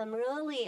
some 0.00 0.14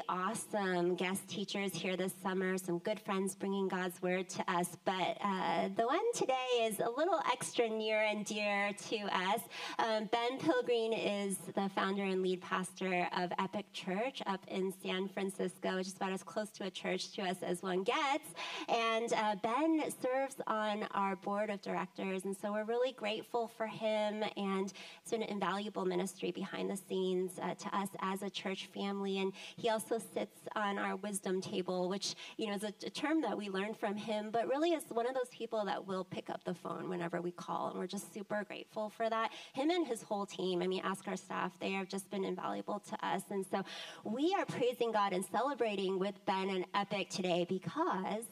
awesome 0.09 0.95
guest 0.95 1.29
teachers 1.29 1.75
here 1.75 1.97
this 1.97 2.15
summer, 2.23 2.57
some 2.57 2.79
good 2.79 3.01
friends 3.01 3.35
bringing 3.35 3.67
God's 3.69 4.01
word 4.01 4.29
to 4.31 4.51
us. 4.51 4.77
But 4.85 5.19
uh, 5.23 5.69
the 5.77 5.85
one 5.85 6.13
today 6.15 6.35
is 6.63 6.79
a 6.79 6.89
little 6.89 7.21
extra 7.31 7.69
near 7.69 8.03
and 8.03 8.25
dear 8.25 8.73
to 8.91 8.97
us. 9.13 9.41
Um, 9.79 10.09
ben 10.13 10.39
Pilgreen 10.39 10.93
is 10.95 11.39
the 11.55 11.69
founder 11.75 12.05
and 12.05 12.23
lead 12.23 12.41
pastor 12.41 13.09
of 13.17 13.33
Epic 13.39 13.67
Church 13.73 14.23
up 14.27 14.41
in 14.49 14.73
San 14.83 15.09
Francisco, 15.09 15.77
which 15.77 15.89
is 15.89 15.97
about 15.97 16.13
as 16.13 16.23
close 16.23 16.51
to 16.51 16.65
a 16.65 16.71
church 16.71 17.13
to 17.15 17.23
us 17.23 17.43
as 17.43 17.63
one 17.63 17.83
gets. 17.83 18.35
And 18.69 19.13
uh, 19.13 19.35
Ben 19.43 19.83
serves 20.01 20.37
on 20.47 20.85
our 20.93 21.17
board 21.17 21.51
of 21.51 21.61
directors, 21.61 22.25
and 22.25 22.37
so 22.37 22.53
we're 22.53 22.65
really 22.65 22.93
grateful 22.93 23.49
for 23.49 23.67
him. 23.67 24.23
And 24.37 24.73
it's 25.03 25.11
been 25.11 25.23
an 25.23 25.29
invaluable 25.29 25.85
ministry 25.85 26.31
behind 26.31 26.71
the 26.71 26.77
scenes 26.77 27.33
uh, 27.43 27.55
to 27.55 27.77
us 27.77 27.89
as 28.01 28.23
a 28.23 28.31
church 28.31 28.69
family. 28.73 29.19
And 29.19 29.33
he 29.57 29.69
also 29.69 29.82
sits 29.89 30.39
on 30.55 30.79
our 30.79 30.97
wisdom 30.97 31.41
table, 31.41 31.89
which, 31.89 32.15
you 32.37 32.47
know, 32.47 32.55
is 32.55 32.65
a, 32.65 32.73
a 32.87 32.91
term 32.91 33.21
that 33.23 33.37
we 33.37 33.49
learned 33.49 33.77
from 33.77 33.97
him, 33.97 34.31
but 34.31 34.49
really 34.49 34.71
is 34.71 34.85
one 34.89 35.07
of 35.07 35.15
those 35.15 35.29
people 35.31 35.65
that 35.65 35.87
will 35.87 36.05
pick 36.05 36.31
up 36.31 36.45
the 36.45 36.55
phone 36.55 36.89
whenever 36.89 37.21
we 37.21 37.31
call. 37.31 37.71
And 37.71 37.79
we're 37.79 37.87
just 37.87 38.13
super 38.13 38.45
grateful 38.45 38.91
for 38.91 39.09
that. 39.09 39.31
Him 39.53 39.71
and 39.71 39.87
his 39.87 40.03
whole 40.03 40.27
team, 40.27 40.63
I 40.63 40.67
mean, 40.67 40.83
ask 40.85 41.07
our 41.09 41.17
staff, 41.17 41.53
they 41.61 41.73
have 41.73 41.89
just 41.89 42.11
been 42.11 42.25
invaluable 42.25 42.81
to 42.91 43.07
us. 43.07 43.23
And 43.31 43.45
so 43.51 43.63
we 44.05 44.35
are 44.39 44.45
praising 44.45 44.93
God 44.93 45.13
and 45.13 45.25
celebrating 45.25 45.99
with 45.99 46.15
Ben 46.27 46.51
and 46.51 46.65
Epic 46.75 47.11
today 47.11 47.47
because 47.49 48.25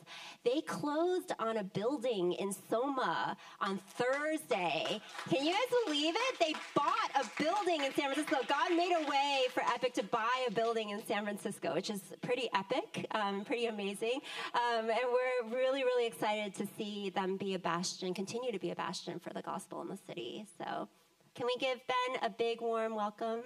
they 0.45 0.61
closed 0.63 1.33
on 1.39 1.59
a 1.59 1.65
building 1.65 2.33
in 2.35 2.53
Soma 2.69 3.37
on 3.61 3.79
Thursday. 3.95 5.01
Can 5.29 5.45
you 5.45 5.53
guys 5.53 5.61
believe 5.87 6.15
it? 6.17 6.39
They 6.39 6.55
bought 6.75 7.11
a 7.15 7.43
building 7.43 7.85
in 7.85 7.93
San 7.95 8.13
Francisco. 8.13 8.39
God 8.49 8.71
made 8.77 8.93
a 8.93 9.09
way 9.09 9.45
for 9.53 9.63
Epic 9.63 9.95
to 9.95 10.03
buy 10.05 10.47
a 10.49 10.51
building 10.51 10.91
in 10.91 11.05
San 11.07 11.25
Francisco, 11.25 11.40
which 11.75 11.91
is 11.91 12.01
pretty 12.21 12.49
epic, 12.55 13.07
um, 13.13 13.45
pretty 13.45 13.67
amazing. 13.67 14.21
Um, 14.55 14.91
and 14.91 14.99
we're 15.11 15.57
really, 15.57 15.83
really 15.83 16.07
excited 16.07 16.55
to 16.57 16.67
see 16.77 17.11
them 17.11 17.37
be 17.37 17.55
a 17.55 17.59
bastion, 17.59 18.13
continue 18.15 18.53
to 18.53 18.59
be 18.59 18.71
a 18.71 18.75
bastion 18.75 19.19
for 19.19 19.31
the 19.31 19.43
gospel 19.43 19.81
in 19.83 19.89
the 19.89 19.99
city. 20.07 20.47
So, 20.59 20.89
can 21.35 21.47
we 21.47 21.57
give 21.59 21.79
Ben 21.87 22.21
a 22.23 22.31
big 22.31 22.61
warm 22.61 22.95
welcome? 22.95 23.41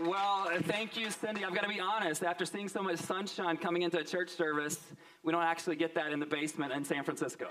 Well, 0.00 0.48
thank 0.62 0.96
you, 0.96 1.10
Cindy. 1.10 1.44
I've 1.44 1.54
got 1.54 1.62
to 1.62 1.68
be 1.68 1.78
honest. 1.78 2.24
After 2.24 2.44
seeing 2.44 2.68
so 2.68 2.82
much 2.82 2.98
sunshine 2.98 3.56
coming 3.56 3.82
into 3.82 3.98
a 3.98 4.04
church 4.04 4.30
service, 4.30 4.80
we 5.22 5.32
don't 5.32 5.42
actually 5.42 5.76
get 5.76 5.94
that 5.94 6.12
in 6.12 6.18
the 6.18 6.26
basement 6.26 6.72
in 6.72 6.84
San 6.84 7.04
Francisco. 7.04 7.46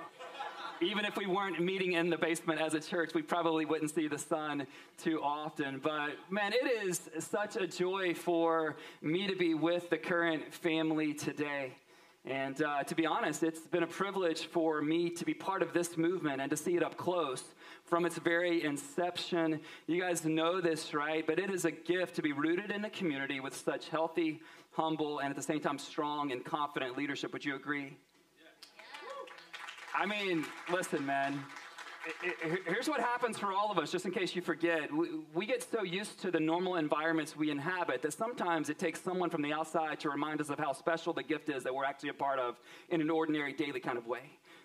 Even 0.83 1.05
if 1.05 1.15
we 1.15 1.27
weren't 1.27 1.59
meeting 1.59 1.93
in 1.93 2.09
the 2.09 2.17
basement 2.17 2.59
as 2.59 2.73
a 2.73 2.79
church, 2.79 3.13
we 3.13 3.21
probably 3.21 3.65
wouldn't 3.65 3.91
see 3.91 4.07
the 4.07 4.17
sun 4.17 4.65
too 4.97 5.21
often. 5.21 5.77
But 5.77 6.13
man, 6.31 6.53
it 6.53 6.87
is 6.87 7.07
such 7.19 7.55
a 7.55 7.67
joy 7.67 8.15
for 8.15 8.77
me 8.99 9.27
to 9.27 9.35
be 9.35 9.53
with 9.53 9.91
the 9.91 9.99
current 9.99 10.51
family 10.51 11.13
today. 11.13 11.73
And 12.25 12.59
uh, 12.63 12.81
to 12.83 12.95
be 12.95 13.05
honest, 13.05 13.43
it's 13.43 13.59
been 13.59 13.83
a 13.83 13.87
privilege 13.87 14.45
for 14.47 14.81
me 14.81 15.11
to 15.11 15.23
be 15.23 15.35
part 15.35 15.61
of 15.61 15.71
this 15.71 15.97
movement 15.97 16.41
and 16.41 16.49
to 16.49 16.57
see 16.57 16.75
it 16.75 16.81
up 16.81 16.97
close 16.97 17.43
from 17.85 18.03
its 18.03 18.17
very 18.17 18.63
inception. 18.63 19.59
You 19.85 20.01
guys 20.01 20.25
know 20.25 20.61
this, 20.61 20.95
right? 20.95 21.25
But 21.27 21.37
it 21.37 21.51
is 21.51 21.65
a 21.65 21.71
gift 21.71 22.15
to 22.15 22.23
be 22.23 22.31
rooted 22.31 22.71
in 22.71 22.85
a 22.85 22.89
community 22.89 23.39
with 23.39 23.55
such 23.55 23.89
healthy, 23.89 24.41
humble, 24.71 25.19
and 25.19 25.29
at 25.29 25.35
the 25.35 25.43
same 25.43 25.59
time 25.59 25.77
strong 25.77 26.31
and 26.31 26.43
confident 26.43 26.97
leadership. 26.97 27.33
Would 27.33 27.45
you 27.45 27.55
agree? 27.55 27.97
I 29.95 30.05
mean, 30.05 30.45
listen, 30.71 31.05
man. 31.05 31.43
Here's 32.65 32.89
what 32.89 32.99
happens 32.99 33.37
for 33.37 33.53
all 33.53 33.71
of 33.71 33.77
us, 33.77 33.91
just 33.91 34.05
in 34.05 34.11
case 34.11 34.35
you 34.35 34.41
forget. 34.41 34.89
We 35.35 35.45
get 35.45 35.61
so 35.69 35.83
used 35.83 36.19
to 36.21 36.31
the 36.31 36.39
normal 36.39 36.77
environments 36.77 37.35
we 37.35 37.51
inhabit 37.51 38.01
that 38.01 38.13
sometimes 38.13 38.69
it 38.69 38.79
takes 38.79 38.99
someone 38.99 39.29
from 39.29 39.43
the 39.43 39.53
outside 39.53 39.99
to 39.99 40.09
remind 40.09 40.41
us 40.41 40.49
of 40.49 40.57
how 40.57 40.73
special 40.73 41.13
the 41.13 41.21
gift 41.21 41.49
is 41.49 41.63
that 41.63 41.75
we're 41.75 41.85
actually 41.85 42.09
a 42.09 42.15
part 42.15 42.39
of 42.39 42.59
in 42.89 43.01
an 43.01 43.11
ordinary, 43.11 43.53
daily 43.53 43.79
kind 43.79 43.99
of 43.99 44.07
way. 44.07 44.21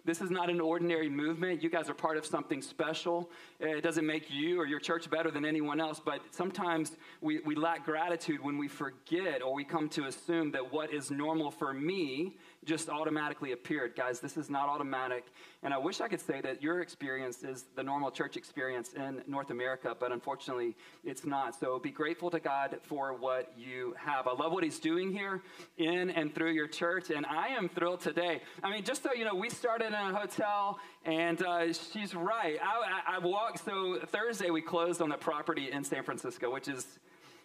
This 0.07 0.21
is 0.21 0.31
not 0.31 0.49
an 0.49 0.61
ordinary 0.61 1.09
movement. 1.09 1.65
You 1.65 1.69
guys 1.69 1.91
are 1.91 1.95
part 1.95 2.17
of 2.17 2.25
something 2.25 2.63
special. 2.63 3.29
It 3.59 3.83
doesn't 3.83 4.07
make 4.07 4.31
you 4.31 4.61
or 4.61 4.65
your 4.65 4.79
church 4.79 5.11
better 5.11 5.33
than 5.33 5.45
anyone 5.45 5.81
else, 5.81 6.01
but 6.03 6.21
sometimes 6.31 6.93
we, 7.21 7.41
we 7.41 7.57
lack 7.57 7.85
gratitude 7.85 8.41
when 8.41 8.57
we 8.57 8.69
forget 8.69 9.43
or 9.43 9.53
we 9.53 9.65
come 9.65 9.89
to 9.91 10.05
assume 10.05 10.53
that 10.53 10.73
what 10.73 10.95
is 10.95 11.11
normal 11.11 11.51
for 11.51 11.73
me 11.73 12.37
just 12.65 12.89
automatically 12.89 13.51
appeared. 13.51 13.97
Guys, 13.97 14.21
this 14.21 14.37
is 14.37 14.49
not 14.49 14.69
automatic. 14.69 15.25
And 15.67 15.75
I 15.75 15.79
wish 15.79 16.01
I 16.01 16.07
could 16.07 16.21
say 16.21 16.41
that 16.43 16.63
your 16.63 16.81
experience 16.81 17.43
is 17.43 17.65
the 17.75 17.83
normal 17.83 18.13
church 18.13 18.37
experience 18.37 18.93
in 18.93 19.21
North 19.27 19.51
America, 19.51 19.97
but 19.99 20.13
unfortunately, 20.13 20.77
it's 21.03 21.25
not. 21.25 21.59
So 21.59 21.81
be 21.81 21.91
grateful 21.91 22.31
to 22.31 22.39
God 22.39 22.79
for 22.85 23.15
what 23.15 23.53
you 23.59 23.93
have. 23.99 24.29
I 24.29 24.33
love 24.33 24.53
what 24.53 24.63
He's 24.63 24.79
doing 24.79 25.11
here 25.11 25.43
in 25.77 26.11
and 26.11 26.33
through 26.33 26.53
your 26.53 26.69
church, 26.69 27.11
and 27.11 27.27
I 27.27 27.49
am 27.49 27.69
thrilled 27.69 28.01
today. 28.01 28.43
I 28.63 28.71
mean, 28.71 28.85
just 28.85 29.03
so 29.03 29.13
you 29.13 29.25
know, 29.25 29.35
we 29.35 29.51
started 29.51 29.89
in 29.89 29.95
a 29.95 30.15
hotel, 30.15 30.79
and 31.05 31.43
uh, 31.43 31.73
she's 31.73 32.15
right. 32.15 32.61
I, 32.63 33.15
I, 33.15 33.17
I 33.17 33.19
walked, 33.19 33.65
so 33.65 33.99
Thursday 34.07 34.51
we 34.51 34.63
closed 34.63 35.03
on 35.03 35.09
the 35.09 35.17
property 35.17 35.73
in 35.73 35.83
San 35.83 36.05
Francisco, 36.05 36.53
which 36.53 36.69
is 36.69 36.87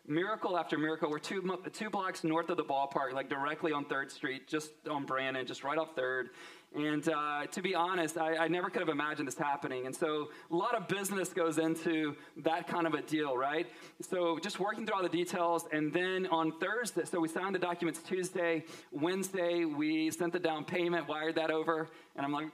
miracle 0.07 0.57
after 0.57 0.77
miracle. 0.77 1.09
We're 1.09 1.19
two, 1.19 1.57
two 1.73 1.89
blocks 1.89 2.23
north 2.23 2.49
of 2.49 2.57
the 2.57 2.63
ballpark, 2.63 3.13
like 3.13 3.29
directly 3.29 3.71
on 3.71 3.85
3rd 3.85 4.11
Street, 4.11 4.47
just 4.47 4.71
on 4.89 5.05
Brannan, 5.05 5.45
just 5.45 5.63
right 5.63 5.77
off 5.77 5.95
3rd. 5.95 6.29
And 6.73 7.07
uh, 7.09 7.47
to 7.47 7.61
be 7.61 7.75
honest, 7.75 8.17
I, 8.17 8.37
I, 8.37 8.47
never 8.47 8.69
could 8.69 8.79
have 8.79 8.87
imagined 8.87 9.27
this 9.27 9.37
happening. 9.37 9.87
And 9.87 9.93
so 9.93 10.29
a 10.49 10.55
lot 10.55 10.73
of 10.73 10.87
business 10.87 11.33
goes 11.33 11.57
into 11.57 12.15
that 12.37 12.65
kind 12.65 12.87
of 12.87 12.93
a 12.93 13.01
deal, 13.01 13.35
right? 13.35 13.67
So 13.99 14.39
just 14.39 14.57
working 14.57 14.85
through 14.85 14.95
all 14.95 15.03
the 15.03 15.09
details. 15.09 15.65
And 15.73 15.91
then 15.91 16.27
on 16.27 16.53
Thursday, 16.59 17.03
so 17.03 17.19
we 17.19 17.27
signed 17.27 17.55
the 17.55 17.59
documents 17.59 17.99
Tuesday. 17.99 18.63
Wednesday, 18.93 19.65
we 19.65 20.11
sent 20.11 20.31
the 20.31 20.39
down 20.39 20.63
payment, 20.63 21.09
wired 21.09 21.35
that 21.35 21.51
over. 21.51 21.89
And 22.15 22.25
I'm 22.25 22.31
like, 22.31 22.47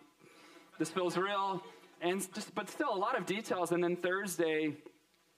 this 0.79 0.89
feels 0.89 1.15
real. 1.15 1.61
And 2.01 2.21
just, 2.33 2.55
but 2.55 2.69
still 2.71 2.93
a 2.93 2.97
lot 2.97 3.15
of 3.17 3.27
details. 3.27 3.71
And 3.71 3.83
then 3.83 3.95
Thursday, 3.95 4.73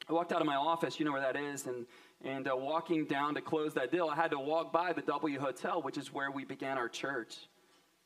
I 0.08 0.14
walked 0.14 0.32
out 0.32 0.40
of 0.40 0.48
my 0.48 0.56
office, 0.56 1.00
you 1.00 1.06
know 1.06 1.12
where 1.12 1.22
that 1.22 1.36
is, 1.36 1.68
and, 1.68 1.86
and 2.24 2.48
uh, 2.48 2.56
walking 2.56 3.06
down 3.06 3.36
to 3.36 3.42
close 3.42 3.74
that 3.74 3.92
deal, 3.92 4.08
I 4.08 4.16
had 4.16 4.32
to 4.32 4.40
walk 4.40 4.72
by 4.72 4.94
the 4.94 5.02
W 5.02 5.40
Hotel, 5.40 5.82
which 5.82 5.98
is 5.98 6.14
where 6.14 6.32
we 6.32 6.46
began 6.46 6.78
our 6.78 6.90
church, 6.90 7.36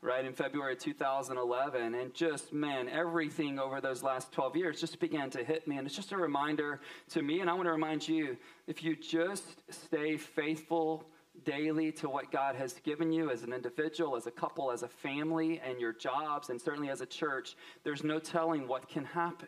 right, 0.04 0.26
in 0.26 0.34
February 0.34 0.76
2011. 0.76 1.96
And 1.96 2.14
just, 2.14 2.52
man, 2.54 2.90
everything 2.90 3.58
over 3.58 3.80
those 3.80 4.04
last 4.04 4.32
12 4.32 4.56
years 4.58 4.80
just 4.82 5.00
began 5.00 5.30
to 5.32 5.44
hit 5.44 5.68
me. 5.68 5.78
And 5.78 5.88
it's 5.88 5.96
just 5.96 6.12
a 6.12 6.18
reminder 6.18 6.82
to 7.12 7.22
me, 7.22 7.40
and 7.40 7.50
I 7.50 7.54
want 7.54 7.66
to 7.68 7.72
remind 7.72 8.08
you 8.08 8.38
if 8.68 8.84
you 8.84 8.96
just 8.96 9.44
stay 9.70 10.18
faithful 10.18 11.06
daily 11.46 11.92
to 11.92 12.10
what 12.10 12.32
God 12.32 12.56
has 12.56 12.74
given 12.84 13.12
you 13.12 13.32
as 13.32 13.44
an 13.44 13.54
individual, 13.54 14.16
as 14.16 14.28
a 14.28 14.32
couple, 14.32 14.72
as 14.72 14.84
a 14.84 14.88
family, 14.88 15.62
and 15.66 15.80
your 15.80 15.94
jobs, 15.94 16.50
and 16.50 16.62
certainly 16.62 16.90
as 16.90 17.02
a 17.02 17.06
church, 17.06 17.56
there's 17.84 18.04
no 18.04 18.20
telling 18.20 18.68
what 18.68 18.88
can 18.88 19.06
happen. 19.06 19.48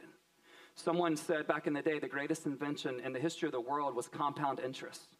Someone 0.73 1.15
said 1.15 1.47
back 1.47 1.67
in 1.67 1.73
the 1.73 1.81
day 1.81 1.99
the 1.99 2.07
greatest 2.07 2.45
invention 2.45 2.99
in 3.01 3.13
the 3.13 3.19
history 3.19 3.47
of 3.47 3.53
the 3.53 3.61
world 3.61 3.95
was 3.95 4.07
compound 4.07 4.59
interest. 4.59 5.14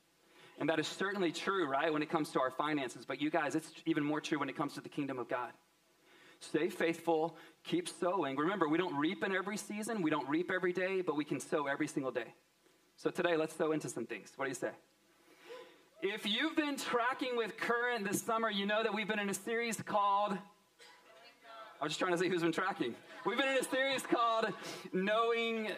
And 0.60 0.70
that 0.70 0.80
is 0.80 0.88
certainly 0.88 1.32
true, 1.32 1.68
right, 1.68 1.92
when 1.92 2.02
it 2.02 2.10
comes 2.10 2.30
to 2.32 2.40
our 2.40 2.52
finances. 2.52 3.06
But 3.06 3.22
you 3.22 3.30
guys, 3.30 3.56
it's 3.56 3.72
even 3.86 4.04
more 4.04 4.22
true 4.22 4.40
when 4.40 4.50
it 4.50 4.56
comes 4.56 4.74
to 4.74 4.82
the 4.82 4.90
kingdom 4.90 5.20
of 5.20 5.28
God. 5.28 5.52
Stay 6.40 6.70
faithful, 6.70 7.38
keep 7.64 7.90
sowing. 7.90 8.36
Remember, 8.38 8.68
we 8.68 8.78
don't 8.78 8.96
reap 8.96 9.24
in 9.24 9.34
every 9.34 9.58
season, 9.58 10.02
we 10.02 10.10
don't 10.10 10.28
reap 10.30 10.52
every 10.52 10.74
day, 10.74 11.02
but 11.02 11.16
we 11.16 11.26
can 11.26 11.40
sow 11.40 11.68
every 11.68 11.88
single 11.88 12.12
day. 12.12 12.34
So 12.98 13.10
today, 13.10 13.36
let's 13.36 13.56
sow 13.56 13.72
into 13.72 13.90
some 13.90 14.06
things. 14.06 14.32
What 14.36 14.46
do 14.46 14.50
you 14.50 14.56
say? 14.56 14.72
If 16.02 16.26
you've 16.26 16.56
been 16.56 16.78
tracking 16.78 17.36
with 17.36 17.58
Current 17.58 18.06
this 18.08 18.22
summer, 18.22 18.50
you 18.50 18.66
know 18.66 18.84
that 18.84 18.94
we've 18.94 19.08
been 19.08 19.20
in 19.20 19.30
a 19.30 19.34
series 19.34 19.82
called 19.82 20.38
I'm 21.82 21.90
just 21.90 22.00
trying 22.00 22.14
to 22.14 22.18
see 22.18 22.30
who's 22.30 22.42
been 22.42 22.54
tracking. 22.54 22.96
We've 23.26 23.38
been 23.38 23.50
in 23.50 23.58
a 23.58 23.64
series 23.64 24.02
called 24.02 24.48
Knowing 24.94 25.72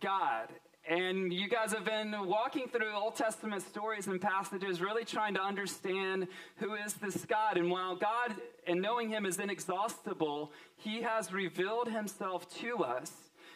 God. 0.00 0.48
And 0.88 1.30
you 1.30 1.50
guys 1.50 1.72
have 1.74 1.84
been 1.84 2.14
walking 2.26 2.66
through 2.66 2.94
Old 2.94 3.14
Testament 3.14 3.60
stories 3.60 4.06
and 4.06 4.18
passages, 4.18 4.80
really 4.80 5.04
trying 5.04 5.34
to 5.34 5.42
understand 5.42 6.28
who 6.56 6.72
is 6.76 6.94
this 6.94 7.26
God. 7.26 7.58
And 7.58 7.70
while 7.70 7.94
God 7.94 8.34
and 8.66 8.80
knowing 8.80 9.10
Him 9.10 9.26
is 9.26 9.38
inexhaustible, 9.38 10.50
He 10.76 11.02
has 11.02 11.30
revealed 11.30 11.88
Himself 11.88 12.48
to 12.60 12.84
us. 12.84 13.12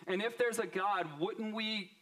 And 0.07 0.21
if 0.21 0.37
there's 0.37 0.59
a 0.59 0.67
God, 0.67 1.07
wouldn't 1.19 1.55
we 1.55 1.93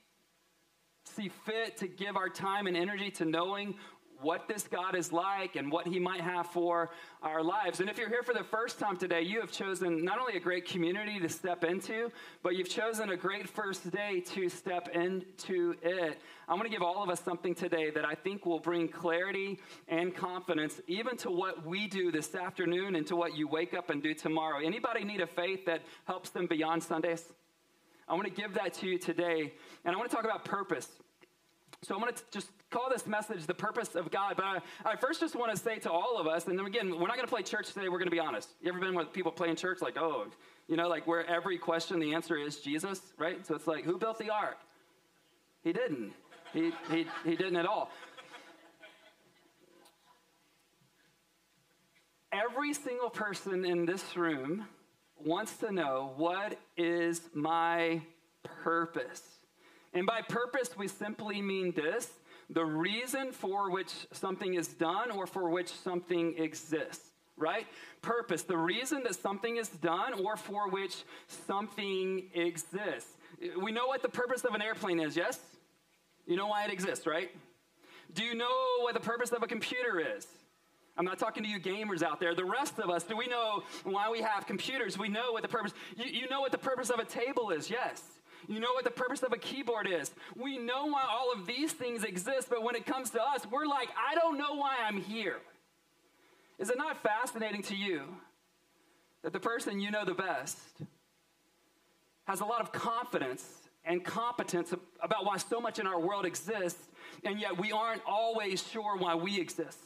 see 1.05 1.31
fit 1.47 1.77
to 1.77 1.87
give 1.87 2.17
our 2.17 2.29
time 2.29 2.67
and 2.67 2.77
energy 2.77 3.13
to 3.13 3.25
knowing 3.25 3.77
what 4.23 4.49
this 4.49 4.65
God 4.65 4.95
is 4.95 5.13
like 5.13 5.57
and 5.57 5.71
what 5.71 5.87
He 5.87 5.99
might 5.99 6.21
have 6.21 6.47
for 6.47 6.91
our 7.23 7.43
lives. 7.43 7.81
And 7.81 7.89
if 7.89 7.99
you're 7.99 8.09
here 8.09 8.23
for 8.23 8.35
the 8.35 8.45
first 8.45 8.79
time 8.79 8.97
today, 8.97 9.23
you 9.23 9.41
have 9.41 9.51
chosen 9.51 10.05
not 10.05 10.19
only 10.19 10.37
a 10.37 10.41
great 10.41 10.67
community 10.67 11.19
to 11.21 11.29
step 11.29 11.65
into, 11.65 12.11
but 12.43 12.57
you've 12.57 12.69
chosen 12.69 13.11
a 13.11 13.17
great 13.17 13.49
first 13.49 13.91
day 13.91 14.21
to 14.21 14.49
step 14.49 14.89
into 14.89 15.75
it. 15.83 16.21
I'm 16.49 16.57
going 16.57 16.69
to 16.69 16.75
give 16.75 16.83
all 16.83 17.03
of 17.03 17.11
us 17.11 17.21
something 17.21 17.55
today 17.55 17.91
that 17.91 18.05
I 18.05 18.15
think 18.15 18.45
will 18.45 18.59
bring 18.59 18.89
clarity 18.89 19.61
and 19.89 20.15
confidence, 20.15 20.81
even 20.87 21.17
to 21.19 21.31
what 21.31 21.65
we 21.65 21.87
do 21.87 22.11
this 22.11 22.35
afternoon 22.35 22.97
and 22.97 23.07
to 23.07 23.17
what 23.17 23.37
you 23.37 23.47
wake 23.47 23.75
up 23.75 23.91
and 23.91 24.03
do 24.03 24.15
tomorrow. 24.15 24.59
Anybody 24.65 25.05
need 25.05 25.21
a 25.21 25.27
faith 25.27 25.65
that 25.67 25.83
helps 26.07 26.31
them 26.31 26.47
beyond 26.47 26.83
Sundays? 26.83 27.25
I 28.09 28.15
want 28.15 28.25
to 28.25 28.33
give 28.33 28.55
that 28.55 28.75
to 28.75 28.89
you 28.89 28.99
today. 28.99 29.53
And 29.85 29.95
I 29.95 29.99
want 29.99 30.11
to 30.11 30.17
talk 30.17 30.25
about 30.25 30.45
purpose. 30.45 30.89
So 31.83 31.95
I'm 31.95 32.01
going 32.01 32.13
to 32.13 32.23
just 32.33 32.51
call 32.71 32.89
this 32.89 33.07
message 33.07 33.47
the 33.47 33.55
purpose 33.55 33.95
of 33.95 34.11
God. 34.11 34.35
But 34.37 34.45
I, 34.45 34.59
I 34.85 34.97
first 34.97 35.21
just 35.21 35.35
want 35.35 35.51
to 35.53 35.57
say 35.57 35.79
to 35.81 35.91
all 35.91 36.19
of 36.19 36.27
us, 36.27 36.47
and 36.47 36.59
then 36.59 36.67
again, 36.67 36.91
we're 36.91 37.09
not 37.09 37.17
going 37.17 37.27
to 37.27 37.33
play 37.33 37.43
church 37.43 37.73
today. 37.73 37.89
We're 37.89 37.99
going 37.99 38.11
to 38.11 38.11
be 38.11 38.21
honest. 38.21 38.49
You 38.63 38.71
ever 38.71 38.81
been 38.81 38.95
with 38.95 39.13
people 39.13 39.33
playing 39.33 39.57
church 39.57 39.83
like, 39.83 39.97
oh, 39.99 40.27
you 40.69 40.77
know, 40.77 40.89
like 40.89 41.07
where 41.07 41.27
every 41.27 41.59
question 41.59 41.99
the 41.99 42.15
answer 42.15 42.37
is 42.37 42.61
Jesus, 42.61 43.01
right? 43.19 43.45
So 43.47 43.55
it's 43.55 43.67
like, 43.67 43.85
who 43.85 43.99
built 43.99 44.19
the 44.19 44.31
ark? 44.31 44.59
He 45.65 45.73
didn't. 45.73 46.13
He, 46.53 46.73
he, 46.91 47.07
he 47.25 47.37
didn't 47.37 47.57
at 47.57 47.67
all. 47.67 47.91
Every 52.33 52.73
single 52.73 53.11
person 53.11 53.65
in 53.65 53.85
this 53.85 54.17
room 54.17 54.69
wants 55.25 55.57
to 55.59 55.73
know 55.73 56.13
what 56.17 56.57
is 56.77 57.21
my 57.35 58.01
purpose? 58.63 59.23
And 59.93 60.07
by 60.07 60.23
purpose, 60.23 60.77
we 60.79 60.87
simply 60.87 61.43
mean 61.43 61.73
this 61.73 62.09
the 62.51 62.65
reason 62.65 63.33
for 63.33 63.71
which 63.71 63.93
something 64.13 64.55
is 64.55 64.69
done 64.69 65.11
or 65.11 65.27
for 65.27 65.49
which 65.51 65.71
something 65.71 66.37
exists, 66.37 67.11
right? 67.37 67.67
Purpose, 68.03 68.43
the 68.43 68.57
reason 68.57 69.05
that 69.05 69.15
something 69.15 69.57
is 69.57 69.69
done 69.69 70.25
or 70.25 70.37
for 70.37 70.69
which 70.69 71.05
something 71.29 72.29
exists. 72.35 73.11
We 73.63 73.73
know 73.73 73.87
what 73.87 74.03
the 74.03 74.09
purpose 74.09 74.45
of 74.45 74.55
an 74.55 74.63
airplane 74.63 74.99
is, 74.99 75.17
yes? 75.17 75.39
You 76.27 76.37
know 76.37 76.49
why 76.49 76.65
it 76.65 76.73
exists, 76.73 77.07
right? 77.07 77.31
Do 78.15 78.25
you 78.25 78.35
know 78.35 78.81
what 78.81 78.95
the 78.95 79.01
purpose 79.01 79.31
of 79.31 79.43
a 79.43 79.47
computer 79.47 80.01
is? 80.17 80.27
I'm 80.97 81.05
not 81.05 81.19
talking 81.19 81.45
to 81.45 81.49
you 81.49 81.61
gamers 81.61 82.03
out 82.03 82.21
there. 82.21 82.35
The 82.35 82.45
rest 82.45 82.79
of 82.79 82.91
us, 82.91 83.05
do 83.05 83.17
we 83.17 83.29
know 83.29 83.63
why 83.85 84.11
we 84.11 84.21
have 84.21 84.47
computers? 84.47 84.99
We 84.99 85.09
know 85.09 85.33
what 85.33 85.43
the 85.43 85.49
purpose, 85.49 85.73
you, 85.97 86.05
you 86.05 86.29
know 86.29 86.41
what 86.41 86.53
the 86.53 86.59
purpose 86.59 86.91
of 86.91 86.99
a 86.99 87.05
table 87.05 87.51
is, 87.51 87.71
yes. 87.71 88.03
You 88.49 88.61
know 88.61 88.73
what 88.73 88.85
the 88.85 88.91
purpose 88.91 89.23
of 89.23 89.33
a 89.33 89.39
keyboard 89.39 89.89
is. 89.89 90.11
We 90.37 90.59
know 90.59 90.87
why 90.87 91.05
all 91.11 91.33
of 91.33 91.47
these 91.47 91.73
things 91.73 92.05
exist, 92.05 92.49
but 92.51 92.63
when 92.63 92.75
it 92.75 92.87
comes 92.87 93.11
to 93.11 93.23
us, 93.23 93.47
we're 93.51 93.67
like, 93.67 93.89
I 93.97 94.15
don't 94.15 94.39
know 94.39 94.55
why 94.55 94.77
I'm 94.87 95.01
here. 95.01 95.39
Is 96.59 96.71
it 96.71 96.77
not 96.77 97.03
fascinating 97.03 97.63
to 97.65 97.77
you 97.77 98.03
that 99.23 99.33
the 99.33 99.41
person 99.41 99.81
you 99.81 99.91
know 99.91 100.05
the 100.05 100.15
best 100.15 100.59
has 102.25 102.41
a 102.41 102.45
lot 102.45 102.61
of 102.61 102.73
confidence 102.73 103.45
and 103.85 104.05
competence 104.05 104.73
about 105.03 105.25
why 105.25 105.37
so 105.39 105.61
much 105.61 105.79
in 105.79 105.87
our 105.87 105.99
world 105.99 106.27
exists, 106.27 106.89
and 107.25 107.41
yet 107.41 107.59
we 107.59 107.73
aren't 107.73 108.03
always 108.07 108.63
sure 108.63 108.97
why 108.97 109.15
we 109.15 109.41
exist? 109.41 109.79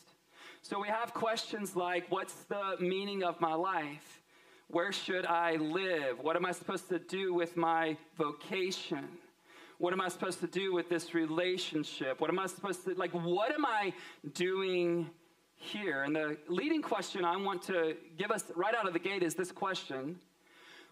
So 0.62 0.81
we 0.81 0.89
have 0.89 1.15
questions 1.15 1.77
like 1.77 2.11
what's 2.11 2.35
the 2.45 2.77
meaning 2.81 3.23
of 3.23 3.41
my 3.41 3.55
life? 3.55 4.23
Where 4.69 4.93
should 4.93 5.27
I 5.27 5.57
live? 5.57 6.19
What 6.21 6.37
am 6.37 6.47
I 6.47 6.53
supposed 6.53 6.89
to 6.89 6.99
do 6.99 7.35
with 7.35 7.57
my 7.57 7.97
vocation? 8.17 9.07
What 9.79 9.93
am 9.93 10.01
I 10.01 10.09
supposed 10.09 10.41
to 10.41 10.47
do 10.47 10.73
with 10.73 10.89
this 10.89 11.15
relationship? 11.15 12.21
What 12.21 12.31
am 12.31 12.39
I 12.39 12.47
supposed 12.47 12.85
to, 12.85 12.95
like, 12.95 13.13
what 13.13 13.53
am 13.53 13.67
I 13.67 13.93
doing 14.33 15.11
here? 15.55 16.05
And 16.05 16.17
the 16.17 16.39
leading 16.49 16.81
question 16.81 17.25
I 17.25 17.37
want 17.37 17.63
to 17.65 17.97
give 18.17 18.31
us 18.31 18.45
right 18.55 18.75
out 18.75 18.87
of 18.87 18.93
the 18.93 18.99
gate 18.99 19.23
is 19.23 19.35
this 19.35 19.53
question 19.53 20.19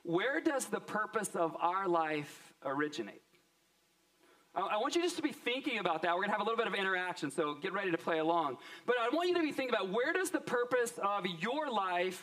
Where 0.03 0.41
does 0.41 0.67
the 0.67 0.81
purpose 0.81 1.31
of 1.35 1.57
our 1.61 1.89
life 1.89 2.53
originate? 2.65 3.23
I 4.55 4.77
want 4.77 4.95
you 4.95 5.01
just 5.01 5.17
to 5.17 5.23
be 5.23 5.33
thinking 5.33 5.79
about 5.79 6.03
that. 6.03 6.11
We're 6.11 6.27
going 6.27 6.29
to 6.29 6.33
have 6.33 6.43
a 6.43 6.45
little 6.45 6.59
bit 6.59 6.67
of 6.67 6.75
interaction, 6.75 7.31
so 7.31 7.55
get 7.55 7.73
ready 7.73 7.91
to 7.91 7.97
play 7.97 8.19
along. 8.19 8.59
But 8.85 8.97
I 9.01 9.09
want 9.09 9.31
you 9.31 9.35
to 9.37 9.41
be 9.41 9.51
thinking 9.51 9.75
about 9.75 9.91
where 9.91 10.13
does 10.13 10.29
the 10.29 10.41
purpose 10.41 10.93
of 11.03 11.25
your 11.41 11.71
life 11.71 12.23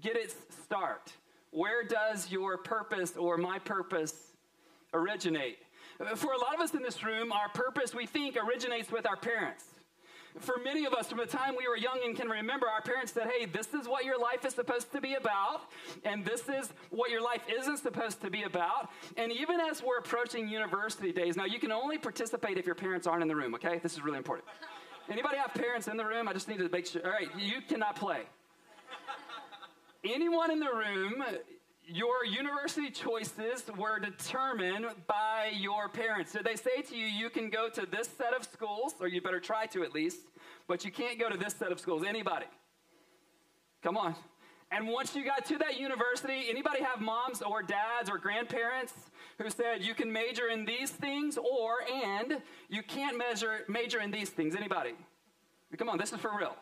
get 0.00 0.16
its 0.16 0.34
start? 0.62 1.12
Where 1.50 1.82
does 1.82 2.30
your 2.30 2.58
purpose 2.58 3.16
or 3.16 3.36
my 3.36 3.58
purpose 3.58 4.32
originate? 4.94 5.58
For 6.16 6.32
a 6.32 6.38
lot 6.38 6.54
of 6.54 6.60
us 6.60 6.74
in 6.74 6.82
this 6.82 7.02
room, 7.02 7.32
our 7.32 7.48
purpose, 7.50 7.94
we 7.94 8.06
think, 8.06 8.36
originates 8.36 8.90
with 8.90 9.06
our 9.06 9.16
parents. 9.16 9.64
For 10.38 10.56
many 10.62 10.84
of 10.84 10.92
us, 10.94 11.08
from 11.08 11.18
the 11.18 11.26
time 11.26 11.56
we 11.58 11.66
were 11.66 11.76
young 11.76 12.00
and 12.04 12.16
can 12.16 12.28
remember, 12.28 12.68
our 12.68 12.80
parents 12.80 13.12
said, 13.12 13.28
Hey, 13.36 13.46
this 13.46 13.74
is 13.74 13.88
what 13.88 14.04
your 14.04 14.18
life 14.18 14.44
is 14.44 14.54
supposed 14.54 14.92
to 14.92 15.00
be 15.00 15.14
about, 15.14 15.62
and 16.04 16.24
this 16.24 16.48
is 16.48 16.72
what 16.90 17.10
your 17.10 17.20
life 17.20 17.42
isn't 17.50 17.78
supposed 17.78 18.20
to 18.22 18.30
be 18.30 18.44
about. 18.44 18.90
And 19.16 19.32
even 19.32 19.60
as 19.60 19.82
we're 19.82 19.98
approaching 19.98 20.48
university 20.48 21.12
days, 21.12 21.36
now 21.36 21.46
you 21.46 21.58
can 21.58 21.72
only 21.72 21.98
participate 21.98 22.58
if 22.58 22.66
your 22.66 22.76
parents 22.76 23.06
aren't 23.06 23.22
in 23.22 23.28
the 23.28 23.36
room, 23.36 23.54
okay? 23.56 23.80
This 23.82 23.94
is 23.94 24.02
really 24.02 24.18
important. 24.18 24.48
Anybody 25.10 25.36
have 25.36 25.52
parents 25.52 25.88
in 25.88 25.96
the 25.96 26.04
room? 26.04 26.28
I 26.28 26.32
just 26.32 26.48
need 26.48 26.58
to 26.58 26.68
make 26.68 26.86
sure. 26.86 27.04
All 27.04 27.10
right, 27.10 27.28
you 27.36 27.60
cannot 27.68 27.96
play. 27.96 28.22
Anyone 30.04 30.50
in 30.50 30.60
the 30.60 30.72
room, 30.72 31.22
your 31.84 32.24
university 32.24 32.90
choices 32.90 33.64
were 33.76 33.98
determined 33.98 34.86
by 35.06 35.50
your 35.54 35.88
parents. 35.88 36.32
Did 36.32 36.44
they 36.44 36.56
say 36.56 36.82
to 36.82 36.96
you, 36.96 37.06
you 37.06 37.28
can 37.28 37.50
go 37.50 37.68
to 37.68 37.84
this 37.84 38.08
set 38.08 38.32
of 38.32 38.44
schools, 38.44 38.94
or 39.00 39.08
you 39.08 39.20
better 39.20 39.40
try 39.40 39.66
to 39.66 39.82
at 39.82 39.92
least, 39.92 40.20
but 40.66 40.84
you 40.84 40.90
can't 40.90 41.18
go 41.18 41.28
to 41.28 41.36
this 41.36 41.54
set 41.54 41.70
of 41.70 41.80
schools? 41.80 42.04
Anybody? 42.06 42.46
Come 43.82 43.96
on. 43.96 44.14
And 44.72 44.86
once 44.86 45.16
you 45.16 45.24
got 45.24 45.44
to 45.46 45.58
that 45.58 45.80
university, 45.80 46.46
anybody 46.48 46.82
have 46.82 47.00
moms 47.00 47.42
or 47.42 47.62
dads 47.62 48.08
or 48.08 48.18
grandparents 48.18 48.94
who 49.38 49.50
said 49.50 49.82
you 49.82 49.94
can 49.94 50.12
major 50.12 50.46
in 50.46 50.64
these 50.64 50.90
things 50.90 51.36
or 51.36 51.78
and 51.92 52.40
you 52.68 52.82
can't 52.82 53.18
measure, 53.18 53.64
major 53.68 54.00
in 54.00 54.10
these 54.12 54.30
things? 54.30 54.54
Anybody? 54.54 54.92
Come 55.76 55.88
on, 55.88 55.98
this 55.98 56.12
is 56.12 56.20
for 56.20 56.30
real. 56.38 56.54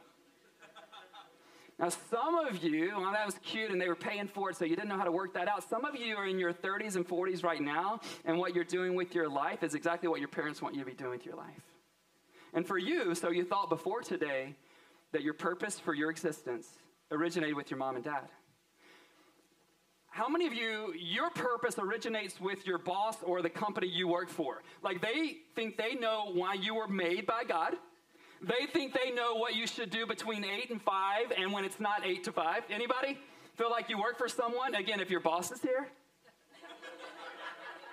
Now, 1.79 1.91
some 1.91 2.35
of 2.35 2.63
you, 2.63 2.93
well, 2.97 3.13
that 3.13 3.25
was 3.25 3.37
cute 3.45 3.71
and 3.71 3.81
they 3.81 3.87
were 3.87 3.95
paying 3.95 4.27
for 4.27 4.51
it, 4.51 4.57
so 4.57 4.65
you 4.65 4.75
didn't 4.75 4.89
know 4.89 4.97
how 4.97 5.05
to 5.05 5.13
work 5.13 5.33
that 5.35 5.47
out. 5.47 5.69
Some 5.69 5.85
of 5.85 5.95
you 5.95 6.17
are 6.17 6.27
in 6.27 6.39
your 6.39 6.53
30s 6.53 6.97
and 6.97 7.07
40s 7.07 7.45
right 7.45 7.61
now, 7.61 8.01
and 8.25 8.37
what 8.37 8.53
you're 8.53 8.65
doing 8.65 8.97
with 8.97 9.15
your 9.15 9.29
life 9.29 9.63
is 9.63 9.75
exactly 9.75 10.09
what 10.09 10.19
your 10.19 10.29
parents 10.29 10.61
want 10.61 10.75
you 10.75 10.81
to 10.81 10.87
be 10.87 10.95
doing 10.95 11.11
with 11.11 11.25
your 11.25 11.37
life. 11.37 11.63
And 12.53 12.67
for 12.67 12.79
you, 12.79 13.15
so 13.15 13.31
you 13.31 13.45
thought 13.45 13.69
before 13.69 14.01
today 14.01 14.57
that 15.13 15.23
your 15.23 15.35
purpose 15.35 15.79
for 15.79 15.95
your 15.95 16.11
existence 16.11 16.67
originated 17.13 17.55
with 17.55 17.71
your 17.71 17.79
mom 17.79 17.95
and 17.95 18.05
dad. 18.05 18.29
How 20.11 20.29
many 20.29 20.47
of 20.49 20.55
you, 20.55 20.93
your 20.99 21.31
purpose 21.31 21.79
originates 21.79 22.41
with 22.41 22.67
your 22.67 22.79
boss 22.79 23.19
or 23.23 23.41
the 23.41 23.51
company 23.51 23.87
you 23.87 24.09
work 24.09 24.29
for? 24.29 24.63
Like 24.83 25.01
they 25.01 25.37
think 25.55 25.77
they 25.77 25.95
know 25.95 26.33
why 26.33 26.55
you 26.55 26.75
were 26.75 26.89
made 26.89 27.25
by 27.25 27.45
God 27.45 27.77
they 28.41 28.67
think 28.67 28.95
they 28.95 29.11
know 29.11 29.35
what 29.35 29.55
you 29.57 29.67
should 29.67 29.91
do 29.91 30.07
between 30.07 30.45
8 30.45 30.71
and 30.71 30.83
5 30.83 31.33
and 31.37 31.53
when 31.53 31.65
it's 31.65 31.81
not 31.81 32.05
8 32.05 32.23
to 32.25 32.33
5. 32.33 32.63
Anybody 32.71 33.19
feel 33.57 33.71
like 33.71 33.89
you 33.89 33.99
work 33.99 34.17
for 34.17 34.29
someone? 34.29 34.75
Again, 34.75 35.01
if 35.01 35.11
your 35.11 35.21
boss 35.21 35.51
is 35.51 35.61
here. 35.61 35.89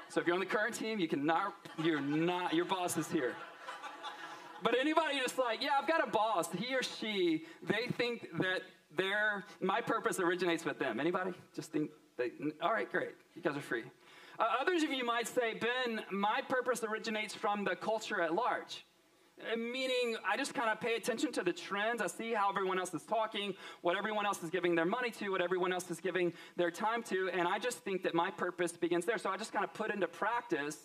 So 0.10 0.22
if 0.22 0.28
you're 0.28 0.36
on 0.36 0.40
the 0.40 0.46
current 0.46 0.76
team, 0.76 1.00
you 1.00 1.08
cannot, 1.08 1.54
you're 1.84 2.00
not, 2.00 2.54
your 2.54 2.66
boss 2.66 2.96
is 2.96 3.12
here. 3.12 3.34
But 4.64 4.76
anybody 4.80 5.20
just 5.20 5.38
like, 5.38 5.62
yeah, 5.62 5.72
I've 5.80 5.88
got 5.88 6.08
a 6.08 6.10
boss, 6.10 6.50
he 6.52 6.74
or 6.74 6.84
she, 6.84 7.46
they 7.62 7.88
think 7.98 8.30
that 8.40 8.62
their, 8.96 9.44
my 9.60 9.82
purpose 9.82 10.20
originates 10.20 10.64
with 10.64 10.80
them. 10.80 11.00
Anybody? 11.00 11.34
Just 11.54 11.72
think, 11.72 11.90
they, 12.18 12.32
all 12.62 12.72
right, 12.72 12.90
great. 12.90 13.12
You 13.36 13.42
guys 13.42 13.58
are 13.58 13.62
free. 13.62 13.84
Uh, 14.40 14.46
others 14.62 14.84
of 14.84 14.92
you 14.92 15.06
might 15.06 15.28
say, 15.28 15.56
Ben, 15.56 16.02
my 16.12 16.42
purpose 16.48 16.84
originates 16.84 17.34
from 17.34 17.64
the 17.64 17.76
culture 17.76 18.22
at 18.22 18.34
large. 18.34 18.86
Meaning, 19.58 20.16
I 20.26 20.38
just 20.38 20.54
kind 20.54 20.70
of 20.70 20.80
pay 20.80 20.96
attention 20.96 21.32
to 21.34 21.44
the 21.44 21.52
trends. 21.52 22.02
I 22.02 22.08
see 22.08 22.34
how 22.34 22.50
everyone 22.50 22.80
else 22.80 22.94
is 22.94 23.04
talking, 23.04 23.54
what 23.82 23.98
everyone 23.98 24.26
else 24.26 24.42
is 24.42 24.50
giving 24.50 24.76
their 24.76 24.86
money 24.86 25.12
to, 25.12 25.30
what 25.30 25.42
everyone 25.42 25.74
else 25.74 25.92
is 25.92 26.00
giving 26.00 26.32
their 26.56 26.72
time 26.72 27.04
to, 27.04 27.30
and 27.34 27.46
I 27.48 27.60
just 27.60 27.80
think 27.80 28.02
that 28.04 28.16
my 28.16 28.32
purpose 28.32 28.72
begins 28.72 29.06
there. 29.06 29.18
So 29.18 29.30
I 29.30 29.36
just 29.36 29.52
kind 29.52 29.66
of 29.66 29.74
put 29.74 29.94
into 29.94 30.08
practice, 30.08 30.78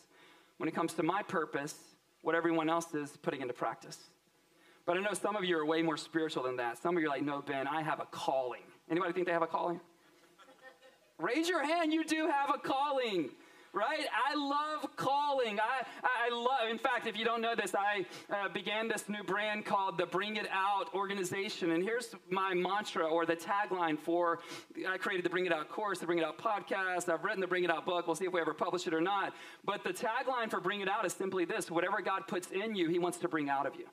when 0.59 0.69
it 0.69 0.75
comes 0.75 0.95
to 0.95 1.04
my 1.04 1.23
purpose, 1.23 1.76
what 2.23 2.35
everyone 2.35 2.69
else 2.69 2.92
is 2.92 3.16
putting 3.16 3.40
into 3.40 3.54
practice. 3.54 3.99
But 4.85 4.97
I 4.97 5.00
know 5.00 5.14
some 5.14 5.37
of 5.37 5.45
you 5.45 5.57
are 5.57 5.64
way 5.64 5.83
more 5.83 5.97
spiritual 5.97 6.42
than 6.42 6.57
that. 6.57 6.76
Some 6.76 6.97
of 6.97 7.02
you 7.02 7.09
are 7.09 7.12
like, 7.12 7.23
no, 7.23 7.42
Ben, 7.42 7.69
I 7.69 7.83
have 7.83 8.00
a 8.00 8.07
calling. 8.07 8.62
Anybody 8.90 9.12
think 9.12 9.26
they 9.26 9.33
have 9.33 9.42
a 9.42 9.47
calling? 9.47 9.80
Raise 11.19 11.49
your 11.49 11.62
hand, 11.62 11.92
you 11.92 12.04
do 12.04 12.26
have 12.26 12.52
a 12.52 12.59
calling 12.59 13.30
right? 13.73 14.07
I 14.12 14.35
love 14.35 14.97
calling. 14.97 15.59
I, 15.61 15.85
I 16.03 16.35
love, 16.35 16.71
in 16.71 16.79
fact, 16.79 17.07
if 17.07 17.17
you 17.17 17.25
don't 17.25 17.41
know 17.41 17.55
this, 17.55 17.75
I 17.75 18.05
uh, 18.31 18.49
began 18.49 18.89
this 18.89 19.09
new 19.09 19.23
brand 19.23 19.65
called 19.65 19.99
the 19.99 20.07
Bring 20.07 20.37
It 20.37 20.49
Out 20.53 20.93
organization. 20.95 21.71
And 21.71 21.83
here's 21.83 22.15
my 22.29 22.55
mantra 22.55 23.07
or 23.07 23.27
the 23.27 23.37
tagline 23.37 23.99
for 23.99 24.41
I 24.89 24.97
created 24.97 25.25
the 25.25 25.31
Bring 25.31 25.47
It 25.47 25.53
Out 25.53 25.69
course, 25.69 25.99
the 25.99 26.07
Bring 26.07 26.19
It 26.19 26.25
Out 26.25 26.39
podcast. 26.39 27.09
I've 27.09 27.25
written 27.25 27.41
the 27.41 27.47
Bring 27.47 27.65
It 27.65 27.71
Out 27.71 27.87
book. 27.87 28.07
We'll 28.07 28.17
see 28.17 28.27
if 28.27 28.33
we 28.33 28.41
ever 28.41 28.55
publish 28.55 28.87
it 28.87 28.95
or 28.95 29.00
not. 29.00 29.35
But 29.65 29.85
the 29.85 29.93
tagline 29.93 30.50
for 30.50 30.61
Bring 30.61 30.81
It 30.81 30.89
Out 30.89 31.05
is 31.07 31.12
simply 31.12 31.45
this 31.45 31.71
whatever 31.71 32.00
God 32.03 32.27
puts 32.27 32.49
in 32.49 32.75
you, 32.75 32.89
He 32.89 32.99
wants 32.99 33.19
to 33.19 33.29
bring 33.29 33.49
out 33.49 33.67
of 33.67 33.77
you. 33.77 33.87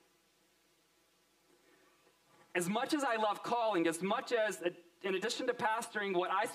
As 2.54 2.68
much 2.68 2.94
as 2.94 3.04
I 3.04 3.16
love 3.16 3.42
calling, 3.44 3.86
as 3.86 4.02
much 4.02 4.32
as, 4.32 4.60
in 5.02 5.14
addition 5.14 5.46
to 5.46 5.52
pastoring, 5.52 6.16
what 6.16 6.30
I 6.32 6.46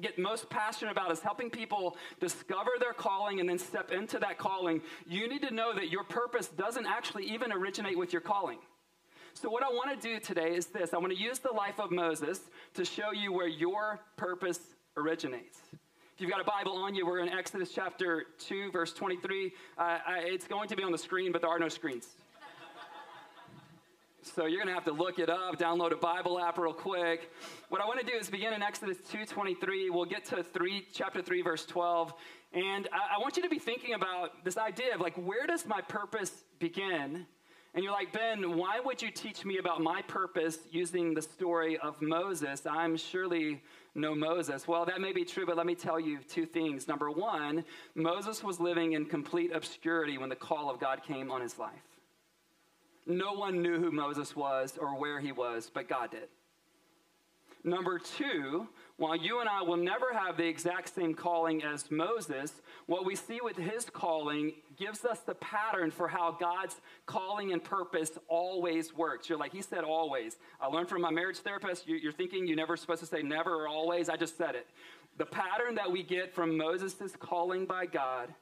get 0.00 0.18
most 0.18 0.48
passionate 0.48 0.90
about 0.92 1.10
is 1.10 1.20
helping 1.20 1.50
people 1.50 1.96
discover 2.20 2.70
their 2.80 2.92
calling 2.92 3.40
and 3.40 3.48
then 3.48 3.58
step 3.58 3.90
into 3.90 4.18
that 4.18 4.38
calling, 4.38 4.82
you 5.06 5.28
need 5.28 5.42
to 5.42 5.52
know 5.52 5.74
that 5.74 5.90
your 5.90 6.04
purpose 6.04 6.48
doesn't 6.48 6.86
actually 6.86 7.24
even 7.24 7.52
originate 7.52 7.98
with 7.98 8.12
your 8.12 8.22
calling. 8.22 8.58
So, 9.34 9.48
what 9.48 9.62
I 9.62 9.68
want 9.68 9.98
to 9.98 10.08
do 10.08 10.20
today 10.20 10.54
is 10.54 10.66
this 10.66 10.92
I 10.92 10.98
want 10.98 11.12
to 11.12 11.18
use 11.18 11.38
the 11.38 11.52
life 11.52 11.78
of 11.78 11.90
Moses 11.90 12.40
to 12.74 12.84
show 12.84 13.12
you 13.12 13.32
where 13.32 13.48
your 13.48 14.00
purpose 14.16 14.60
originates. 14.96 15.58
If 16.14 16.20
you've 16.20 16.30
got 16.30 16.40
a 16.40 16.44
Bible 16.44 16.76
on 16.76 16.94
you, 16.94 17.06
we're 17.06 17.20
in 17.20 17.30
Exodus 17.30 17.70
chapter 17.74 18.26
2, 18.38 18.70
verse 18.70 18.92
23. 18.92 19.52
Uh, 19.78 19.98
it's 20.18 20.46
going 20.46 20.68
to 20.68 20.76
be 20.76 20.82
on 20.82 20.92
the 20.92 20.98
screen, 20.98 21.32
but 21.32 21.40
there 21.40 21.50
are 21.50 21.58
no 21.58 21.68
screens. 21.68 22.08
So 24.24 24.46
you're 24.46 24.58
going 24.58 24.68
to 24.68 24.74
have 24.74 24.84
to 24.84 24.92
look 24.92 25.18
it 25.18 25.28
up, 25.28 25.58
download 25.58 25.92
a 25.92 25.96
Bible 25.96 26.38
app 26.38 26.56
real 26.56 26.72
quick. 26.72 27.32
What 27.70 27.80
I 27.80 27.86
want 27.86 27.98
to 27.98 28.06
do 28.06 28.12
is 28.12 28.30
begin 28.30 28.52
in 28.52 28.62
Exodus 28.62 28.98
2:23. 29.10 29.90
We'll 29.90 30.04
get 30.04 30.24
to 30.26 30.44
3 30.44 30.86
chapter 30.92 31.20
3 31.20 31.42
verse 31.42 31.66
12, 31.66 32.14
and 32.52 32.88
I, 32.92 33.16
I 33.16 33.20
want 33.20 33.36
you 33.36 33.42
to 33.42 33.48
be 33.48 33.58
thinking 33.58 33.94
about 33.94 34.44
this 34.44 34.56
idea 34.56 34.94
of 34.94 35.00
like 35.00 35.16
where 35.16 35.46
does 35.46 35.66
my 35.66 35.80
purpose 35.80 36.44
begin? 36.60 37.26
And 37.74 37.82
you're 37.82 37.92
like, 37.92 38.12
Ben, 38.12 38.56
why 38.56 38.80
would 38.80 39.02
you 39.02 39.10
teach 39.10 39.44
me 39.44 39.58
about 39.58 39.80
my 39.80 40.02
purpose 40.02 40.58
using 40.70 41.14
the 41.14 41.22
story 41.22 41.78
of 41.78 42.00
Moses? 42.00 42.64
I'm 42.64 42.96
surely 42.96 43.62
no 43.94 44.14
Moses. 44.14 44.68
Well, 44.68 44.84
that 44.84 45.00
may 45.00 45.12
be 45.12 45.24
true, 45.24 45.46
but 45.46 45.56
let 45.56 45.66
me 45.66 45.74
tell 45.74 45.98
you 45.98 46.18
two 46.28 46.46
things. 46.46 46.86
Number 46.86 47.10
one, 47.10 47.64
Moses 47.94 48.44
was 48.44 48.60
living 48.60 48.92
in 48.92 49.06
complete 49.06 49.52
obscurity 49.52 50.16
when 50.16 50.28
the 50.28 50.36
call 50.36 50.70
of 50.70 50.78
God 50.78 51.02
came 51.02 51.30
on 51.30 51.40
his 51.40 51.58
life. 51.58 51.91
No 53.06 53.32
one 53.32 53.62
knew 53.62 53.80
who 53.80 53.90
Moses 53.90 54.36
was 54.36 54.78
or 54.78 54.98
where 54.98 55.20
he 55.20 55.32
was, 55.32 55.70
but 55.72 55.88
God 55.88 56.10
did. 56.10 56.28
Number 57.64 58.00
two, 58.00 58.66
while 58.96 59.14
you 59.14 59.38
and 59.38 59.48
I 59.48 59.62
will 59.62 59.76
never 59.76 60.12
have 60.12 60.36
the 60.36 60.46
exact 60.46 60.92
same 60.92 61.14
calling 61.14 61.62
as 61.62 61.92
Moses, 61.92 62.60
what 62.86 63.06
we 63.06 63.14
see 63.14 63.38
with 63.40 63.56
his 63.56 63.84
calling 63.84 64.52
gives 64.76 65.04
us 65.04 65.20
the 65.20 65.36
pattern 65.36 65.92
for 65.92 66.08
how 66.08 66.32
God's 66.32 66.80
calling 67.06 67.52
and 67.52 67.62
purpose 67.62 68.18
always 68.26 68.92
works. 68.92 69.28
You're 69.28 69.38
like, 69.38 69.52
he 69.52 69.62
said 69.62 69.84
always. 69.84 70.38
I 70.60 70.66
learned 70.66 70.88
from 70.88 71.02
my 71.02 71.10
marriage 71.10 71.38
therapist, 71.38 71.86
you're 71.86 72.12
thinking 72.12 72.48
you're 72.48 72.56
never 72.56 72.76
supposed 72.76 73.00
to 73.00 73.06
say 73.06 73.22
never 73.22 73.54
or 73.62 73.68
always. 73.68 74.08
I 74.08 74.16
just 74.16 74.36
said 74.36 74.56
it. 74.56 74.66
The 75.18 75.26
pattern 75.26 75.76
that 75.76 75.90
we 75.90 76.02
get 76.02 76.34
from 76.34 76.56
Moses' 76.56 77.14
calling 77.18 77.64
by 77.64 77.86
God 77.86 78.34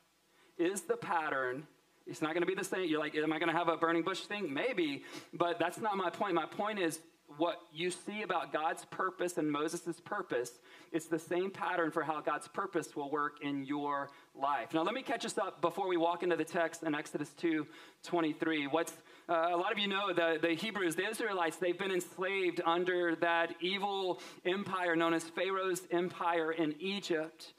is 0.57 0.83
the 0.83 0.97
pattern 0.97 1.67
it's 2.07 2.23
not 2.23 2.35
going 2.35 2.43
to 2.43 2.47
be 2.47 2.55
the 2.55 2.65
same. 2.65 2.89
You're 2.89 3.01
like, 3.01 3.15
am 3.15 3.33
I 3.33 3.39
going 3.39 3.51
to 3.51 3.57
have 3.57 3.69
a 3.69 3.77
burning 3.77 4.03
bush 4.03 4.21
thing? 4.21 4.53
Maybe, 4.53 5.05
but 5.33 5.59
that's 5.59 5.79
not 5.79 5.97
my 5.97 6.11
point. 6.11 6.35
My 6.35 6.47
point 6.47 6.79
is 6.79 6.99
what 7.37 7.61
you 7.73 7.91
see 7.91 8.23
about 8.23 8.53
God's 8.53 8.85
purpose 8.87 9.39
and 9.39 9.51
Moses' 9.51 10.01
purpose, 10.05 10.53
it's 10.93 11.07
the 11.07 11.19
same 11.19 11.51
pattern 11.51 11.91
for 11.91 12.03
how 12.03 12.21
God's 12.21 12.49
purpose 12.49 12.95
will 12.97 13.11
work 13.11 13.39
in 13.43 13.65
your 13.65 14.11
life. 14.35 14.75
Now, 14.75 14.83
let 14.83 14.95
me 14.95 15.03
catch 15.03 15.25
us 15.25 15.39
up 15.39 15.61
before 15.61 15.89
we 15.89 15.97
walk 15.97 16.23
into 16.23 16.37
the 16.37 16.45
text 16.45 16.83
in 16.83 16.95
Exodus 16.95 17.31
2 17.39 17.67
23. 18.03 18.67
What's, 18.67 18.93
uh, 19.29 19.49
a 19.53 19.57
lot 19.57 19.73
of 19.73 19.79
you 19.79 19.87
know 19.87 20.13
the, 20.13 20.39
the 20.41 20.55
Hebrews, 20.55 20.97
the 20.97 21.09
Israelites, 21.09 21.57
they've 21.59 21.79
been 21.79 21.93
enslaved 21.93 22.61
under 22.65 23.15
that 23.17 23.55
evil 23.61 24.21
empire 24.45 24.97
known 24.97 25.15
as 25.15 25.25
Pharaoh's 25.25 25.83
empire 25.91 26.51
in 26.51 26.75
Egypt. 26.81 27.53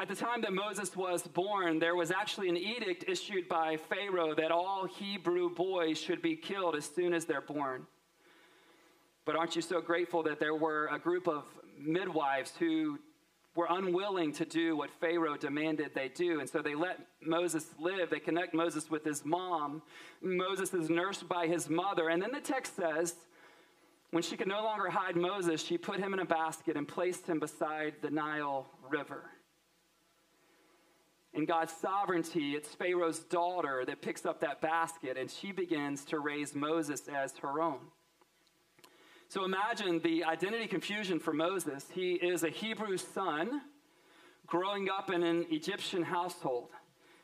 At 0.00 0.08
the 0.08 0.14
time 0.14 0.40
that 0.40 0.54
Moses 0.54 0.96
was 0.96 1.20
born, 1.24 1.78
there 1.78 1.94
was 1.94 2.10
actually 2.10 2.48
an 2.48 2.56
edict 2.56 3.04
issued 3.06 3.46
by 3.50 3.76
Pharaoh 3.76 4.34
that 4.34 4.50
all 4.50 4.86
Hebrew 4.86 5.54
boys 5.54 6.00
should 6.00 6.22
be 6.22 6.36
killed 6.36 6.74
as 6.74 6.86
soon 6.86 7.12
as 7.12 7.26
they're 7.26 7.42
born. 7.42 7.86
But 9.26 9.36
aren't 9.36 9.56
you 9.56 9.60
so 9.60 9.82
grateful 9.82 10.22
that 10.22 10.40
there 10.40 10.54
were 10.54 10.88
a 10.90 10.98
group 10.98 11.28
of 11.28 11.44
midwives 11.78 12.54
who 12.58 12.98
were 13.54 13.66
unwilling 13.68 14.32
to 14.32 14.46
do 14.46 14.74
what 14.74 14.88
Pharaoh 15.02 15.36
demanded 15.36 15.90
they 15.94 16.08
do. 16.08 16.40
And 16.40 16.48
so 16.48 16.62
they 16.62 16.74
let 16.74 16.98
Moses 17.20 17.66
live. 17.78 18.08
They 18.08 18.20
connect 18.20 18.54
Moses 18.54 18.88
with 18.88 19.04
his 19.04 19.22
mom. 19.26 19.82
Moses 20.22 20.72
is 20.72 20.88
nursed 20.88 21.28
by 21.28 21.46
his 21.46 21.68
mother. 21.68 22.08
And 22.08 22.22
then 22.22 22.32
the 22.32 22.40
text 22.40 22.74
says, 22.74 23.16
when 24.12 24.22
she 24.22 24.38
could 24.38 24.48
no 24.48 24.62
longer 24.62 24.88
hide 24.88 25.16
Moses, 25.16 25.62
she 25.62 25.76
put 25.76 26.00
him 26.00 26.14
in 26.14 26.20
a 26.20 26.24
basket 26.24 26.78
and 26.78 26.88
placed 26.88 27.26
him 27.26 27.38
beside 27.38 27.96
the 28.00 28.10
Nile 28.10 28.66
River. 28.88 29.24
In 31.32 31.44
God's 31.44 31.72
sovereignty, 31.72 32.54
it's 32.54 32.74
Pharaoh's 32.74 33.20
daughter 33.20 33.84
that 33.86 34.02
picks 34.02 34.26
up 34.26 34.40
that 34.40 34.60
basket 34.60 35.16
and 35.16 35.30
she 35.30 35.52
begins 35.52 36.04
to 36.06 36.18
raise 36.18 36.54
Moses 36.54 37.08
as 37.08 37.36
her 37.38 37.60
own. 37.60 37.78
So 39.28 39.44
imagine 39.44 40.00
the 40.00 40.24
identity 40.24 40.66
confusion 40.66 41.20
for 41.20 41.32
Moses. 41.32 41.86
He 41.92 42.14
is 42.14 42.42
a 42.42 42.48
Hebrew 42.48 42.96
son 42.96 43.60
growing 44.44 44.88
up 44.90 45.12
in 45.12 45.22
an 45.22 45.46
Egyptian 45.50 46.02
household. 46.02 46.70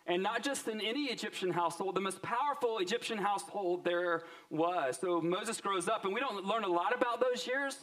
And 0.06 0.22
not 0.22 0.44
just 0.44 0.68
in 0.68 0.80
any 0.80 1.06
Egyptian 1.06 1.50
household, 1.50 1.96
the 1.96 2.00
most 2.00 2.22
powerful 2.22 2.78
Egyptian 2.78 3.18
household 3.18 3.84
there 3.84 4.22
was. 4.50 4.98
So 5.00 5.20
Moses 5.20 5.60
grows 5.60 5.88
up, 5.88 6.04
and 6.04 6.14
we 6.14 6.20
don't 6.20 6.44
learn 6.44 6.62
a 6.62 6.68
lot 6.68 6.94
about 6.94 7.20
those 7.20 7.44
years, 7.44 7.76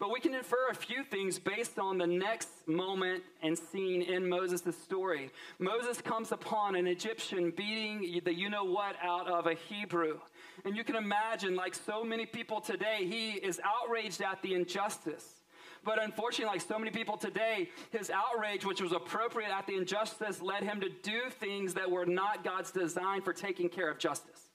but 0.00 0.10
we 0.10 0.18
can 0.18 0.34
infer 0.34 0.68
a 0.70 0.74
few 0.74 1.04
things 1.04 1.38
based 1.38 1.78
on 1.78 1.98
the 1.98 2.06
next 2.06 2.48
moment 2.66 3.22
and 3.42 3.56
scene 3.56 4.00
in 4.00 4.26
Moses' 4.26 4.74
story. 4.82 5.30
Moses 5.58 6.00
comes 6.00 6.32
upon 6.32 6.74
an 6.74 6.86
Egyptian 6.86 7.52
beating 7.54 8.20
the 8.24 8.34
you 8.34 8.48
know 8.48 8.64
what 8.64 8.96
out 9.02 9.28
of 9.28 9.46
a 9.46 9.54
Hebrew. 9.54 10.18
And 10.64 10.74
you 10.74 10.84
can 10.84 10.96
imagine, 10.96 11.54
like 11.54 11.74
so 11.74 12.02
many 12.02 12.24
people 12.24 12.62
today, 12.62 13.06
he 13.06 13.32
is 13.32 13.60
outraged 13.62 14.22
at 14.22 14.40
the 14.40 14.54
injustice. 14.54 15.42
But 15.84 16.02
unfortunately, 16.02 16.54
like 16.54 16.66
so 16.66 16.78
many 16.78 16.90
people 16.90 17.18
today, 17.18 17.68
his 17.90 18.10
outrage, 18.10 18.64
which 18.64 18.80
was 18.80 18.92
appropriate 18.92 19.50
at 19.50 19.66
the 19.66 19.76
injustice, 19.76 20.40
led 20.40 20.62
him 20.62 20.80
to 20.80 20.88
do 21.02 21.28
things 21.30 21.74
that 21.74 21.90
were 21.90 22.06
not 22.06 22.42
God's 22.42 22.70
design 22.70 23.20
for 23.20 23.34
taking 23.34 23.68
care 23.68 23.90
of 23.90 23.98
justice. 23.98 24.49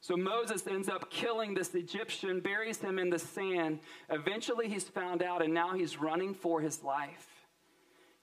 So 0.00 0.16
Moses 0.16 0.66
ends 0.66 0.88
up 0.88 1.10
killing 1.10 1.52
this 1.54 1.74
Egyptian, 1.74 2.40
buries 2.40 2.78
him 2.78 2.98
in 2.98 3.10
the 3.10 3.18
sand. 3.18 3.80
Eventually, 4.08 4.68
he's 4.68 4.84
found 4.84 5.22
out, 5.22 5.42
and 5.42 5.52
now 5.52 5.74
he's 5.74 5.98
running 5.98 6.32
for 6.34 6.60
his 6.60 6.82
life. 6.82 7.28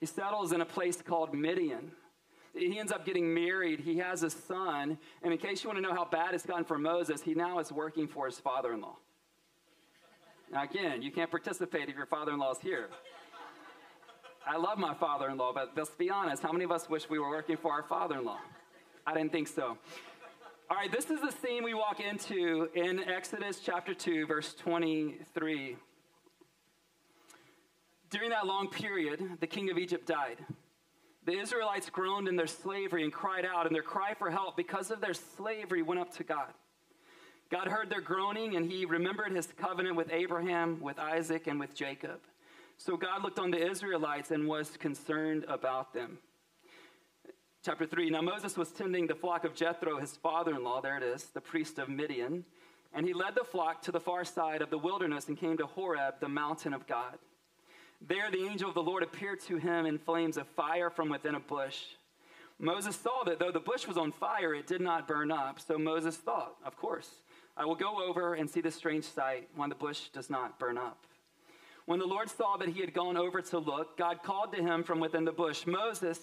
He 0.00 0.06
settles 0.06 0.52
in 0.52 0.60
a 0.60 0.64
place 0.64 1.00
called 1.00 1.34
Midian. 1.34 1.92
He 2.54 2.78
ends 2.78 2.90
up 2.90 3.06
getting 3.06 3.32
married. 3.32 3.80
He 3.80 3.98
has 3.98 4.24
a 4.24 4.30
son. 4.30 4.98
And 5.22 5.32
in 5.32 5.38
case 5.38 5.62
you 5.62 5.70
want 5.70 5.78
to 5.78 5.82
know 5.82 5.94
how 5.94 6.04
bad 6.04 6.34
it's 6.34 6.44
gotten 6.44 6.64
for 6.64 6.78
Moses, 6.78 7.22
he 7.22 7.34
now 7.34 7.60
is 7.60 7.70
working 7.70 8.08
for 8.08 8.26
his 8.26 8.38
father 8.40 8.72
in 8.72 8.80
law. 8.80 8.96
Now, 10.50 10.64
again, 10.64 11.02
you 11.02 11.12
can't 11.12 11.30
participate 11.30 11.88
if 11.88 11.94
your 11.94 12.06
father 12.06 12.32
in 12.32 12.38
law 12.38 12.52
is 12.52 12.58
here. 12.58 12.88
I 14.46 14.56
love 14.56 14.78
my 14.78 14.94
father 14.94 15.28
in 15.28 15.36
law, 15.36 15.52
but 15.52 15.72
let's 15.76 15.90
be 15.90 16.10
honest 16.10 16.42
how 16.42 16.52
many 16.52 16.64
of 16.64 16.72
us 16.72 16.88
wish 16.88 17.08
we 17.08 17.18
were 17.18 17.28
working 17.28 17.56
for 17.56 17.70
our 17.70 17.82
father 17.82 18.18
in 18.18 18.24
law? 18.24 18.40
I 19.06 19.12
didn't 19.14 19.30
think 19.30 19.46
so. 19.46 19.76
All 20.70 20.76
right, 20.76 20.92
this 20.92 21.08
is 21.08 21.22
the 21.22 21.32
scene 21.32 21.64
we 21.64 21.72
walk 21.72 21.98
into 21.98 22.68
in 22.74 23.00
Exodus 23.00 23.58
chapter 23.64 23.94
2, 23.94 24.26
verse 24.26 24.52
23. 24.52 25.76
During 28.10 28.28
that 28.28 28.46
long 28.46 28.68
period, 28.68 29.38
the 29.40 29.46
king 29.46 29.70
of 29.70 29.78
Egypt 29.78 30.06
died. 30.06 30.36
The 31.24 31.38
Israelites 31.38 31.88
groaned 31.88 32.28
in 32.28 32.36
their 32.36 32.46
slavery 32.46 33.02
and 33.02 33.10
cried 33.10 33.46
out, 33.46 33.64
and 33.64 33.74
their 33.74 33.82
cry 33.82 34.12
for 34.12 34.30
help 34.30 34.58
because 34.58 34.90
of 34.90 35.00
their 35.00 35.14
slavery 35.14 35.80
went 35.80 36.02
up 36.02 36.14
to 36.18 36.22
God. 36.22 36.52
God 37.50 37.68
heard 37.68 37.88
their 37.88 38.02
groaning, 38.02 38.54
and 38.54 38.70
he 38.70 38.84
remembered 38.84 39.32
his 39.32 39.46
covenant 39.46 39.96
with 39.96 40.12
Abraham, 40.12 40.80
with 40.82 40.98
Isaac, 40.98 41.46
and 41.46 41.58
with 41.58 41.74
Jacob. 41.74 42.20
So 42.76 42.98
God 42.98 43.22
looked 43.22 43.38
on 43.38 43.50
the 43.50 43.70
Israelites 43.70 44.32
and 44.32 44.46
was 44.46 44.76
concerned 44.76 45.46
about 45.48 45.94
them. 45.94 46.18
Chapter 47.68 47.84
3 47.84 48.08
Now 48.08 48.22
Moses 48.22 48.56
was 48.56 48.70
tending 48.70 49.06
the 49.06 49.14
flock 49.14 49.44
of 49.44 49.54
Jethro, 49.54 49.98
his 49.98 50.16
father 50.16 50.54
in 50.54 50.64
law, 50.64 50.80
there 50.80 50.96
it 50.96 51.02
is, 51.02 51.24
the 51.24 51.40
priest 51.42 51.78
of 51.78 51.90
Midian. 51.90 52.46
And 52.94 53.04
he 53.06 53.12
led 53.12 53.34
the 53.34 53.44
flock 53.44 53.82
to 53.82 53.92
the 53.92 54.00
far 54.00 54.24
side 54.24 54.62
of 54.62 54.70
the 54.70 54.78
wilderness 54.78 55.28
and 55.28 55.36
came 55.36 55.58
to 55.58 55.66
Horeb, 55.66 56.14
the 56.18 56.30
mountain 56.30 56.72
of 56.72 56.86
God. 56.86 57.18
There 58.00 58.30
the 58.30 58.46
angel 58.46 58.70
of 58.70 58.74
the 58.74 58.82
Lord 58.82 59.02
appeared 59.02 59.40
to 59.40 59.58
him 59.58 59.84
in 59.84 59.98
flames 59.98 60.38
of 60.38 60.46
fire 60.46 60.88
from 60.88 61.10
within 61.10 61.34
a 61.34 61.40
bush. 61.40 61.76
Moses 62.58 62.96
saw 62.96 63.22
that 63.24 63.38
though 63.38 63.52
the 63.52 63.60
bush 63.60 63.86
was 63.86 63.98
on 63.98 64.12
fire, 64.12 64.54
it 64.54 64.66
did 64.66 64.80
not 64.80 65.06
burn 65.06 65.30
up. 65.30 65.60
So 65.60 65.76
Moses 65.76 66.16
thought, 66.16 66.54
Of 66.64 66.74
course, 66.78 67.10
I 67.54 67.66
will 67.66 67.74
go 67.74 68.02
over 68.02 68.32
and 68.32 68.48
see 68.48 68.62
this 68.62 68.76
strange 68.76 69.04
sight 69.04 69.46
when 69.56 69.68
the 69.68 69.74
bush 69.74 70.08
does 70.14 70.30
not 70.30 70.58
burn 70.58 70.78
up. 70.78 71.04
When 71.84 71.98
the 71.98 72.06
Lord 72.06 72.30
saw 72.30 72.56
that 72.56 72.70
he 72.70 72.80
had 72.80 72.94
gone 72.94 73.18
over 73.18 73.42
to 73.42 73.58
look, 73.58 73.98
God 73.98 74.22
called 74.22 74.54
to 74.54 74.62
him 74.62 74.84
from 74.84 75.00
within 75.00 75.26
the 75.26 75.32
bush, 75.32 75.66
Moses, 75.66 76.18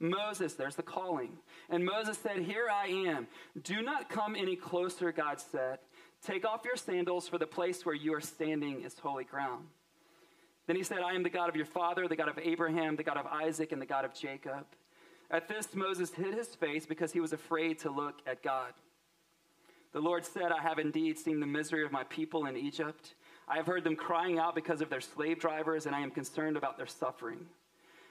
Moses, 0.00 0.54
there's 0.54 0.76
the 0.76 0.82
calling. 0.82 1.38
And 1.68 1.84
Moses 1.84 2.18
said, 2.18 2.38
Here 2.38 2.68
I 2.72 2.86
am. 2.86 3.28
Do 3.62 3.82
not 3.82 4.08
come 4.08 4.34
any 4.34 4.56
closer, 4.56 5.12
God 5.12 5.38
said. 5.38 5.78
Take 6.24 6.46
off 6.46 6.64
your 6.64 6.76
sandals, 6.76 7.28
for 7.28 7.38
the 7.38 7.46
place 7.46 7.84
where 7.84 7.94
you 7.94 8.14
are 8.14 8.20
standing 8.20 8.82
is 8.82 8.98
holy 8.98 9.24
ground. 9.24 9.66
Then 10.66 10.76
he 10.76 10.82
said, 10.82 10.98
I 10.98 11.14
am 11.14 11.22
the 11.22 11.30
God 11.30 11.48
of 11.48 11.56
your 11.56 11.66
father, 11.66 12.08
the 12.08 12.16
God 12.16 12.28
of 12.28 12.38
Abraham, 12.38 12.96
the 12.96 13.02
God 13.02 13.16
of 13.16 13.26
Isaac, 13.26 13.72
and 13.72 13.80
the 13.80 13.86
God 13.86 14.04
of 14.04 14.14
Jacob. 14.14 14.66
At 15.30 15.48
this, 15.48 15.74
Moses 15.74 16.12
hid 16.12 16.34
his 16.34 16.54
face 16.54 16.86
because 16.86 17.12
he 17.12 17.20
was 17.20 17.32
afraid 17.32 17.78
to 17.80 17.90
look 17.90 18.20
at 18.26 18.42
God. 18.42 18.72
The 19.92 20.00
Lord 20.00 20.24
said, 20.24 20.52
I 20.52 20.62
have 20.62 20.78
indeed 20.78 21.18
seen 21.18 21.40
the 21.40 21.46
misery 21.46 21.84
of 21.84 21.92
my 21.92 22.04
people 22.04 22.46
in 22.46 22.56
Egypt. 22.56 23.14
I 23.48 23.56
have 23.56 23.66
heard 23.66 23.84
them 23.84 23.96
crying 23.96 24.38
out 24.38 24.54
because 24.54 24.80
of 24.80 24.90
their 24.90 25.00
slave 25.00 25.40
drivers, 25.40 25.86
and 25.86 25.94
I 25.94 26.00
am 26.00 26.10
concerned 26.10 26.56
about 26.56 26.76
their 26.76 26.86
suffering. 26.86 27.46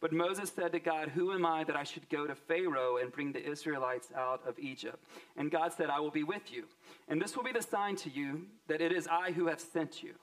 But 0.00 0.12
Moses 0.12 0.50
said 0.50 0.72
to 0.72 0.80
God, 0.80 1.08
Who 1.08 1.32
am 1.32 1.44
I 1.44 1.64
that 1.64 1.76
I 1.76 1.84
should 1.84 2.08
go 2.08 2.26
to 2.26 2.34
Pharaoh 2.34 2.96
and 2.96 3.12
bring 3.12 3.32
the 3.32 3.44
Israelites 3.44 4.08
out 4.16 4.40
of 4.46 4.58
Egypt? 4.58 4.98
And 5.36 5.50
God 5.50 5.72
said, 5.72 5.90
I 5.90 6.00
will 6.00 6.10
be 6.10 6.24
with 6.24 6.50
you. 6.50 6.64
And 7.08 7.20
this 7.20 7.36
will 7.36 7.44
be 7.44 7.52
the 7.52 7.62
sign 7.62 7.96
to 7.96 8.10
you 8.10 8.46
that 8.68 8.80
it 8.80 8.92
is 8.92 9.06
I 9.06 9.32
who 9.32 9.46
have 9.46 9.60
sent 9.60 10.02
you. 10.02 10.14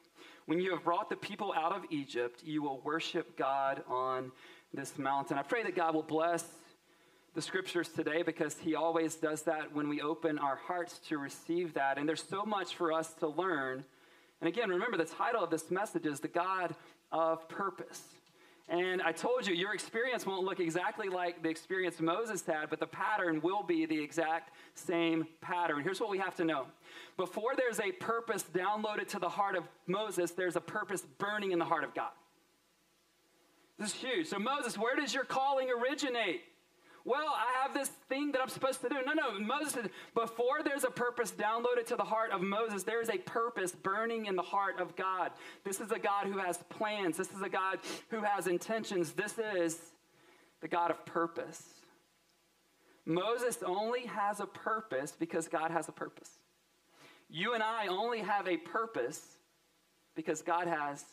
When 0.48 0.60
you 0.60 0.72
have 0.72 0.84
brought 0.84 1.10
the 1.10 1.16
people 1.16 1.54
out 1.54 1.74
of 1.74 1.84
Egypt, 1.92 2.42
you 2.44 2.64
will 2.64 2.80
worship 2.84 3.38
God 3.38 3.84
on 3.88 4.32
this 4.74 4.98
mountain. 4.98 5.38
I 5.38 5.44
pray 5.44 5.62
that 5.64 5.76
God 5.76 5.94
will 5.94 6.04
bless 6.04 6.44
the 7.36 7.42
scriptures 7.42 7.90
today 7.90 8.24
because 8.24 8.58
he 8.58 8.74
always 8.74 9.14
does 9.16 9.44
that 9.44 9.76
when 9.76 9.90
we 9.90 10.02
open 10.02 10.40
our 10.40 10.56
hearts 10.56 11.00
to 11.10 11.20
receive 11.20 11.76
that. 11.76 12.00
And 12.00 12.10
there's 12.10 12.24
so 12.24 12.46
much 12.46 12.76
for 12.76 12.92
us 12.92 13.14
to 13.16 13.28
learn. 13.28 13.86
And 14.42 14.48
again, 14.48 14.70
remember 14.70 14.98
the 14.98 15.06
title 15.06 15.44
of 15.44 15.52
this 15.52 15.70
message 15.70 16.08
is 16.08 16.20
The 16.20 16.30
God 16.30 16.74
of 17.12 17.48
Purpose. 17.48 18.02
And 18.70 19.02
I 19.02 19.14
told 19.14 19.48
you, 19.48 19.56
your 19.56 19.74
experience 19.74 20.26
won't 20.26 20.44
look 20.44 20.60
exactly 20.60 21.08
like 21.08 21.42
the 21.42 21.48
experience 21.48 22.02
Moses 22.02 22.46
had, 22.46 22.70
but 22.70 22.82
the 22.82 22.88
pattern 22.88 23.40
will 23.42 23.64
be 23.64 23.86
the 23.86 23.98
exact 23.98 24.52
same 24.76 25.26
pattern. 25.40 25.84
Here's 25.84 26.02
what 26.02 26.10
we 26.10 26.18
have 26.18 26.36
to 26.36 26.44
know 26.44 26.66
before 27.16 27.56
there's 27.56 27.80
a 27.80 27.94
purpose 27.94 28.44
downloaded 28.54 29.08
to 29.10 29.20
the 29.20 29.30
heart 29.30 29.56
of 29.56 29.64
Moses, 29.88 30.32
there's 30.32 30.58
a 30.58 30.62
purpose 30.62 31.04
burning 31.18 31.52
in 31.52 31.60
the 31.60 31.66
heart 31.66 31.86
of 31.86 31.96
God. 31.96 32.12
This 33.80 33.90
is 33.90 33.96
huge. 33.96 34.28
So, 34.28 34.38
Moses, 34.38 34.78
where 34.78 34.96
does 34.96 35.14
your 35.14 35.24
calling 35.24 35.70
originate? 35.70 36.42
Well, 37.08 37.34
I 37.38 37.64
have 37.64 37.74
this 37.74 37.88
thing 38.10 38.34
that 38.34 38.42
I'm 38.42 38.50
supposed 38.50 38.82
to 38.82 38.90
do. 38.90 38.96
No, 39.06 39.14
no. 39.14 39.40
Moses 39.40 39.88
before 40.14 40.62
there's 40.62 40.84
a 40.84 40.92
purpose 40.92 41.32
downloaded 41.32 41.86
to 41.88 41.96
the 41.96 42.04
heart 42.04 42.32
of 42.32 42.42
Moses, 42.42 42.84
there 42.84 43.02
is 43.02 43.10
a 43.10 43.18
purpose 43.18 43.72
burning 43.72 44.26
in 44.26 44.36
the 44.36 44.42
heart 44.42 44.82
of 44.82 44.94
God. 44.98 45.32
This 45.64 45.80
is 45.80 45.94
a 45.94 46.00
God 46.00 46.28
who 46.28 46.38
has 46.38 46.58
plans. 46.68 47.16
This 47.16 47.32
is 47.32 47.42
a 47.42 47.48
God 47.48 47.80
who 48.10 48.20
has 48.24 48.48
intentions. 48.48 49.14
This 49.14 49.40
is 49.40 49.80
the 50.60 50.68
God 50.68 50.92
of 50.92 51.06
purpose. 51.06 51.64
Moses 53.06 53.60
only 53.66 54.02
has 54.08 54.42
a 54.42 54.46
purpose 54.46 55.16
because 55.18 55.48
God 55.48 55.72
has 55.72 55.88
a 55.88 55.94
purpose. 55.94 56.32
You 57.30 57.54
and 57.54 57.64
I 57.64 57.88
only 57.88 58.20
have 58.20 58.50
a 58.50 58.58
purpose 58.58 59.22
because 60.14 60.42
God 60.42 60.68
has 60.68 61.06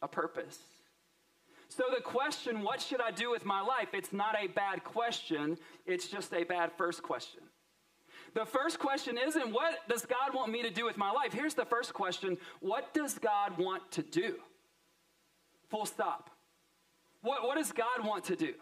a 0.00 0.08
purpose. 0.08 0.58
So, 1.76 1.84
the 1.92 2.00
question, 2.00 2.62
what 2.62 2.80
should 2.80 3.00
I 3.00 3.10
do 3.10 3.32
with 3.32 3.44
my 3.44 3.60
life? 3.60 3.88
It's 3.94 4.12
not 4.12 4.36
a 4.40 4.46
bad 4.46 4.84
question, 4.84 5.58
it's 5.86 6.06
just 6.06 6.32
a 6.32 6.44
bad 6.44 6.70
first 6.78 7.02
question. 7.02 7.40
The 8.34 8.44
first 8.44 8.78
question 8.78 9.18
isn't, 9.18 9.52
what 9.52 9.88
does 9.88 10.06
God 10.06 10.34
want 10.34 10.52
me 10.52 10.62
to 10.62 10.70
do 10.70 10.84
with 10.84 10.96
my 10.96 11.10
life? 11.10 11.32
Here's 11.32 11.54
the 11.54 11.64
first 11.64 11.92
question 11.92 12.36
What 12.60 12.94
does 12.94 13.18
God 13.18 13.58
want 13.58 13.90
to 13.92 14.02
do? 14.02 14.36
Full 15.70 15.86
stop. 15.86 16.30
What, 17.22 17.42
what 17.42 17.56
does 17.56 17.72
God 17.72 18.04
want 18.04 18.24
to 18.24 18.36
do? 18.36 18.54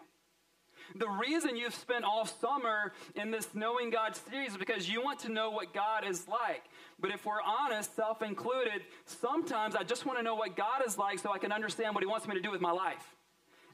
The 0.96 1.08
reason 1.08 1.56
you've 1.56 1.74
spent 1.74 2.04
all 2.04 2.26
summer 2.26 2.92
in 3.14 3.30
this 3.30 3.48
Knowing 3.54 3.90
God 3.90 4.16
series 4.16 4.52
is 4.52 4.56
because 4.56 4.88
you 4.88 5.02
want 5.02 5.18
to 5.20 5.30
know 5.30 5.50
what 5.50 5.72
God 5.72 6.04
is 6.06 6.28
like. 6.28 6.64
But 7.00 7.10
if 7.10 7.24
we're 7.24 7.42
honest, 7.42 7.94
self 7.96 8.22
included, 8.22 8.82
sometimes 9.04 9.74
I 9.74 9.82
just 9.82 10.06
want 10.06 10.18
to 10.18 10.22
know 10.22 10.34
what 10.34 10.56
God 10.56 10.82
is 10.86 10.98
like 10.98 11.18
so 11.18 11.32
I 11.32 11.38
can 11.38 11.52
understand 11.52 11.94
what 11.94 12.02
He 12.02 12.08
wants 12.08 12.26
me 12.28 12.34
to 12.34 12.40
do 12.40 12.50
with 12.50 12.60
my 12.60 12.72
life. 12.72 13.16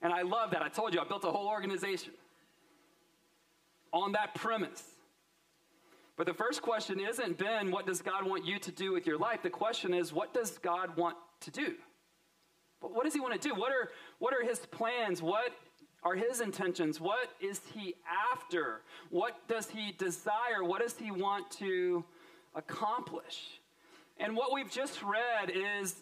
And 0.03 0.13
I 0.13 0.23
love 0.23 0.53
that. 0.53 0.63
I 0.63 0.69
told 0.69 0.95
you, 0.95 1.01
I 1.01 1.05
built 1.05 1.25
a 1.25 1.31
whole 1.31 1.49
organization 1.49 2.13
on 3.93 4.13
that 4.13 4.35
premise. 4.35 4.83
But 6.17 6.27
the 6.27 6.35
first 6.35 6.63
question 6.63 7.01
isn't, 7.01 7.39
Ben, 7.39 7.71
what 7.71 7.87
does 7.87 8.03
God 8.03 8.27
want 8.27 8.45
you 8.45 8.59
to 8.59 8.73
do 8.73 8.93
with 8.93 9.07
your 9.07 9.19
life? 9.19 9.43
The 9.43 9.51
question 9.51 9.95
is, 9.95 10.13
what 10.13 10.35
does 10.35 10.59
God 10.59 10.97
want 10.97 11.17
to 11.41 11.51
do? 11.51 11.75
But 12.81 12.93
what 12.93 13.05
does 13.05 13.15
He 13.15 13.21
want 13.21 13.41
to 13.41 13.49
do? 13.49 13.55
What 13.55 13.73
are, 13.73 13.91
what 14.19 14.35
are 14.35 14.45
His 14.45 14.59
plans? 14.67 15.23
What 15.23 15.53
are 16.03 16.15
his 16.15 16.41
intentions? 16.41 17.01
What 17.01 17.31
is 17.41 17.61
he 17.75 17.95
after? 18.33 18.83
What 19.11 19.47
does 19.49 19.69
he 19.71 19.93
desire? 19.93 20.63
What 20.63 20.81
does 20.81 20.97
he 20.97 21.11
want 21.11 21.51
to 21.53 22.05
accomplish? 22.55 23.61
And 24.19 24.37
what 24.37 24.53
we've 24.53 24.71
just 24.71 25.03
read 25.03 25.51
is 25.51 25.97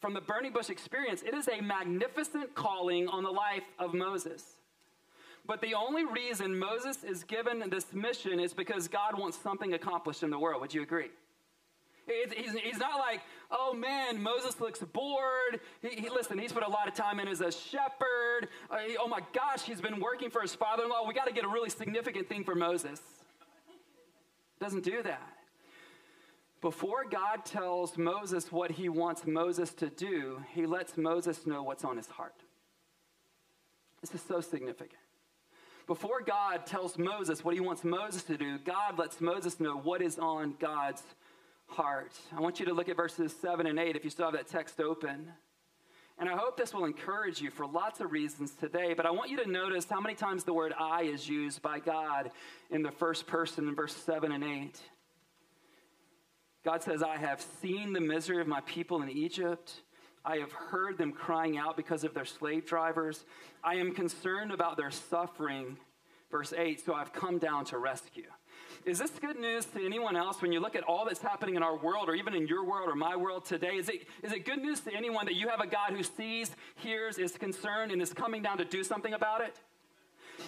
from 0.00 0.14
the 0.14 0.20
burning 0.20 0.52
bush 0.52 0.70
experience, 0.70 1.22
it 1.22 1.34
is 1.34 1.48
a 1.48 1.60
magnificent 1.60 2.54
calling 2.54 3.08
on 3.08 3.22
the 3.22 3.30
life 3.30 3.64
of 3.78 3.94
Moses. 3.94 4.44
But 5.46 5.60
the 5.60 5.74
only 5.74 6.04
reason 6.04 6.58
Moses 6.58 7.04
is 7.04 7.24
given 7.24 7.62
this 7.70 7.92
mission 7.92 8.40
is 8.40 8.52
because 8.52 8.88
God 8.88 9.18
wants 9.18 9.38
something 9.38 9.74
accomplished 9.74 10.22
in 10.22 10.30
the 10.30 10.38
world. 10.38 10.60
Would 10.60 10.74
you 10.74 10.82
agree? 10.82 11.10
He's, 12.06 12.52
he's 12.52 12.78
not 12.78 12.98
like, 12.98 13.20
oh 13.50 13.74
man, 13.74 14.22
Moses 14.22 14.60
looks 14.60 14.78
bored. 14.78 15.60
He, 15.82 16.02
he, 16.02 16.08
listen, 16.08 16.38
he's 16.38 16.52
put 16.52 16.62
a 16.62 16.70
lot 16.70 16.86
of 16.86 16.94
time 16.94 17.18
in 17.18 17.26
as 17.26 17.40
a 17.40 17.50
shepherd. 17.50 18.48
Uh, 18.70 18.78
he, 18.86 18.96
oh 18.96 19.08
my 19.08 19.20
gosh, 19.32 19.62
he's 19.62 19.80
been 19.80 20.00
working 20.00 20.30
for 20.30 20.40
his 20.40 20.54
father 20.54 20.84
in 20.84 20.88
law. 20.88 21.06
We 21.06 21.14
got 21.14 21.26
to 21.26 21.32
get 21.32 21.44
a 21.44 21.48
really 21.48 21.70
significant 21.70 22.28
thing 22.28 22.44
for 22.44 22.54
Moses. 22.54 23.00
Doesn't 24.60 24.84
do 24.84 25.02
that. 25.02 25.32
Before 26.60 27.04
God 27.04 27.44
tells 27.44 27.98
Moses 27.98 28.50
what 28.50 28.70
he 28.70 28.88
wants 28.88 29.26
Moses 29.26 29.72
to 29.74 29.90
do, 29.90 30.42
he 30.54 30.64
lets 30.66 30.96
Moses 30.96 31.46
know 31.46 31.62
what's 31.62 31.84
on 31.84 31.96
his 31.96 32.06
heart. 32.06 32.34
This 34.00 34.14
is 34.14 34.22
so 34.26 34.40
significant. 34.40 35.00
Before 35.86 36.20
God 36.20 36.66
tells 36.66 36.98
Moses 36.98 37.44
what 37.44 37.54
he 37.54 37.60
wants 37.60 37.84
Moses 37.84 38.22
to 38.24 38.36
do, 38.36 38.58
God 38.58 38.98
lets 38.98 39.20
Moses 39.20 39.60
know 39.60 39.76
what 39.76 40.02
is 40.02 40.18
on 40.18 40.54
God's 40.58 41.02
heart. 41.66 42.12
I 42.36 42.40
want 42.40 42.60
you 42.60 42.66
to 42.66 42.74
look 42.74 42.88
at 42.88 42.96
verses 42.96 43.34
7 43.40 43.66
and 43.66 43.78
8 43.78 43.96
if 43.96 44.04
you 44.04 44.10
still 44.10 44.26
have 44.26 44.34
that 44.34 44.48
text 44.48 44.80
open. 44.80 45.32
And 46.18 46.28
I 46.30 46.36
hope 46.36 46.56
this 46.56 46.72
will 46.72 46.86
encourage 46.86 47.42
you 47.42 47.50
for 47.50 47.66
lots 47.66 48.00
of 48.00 48.10
reasons 48.10 48.54
today, 48.54 48.94
but 48.94 49.04
I 49.04 49.10
want 49.10 49.30
you 49.30 49.36
to 49.42 49.50
notice 49.50 49.84
how 49.88 50.00
many 50.00 50.14
times 50.14 50.44
the 50.44 50.54
word 50.54 50.72
I 50.78 51.02
is 51.02 51.28
used 51.28 51.60
by 51.60 51.78
God 51.78 52.30
in 52.70 52.82
the 52.82 52.90
first 52.90 53.26
person 53.26 53.68
in 53.68 53.74
verse 53.74 53.94
7 53.94 54.32
and 54.32 54.42
8. 54.42 54.80
God 56.64 56.82
says, 56.82 57.02
I 57.02 57.16
have 57.16 57.44
seen 57.60 57.92
the 57.92 58.00
misery 58.00 58.40
of 58.40 58.46
my 58.46 58.60
people 58.62 59.02
in 59.02 59.10
Egypt. 59.10 59.72
I 60.24 60.38
have 60.38 60.50
heard 60.52 60.98
them 60.98 61.12
crying 61.12 61.58
out 61.58 61.76
because 61.76 62.02
of 62.02 62.14
their 62.14 62.24
slave 62.24 62.66
drivers. 62.66 63.24
I 63.62 63.74
am 63.74 63.92
concerned 63.92 64.52
about 64.52 64.76
their 64.76 64.90
suffering. 64.90 65.76
Verse 66.30 66.52
8, 66.56 66.84
so 66.84 66.94
I've 66.94 67.12
come 67.12 67.38
down 67.38 67.66
to 67.66 67.78
rescue. 67.78 68.24
Is 68.86 69.00
this 69.00 69.10
good 69.10 69.36
news 69.36 69.64
to 69.66 69.84
anyone 69.84 70.14
else 70.14 70.40
when 70.40 70.52
you 70.52 70.60
look 70.60 70.76
at 70.76 70.84
all 70.84 71.04
that's 71.06 71.20
happening 71.20 71.56
in 71.56 71.62
our 71.64 71.76
world 71.76 72.08
or 72.08 72.14
even 72.14 72.34
in 72.34 72.46
your 72.46 72.64
world 72.64 72.88
or 72.88 72.94
my 72.94 73.16
world 73.16 73.44
today? 73.44 73.74
Is 73.74 73.88
it, 73.88 74.06
is 74.22 74.30
it 74.32 74.44
good 74.44 74.60
news 74.60 74.78
to 74.82 74.94
anyone 74.94 75.26
that 75.26 75.34
you 75.34 75.48
have 75.48 75.60
a 75.60 75.66
God 75.66 75.90
who 75.90 76.04
sees, 76.04 76.52
hears, 76.76 77.18
is 77.18 77.32
concerned, 77.32 77.90
and 77.90 78.00
is 78.00 78.12
coming 78.12 78.42
down 78.42 78.58
to 78.58 78.64
do 78.64 78.84
something 78.84 79.12
about 79.12 79.40
it? 79.40 79.58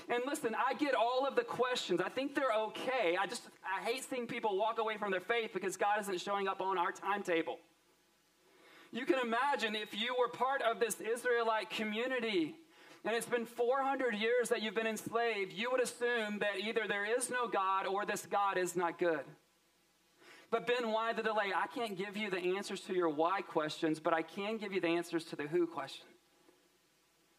And 0.08 0.22
listen, 0.24 0.54
I 0.54 0.74
get 0.74 0.94
all 0.94 1.26
of 1.26 1.34
the 1.34 1.42
questions. 1.42 2.00
I 2.00 2.10
think 2.10 2.36
they're 2.36 2.54
okay. 2.66 3.16
I 3.20 3.26
just, 3.26 3.42
I 3.64 3.84
hate 3.84 4.04
seeing 4.08 4.28
people 4.28 4.56
walk 4.56 4.78
away 4.78 4.96
from 4.98 5.10
their 5.10 5.20
faith 5.20 5.50
because 5.52 5.76
God 5.76 6.00
isn't 6.02 6.20
showing 6.20 6.46
up 6.46 6.60
on 6.60 6.78
our 6.78 6.92
timetable. 6.92 7.58
You 8.92 9.04
can 9.04 9.18
imagine 9.18 9.74
if 9.74 9.98
you 9.98 10.14
were 10.16 10.28
part 10.28 10.62
of 10.62 10.78
this 10.78 11.00
Israelite 11.00 11.70
community 11.70 12.54
and 13.08 13.16
it's 13.16 13.24
been 13.24 13.46
400 13.46 14.14
years 14.16 14.50
that 14.50 14.60
you've 14.60 14.74
been 14.74 14.86
enslaved, 14.86 15.54
you 15.54 15.70
would 15.70 15.80
assume 15.80 16.40
that 16.40 16.60
either 16.62 16.82
there 16.86 17.06
is 17.06 17.30
no 17.30 17.48
God 17.48 17.86
or 17.86 18.04
this 18.04 18.26
God 18.26 18.58
is 18.58 18.76
not 18.76 18.98
good. 18.98 19.22
But 20.50 20.66
Ben, 20.66 20.92
why 20.92 21.14
the 21.14 21.22
delay? 21.22 21.50
I 21.56 21.68
can't 21.68 21.96
give 21.96 22.18
you 22.18 22.28
the 22.28 22.56
answers 22.58 22.82
to 22.82 22.92
your 22.92 23.08
why 23.08 23.40
questions, 23.40 23.98
but 23.98 24.12
I 24.12 24.20
can 24.20 24.58
give 24.58 24.74
you 24.74 24.82
the 24.82 24.88
answers 24.88 25.24
to 25.26 25.36
the 25.36 25.44
who 25.44 25.66
question. 25.66 26.04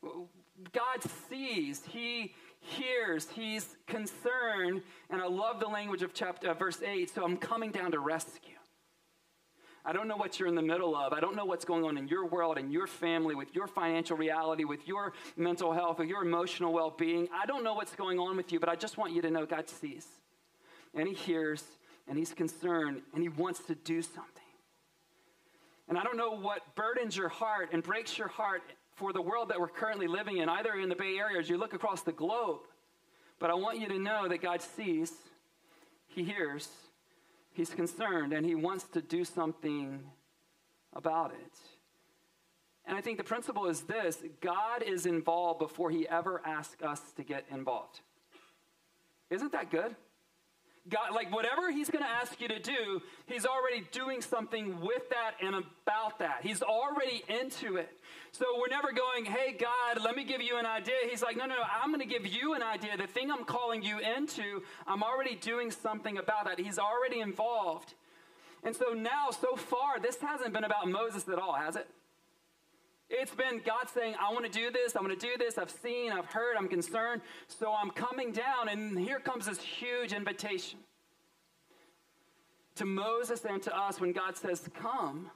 God 0.01 1.03
sees, 1.29 1.83
He 1.85 2.33
hears, 2.61 3.29
He's 3.29 3.77
concerned, 3.85 4.81
and 5.11 5.21
I 5.21 5.27
love 5.27 5.59
the 5.59 5.67
language 5.67 6.01
of 6.01 6.15
chapter 6.15 6.49
uh, 6.49 6.55
verse 6.55 6.81
8, 6.81 7.13
so 7.13 7.23
I'm 7.23 7.37
coming 7.37 7.69
down 7.69 7.91
to 7.91 7.99
rescue. 7.99 8.58
I 9.85 9.93
don't 9.93 10.07
know 10.07 10.17
what 10.17 10.39
you're 10.39 10.49
in 10.49 10.55
the 10.55 10.61
middle 10.61 10.95
of. 10.95 11.13
I 11.13 11.19
don't 11.19 11.35
know 11.35 11.45
what's 11.45 11.65
going 11.65 11.85
on 11.85 11.97
in 11.97 12.07
your 12.07 12.25
world, 12.25 12.57
in 12.57 12.69
your 12.69 12.85
family, 12.85 13.33
with 13.33 13.55
your 13.55 13.67
financial 13.67 14.17
reality, 14.17 14.65
with 14.65 14.87
your 14.87 15.13
mental 15.37 15.71
health, 15.71 15.99
with 15.99 16.09
your 16.09 16.21
emotional 16.21 16.73
well 16.73 16.91
being. 16.91 17.27
I 17.33 17.45
don't 17.45 17.63
know 17.63 17.73
what's 17.73 17.95
going 17.95 18.19
on 18.19 18.35
with 18.35 18.51
you, 18.51 18.59
but 18.59 18.69
I 18.69 18.75
just 18.75 18.97
want 18.97 19.13
you 19.13 19.21
to 19.21 19.31
know 19.31 19.45
God 19.45 19.69
sees. 19.69 20.05
And 20.93 21.07
He 21.07 21.13
hears, 21.13 21.63
and 22.07 22.17
He's 22.17 22.33
concerned, 22.33 23.01
and 23.13 23.23
He 23.23 23.29
wants 23.29 23.61
to 23.65 23.75
do 23.75 24.01
something. 24.01 24.43
And 25.87 25.97
I 25.97 26.03
don't 26.03 26.17
know 26.17 26.31
what 26.31 26.75
burdens 26.75 27.17
your 27.17 27.29
heart 27.29 27.69
and 27.73 27.81
breaks 27.81 28.17
your 28.17 28.27
heart 28.27 28.61
for 28.95 29.13
the 29.13 29.21
world 29.21 29.49
that 29.49 29.59
we're 29.59 29.69
currently 29.69 30.07
living 30.07 30.37
in, 30.37 30.49
either 30.49 30.73
in 30.73 30.89
the 30.89 30.95
Bay 30.95 31.17
Area 31.17 31.39
as 31.39 31.49
you 31.49 31.57
look 31.57 31.73
across 31.73 32.01
the 32.01 32.11
globe. 32.11 32.59
But 33.39 33.49
I 33.49 33.53
want 33.53 33.79
you 33.79 33.87
to 33.87 33.97
know 33.97 34.27
that 34.27 34.41
God 34.41 34.61
sees, 34.61 35.11
He 36.07 36.23
hears, 36.23 36.67
He's 37.59 37.71
concerned 37.71 38.31
and 38.31 38.45
he 38.45 38.55
wants 38.55 38.85
to 38.93 39.01
do 39.01 39.25
something 39.25 39.99
about 40.93 41.31
it. 41.33 41.57
And 42.85 42.97
I 42.97 43.01
think 43.01 43.17
the 43.17 43.23
principle 43.25 43.67
is 43.67 43.81
this 43.81 44.23
God 44.39 44.81
is 44.81 45.05
involved 45.05 45.59
before 45.59 45.91
he 45.91 46.07
ever 46.07 46.41
asks 46.45 46.81
us 46.81 47.01
to 47.17 47.21
get 47.21 47.43
involved. 47.51 47.99
Isn't 49.29 49.51
that 49.51 49.71
good? 49.71 49.93
God, 50.87 51.13
like 51.13 51.33
whatever 51.33 51.71
he's 51.71 51.89
going 51.89 52.03
to 52.03 52.09
ask 52.09 52.39
you 52.39 52.47
to 52.47 52.59
do, 52.59 53.01
he's 53.27 53.45
already 53.45 53.85
doing 53.91 54.21
something 54.21 54.79
with 54.79 55.09
that 55.09 55.33
and 55.41 55.55
about 55.55 56.19
that. 56.19 56.39
He's 56.41 56.61
already 56.61 57.23
into 57.27 57.75
it. 57.77 57.91
So 58.31 58.45
we're 58.59 58.69
never 58.69 58.91
going, 58.91 59.25
hey, 59.25 59.57
God, 59.59 60.03
let 60.03 60.15
me 60.15 60.23
give 60.23 60.41
you 60.41 60.57
an 60.57 60.65
idea. 60.65 60.95
He's 61.09 61.21
like, 61.21 61.35
no, 61.35 61.45
no, 61.45 61.55
no, 61.55 61.63
I'm 61.81 61.89
going 61.89 62.01
to 62.01 62.07
give 62.07 62.25
you 62.25 62.53
an 62.53 62.63
idea. 62.63 62.95
The 62.97 63.07
thing 63.07 63.31
I'm 63.31 63.43
calling 63.43 63.83
you 63.83 63.99
into, 63.99 64.63
I'm 64.87 65.03
already 65.03 65.35
doing 65.35 65.71
something 65.71 66.17
about 66.17 66.45
that. 66.45 66.59
He's 66.59 66.79
already 66.79 67.19
involved. 67.19 67.93
And 68.63 68.75
so 68.75 68.93
now, 68.93 69.29
so 69.31 69.55
far, 69.55 69.99
this 69.99 70.17
hasn't 70.17 70.53
been 70.53 70.63
about 70.63 70.89
Moses 70.89 71.27
at 71.27 71.39
all, 71.39 71.53
has 71.53 71.75
it? 71.75 71.87
It's 73.09 73.33
been 73.33 73.59
God 73.65 73.89
saying, 73.91 74.15
I 74.19 74.31
want 74.31 74.45
to 74.45 74.51
do 74.51 74.69
this, 74.69 74.95
I 74.95 75.01
want 75.01 75.19
to 75.19 75.27
do 75.27 75.35
this, 75.37 75.57
I've 75.57 75.71
seen, 75.71 76.11
I've 76.11 76.27
heard, 76.27 76.55
I'm 76.57 76.67
concerned, 76.67 77.21
so 77.47 77.73
I'm 77.73 77.89
coming 77.89 78.31
down, 78.31 78.69
and 78.69 78.97
here 78.97 79.19
comes 79.19 79.47
this 79.47 79.59
huge 79.59 80.13
invitation 80.13 80.79
to 82.75 82.85
Moses 82.85 83.43
and 83.45 83.61
to 83.63 83.75
us 83.75 83.99
when 83.99 84.11
God 84.11 84.37
says, 84.37 84.69
Come, 84.73 85.31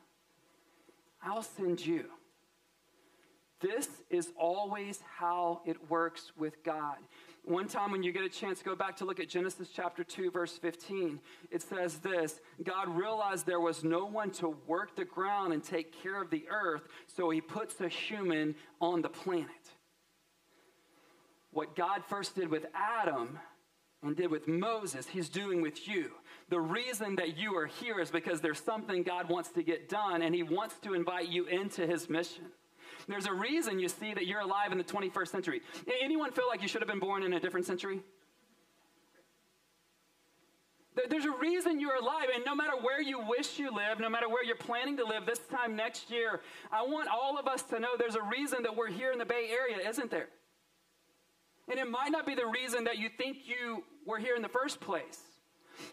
I'll 1.21 1.41
send 1.41 1.85
you. 1.85 2.05
This 3.63 3.87
is 4.09 4.33
always 4.37 4.99
how 5.17 5.61
it 5.65 5.77
works 5.89 6.33
with 6.37 6.61
God. 6.65 6.97
One 7.45 7.67
time, 7.67 7.91
when 7.91 8.03
you 8.03 8.11
get 8.11 8.23
a 8.23 8.29
chance, 8.29 8.61
go 8.61 8.75
back 8.75 8.97
to 8.97 9.05
look 9.05 9.21
at 9.21 9.29
Genesis 9.29 9.69
chapter 9.73 10.03
2, 10.03 10.31
verse 10.31 10.57
15. 10.57 11.17
It 11.49 11.61
says 11.61 11.99
this 11.99 12.41
God 12.61 12.89
realized 12.89 13.45
there 13.45 13.61
was 13.61 13.85
no 13.85 14.05
one 14.05 14.31
to 14.31 14.57
work 14.67 14.97
the 14.97 15.05
ground 15.05 15.53
and 15.53 15.63
take 15.63 16.03
care 16.03 16.21
of 16.21 16.29
the 16.29 16.43
earth, 16.49 16.83
so 17.07 17.29
he 17.29 17.39
puts 17.39 17.79
a 17.79 17.87
human 17.87 18.53
on 18.81 19.01
the 19.01 19.09
planet. 19.09 19.47
What 21.51 21.73
God 21.73 22.03
first 22.03 22.35
did 22.35 22.49
with 22.49 22.65
Adam 22.75 23.39
and 24.01 24.13
did 24.13 24.29
with 24.29 24.45
Moses, 24.45 25.07
he's 25.07 25.29
doing 25.29 25.61
with 25.61 25.87
you. 25.87 26.11
The 26.49 26.59
reason 26.59 27.15
that 27.15 27.37
you 27.37 27.55
are 27.55 27.67
here 27.67 28.01
is 28.01 28.11
because 28.11 28.41
there's 28.41 28.59
something 28.59 29.03
God 29.03 29.29
wants 29.29 29.51
to 29.51 29.63
get 29.63 29.87
done, 29.87 30.21
and 30.21 30.35
he 30.35 30.43
wants 30.43 30.75
to 30.79 30.93
invite 30.93 31.29
you 31.29 31.45
into 31.45 31.87
his 31.87 32.09
mission. 32.09 32.51
There's 33.07 33.25
a 33.25 33.33
reason 33.33 33.79
you 33.79 33.89
see 33.89 34.13
that 34.13 34.25
you're 34.25 34.41
alive 34.41 34.71
in 34.71 34.77
the 34.77 34.83
21st 34.83 35.27
century. 35.27 35.61
Anyone 36.01 36.31
feel 36.31 36.47
like 36.47 36.61
you 36.61 36.67
should 36.67 36.81
have 36.81 36.89
been 36.89 36.99
born 36.99 37.23
in 37.23 37.33
a 37.33 37.39
different 37.39 37.65
century? 37.65 38.01
There's 41.09 41.25
a 41.25 41.31
reason 41.31 41.79
you're 41.79 41.95
alive, 41.95 42.27
and 42.33 42.45
no 42.45 42.55
matter 42.55 42.73
where 42.79 43.01
you 43.01 43.19
wish 43.27 43.57
you 43.57 43.73
live, 43.73 43.99
no 43.99 44.09
matter 44.09 44.29
where 44.29 44.43
you're 44.43 44.55
planning 44.55 44.95
to 44.97 45.05
live 45.05 45.25
this 45.25 45.39
time 45.39 45.75
next 45.75 46.11
year, 46.11 46.41
I 46.71 46.83
want 46.83 47.07
all 47.07 47.37
of 47.39 47.47
us 47.47 47.63
to 47.63 47.79
know 47.79 47.89
there's 47.97 48.15
a 48.15 48.21
reason 48.21 48.63
that 48.63 48.75
we're 48.75 48.91
here 48.91 49.11
in 49.11 49.17
the 49.17 49.25
Bay 49.25 49.49
Area, 49.51 49.89
isn't 49.89 50.11
there? 50.11 50.27
And 51.67 51.79
it 51.79 51.89
might 51.89 52.11
not 52.11 52.27
be 52.27 52.35
the 52.35 52.45
reason 52.45 52.83
that 52.83 52.99
you 52.99 53.09
think 53.09 53.37
you 53.45 53.83
were 54.05 54.19
here 54.19 54.35
in 54.35 54.43
the 54.43 54.49
first 54.49 54.79
place, 54.81 55.19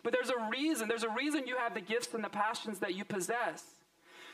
but 0.02 0.12
there's 0.12 0.28
a 0.28 0.50
reason. 0.50 0.86
There's 0.86 1.04
a 1.04 1.10
reason 1.10 1.46
you 1.46 1.56
have 1.56 1.72
the 1.72 1.80
gifts 1.80 2.12
and 2.12 2.22
the 2.22 2.28
passions 2.28 2.80
that 2.80 2.94
you 2.94 3.04
possess. 3.04 3.64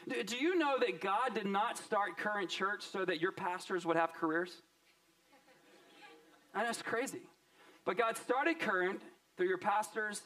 Do 0.08 0.36
you 0.36 0.56
know 0.56 0.78
that 0.78 1.00
God 1.00 1.34
did 1.34 1.46
not 1.46 1.76
start 1.78 2.16
Current 2.16 2.48
Church 2.48 2.82
so 2.82 3.04
that 3.04 3.20
your 3.20 3.32
pastors 3.32 3.84
would 3.84 3.96
have 3.96 4.12
careers? 4.12 4.62
And 6.54 6.66
that's 6.66 6.80
crazy. 6.80 7.22
But 7.84 7.98
God 7.98 8.16
started 8.16 8.60
Current 8.60 9.00
through 9.36 9.48
your 9.48 9.58
pastors, 9.58 10.22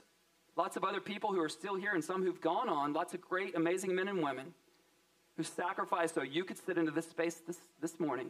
lots 0.56 0.76
of 0.76 0.84
other 0.84 1.00
people 1.00 1.32
who 1.32 1.40
are 1.40 1.48
still 1.48 1.76
here, 1.76 1.94
and 1.94 2.04
some 2.04 2.22
who've 2.22 2.40
gone 2.40 2.68
on, 2.68 2.92
lots 2.92 3.14
of 3.14 3.20
great, 3.22 3.56
amazing 3.56 3.94
men 3.94 4.08
and 4.08 4.22
women 4.22 4.52
who 5.36 5.42
sacrificed 5.42 6.14
so 6.14 6.22
you 6.22 6.44
could 6.44 6.58
sit 6.58 6.76
into 6.76 6.90
this 6.90 7.08
space 7.08 7.40
this, 7.46 7.58
this 7.80 7.98
morning 7.98 8.28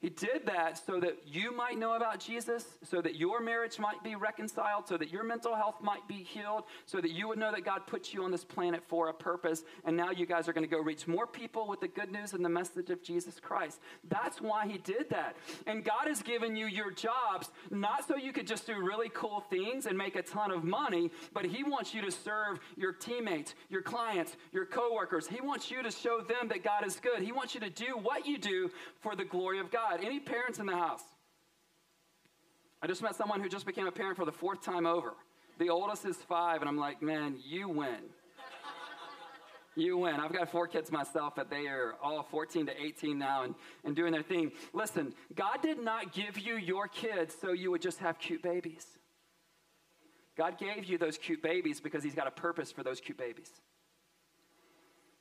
he 0.00 0.08
did 0.08 0.46
that 0.46 0.80
so 0.84 0.98
that 1.00 1.18
you 1.26 1.54
might 1.54 1.78
know 1.78 1.94
about 1.94 2.20
Jesus, 2.20 2.64
so 2.82 3.02
that 3.02 3.16
your 3.16 3.40
marriage 3.40 3.78
might 3.78 4.02
be 4.02 4.14
reconciled, 4.14 4.88
so 4.88 4.96
that 4.96 5.10
your 5.10 5.22
mental 5.24 5.54
health 5.54 5.76
might 5.82 6.08
be 6.08 6.22
healed, 6.22 6.64
so 6.86 7.02
that 7.02 7.10
you 7.10 7.28
would 7.28 7.38
know 7.38 7.52
that 7.52 7.66
God 7.66 7.86
put 7.86 8.14
you 8.14 8.24
on 8.24 8.30
this 8.30 8.42
planet 8.42 8.82
for 8.88 9.08
a 9.08 9.12
purpose. 9.12 9.62
And 9.84 9.94
now 9.94 10.10
you 10.10 10.24
guys 10.24 10.48
are 10.48 10.54
going 10.54 10.64
to 10.64 10.70
go 10.70 10.80
reach 10.80 11.06
more 11.06 11.26
people 11.26 11.68
with 11.68 11.80
the 11.80 11.88
good 11.88 12.10
news 12.10 12.32
and 12.32 12.42
the 12.42 12.48
message 12.48 12.88
of 12.88 13.02
Jesus 13.02 13.38
Christ. 13.38 13.78
That's 14.08 14.40
why 14.40 14.66
He 14.66 14.78
did 14.78 15.10
that. 15.10 15.36
And 15.66 15.84
God 15.84 16.06
has 16.06 16.22
given 16.22 16.56
you 16.56 16.66
your 16.66 16.90
jobs 16.90 17.50
not 17.70 18.08
so 18.08 18.16
you 18.16 18.32
could 18.32 18.46
just 18.46 18.66
do 18.66 18.82
really 18.82 19.10
cool 19.12 19.40
things 19.50 19.84
and 19.84 19.98
make 19.98 20.16
a 20.16 20.22
ton 20.22 20.50
of 20.50 20.64
money, 20.64 21.10
but 21.34 21.44
He 21.44 21.62
wants 21.62 21.92
you 21.92 22.00
to 22.00 22.10
serve 22.10 22.58
your 22.74 22.94
teammates, 22.94 23.54
your 23.68 23.82
clients, 23.82 24.36
your 24.50 24.64
coworkers. 24.64 25.28
He 25.28 25.42
wants 25.42 25.70
you 25.70 25.82
to 25.82 25.90
show 25.90 26.22
them 26.22 26.48
that 26.48 26.64
God 26.64 26.86
is 26.86 26.96
good. 26.96 27.22
He 27.22 27.32
wants 27.32 27.54
you 27.54 27.60
to 27.60 27.70
do 27.70 27.98
what 28.00 28.26
you 28.26 28.38
do 28.38 28.70
for 29.00 29.14
the 29.14 29.24
glory 29.24 29.60
of 29.60 29.70
God. 29.70 29.89
Any 29.98 30.20
parents 30.20 30.58
in 30.58 30.66
the 30.66 30.76
house? 30.76 31.02
I 32.82 32.86
just 32.86 33.02
met 33.02 33.14
someone 33.14 33.40
who 33.40 33.48
just 33.48 33.66
became 33.66 33.86
a 33.86 33.92
parent 33.92 34.16
for 34.16 34.24
the 34.24 34.32
fourth 34.32 34.62
time 34.62 34.86
over. 34.86 35.12
The 35.58 35.68
oldest 35.68 36.06
is 36.06 36.16
five, 36.16 36.60
and 36.60 36.68
I'm 36.68 36.78
like, 36.78 37.02
man, 37.02 37.36
you 37.44 37.68
win. 37.68 38.08
you 39.76 39.98
win. 39.98 40.14
I've 40.14 40.32
got 40.32 40.50
four 40.50 40.66
kids 40.66 40.90
myself, 40.90 41.34
but 41.36 41.50
they 41.50 41.66
are 41.66 41.96
all 42.02 42.22
14 42.22 42.66
to 42.66 42.82
18 42.82 43.18
now 43.18 43.42
and, 43.42 43.54
and 43.84 43.94
doing 43.94 44.12
their 44.12 44.22
thing. 44.22 44.52
Listen, 44.72 45.12
God 45.34 45.60
did 45.60 45.78
not 45.78 46.14
give 46.14 46.38
you 46.38 46.56
your 46.56 46.88
kids 46.88 47.34
so 47.38 47.52
you 47.52 47.70
would 47.70 47.82
just 47.82 47.98
have 47.98 48.18
cute 48.18 48.42
babies. 48.42 48.86
God 50.36 50.56
gave 50.56 50.86
you 50.86 50.96
those 50.96 51.18
cute 51.18 51.42
babies 51.42 51.80
because 51.80 52.02
He's 52.02 52.14
got 52.14 52.26
a 52.26 52.30
purpose 52.30 52.72
for 52.72 52.82
those 52.82 52.98
cute 52.98 53.18
babies. 53.18 53.50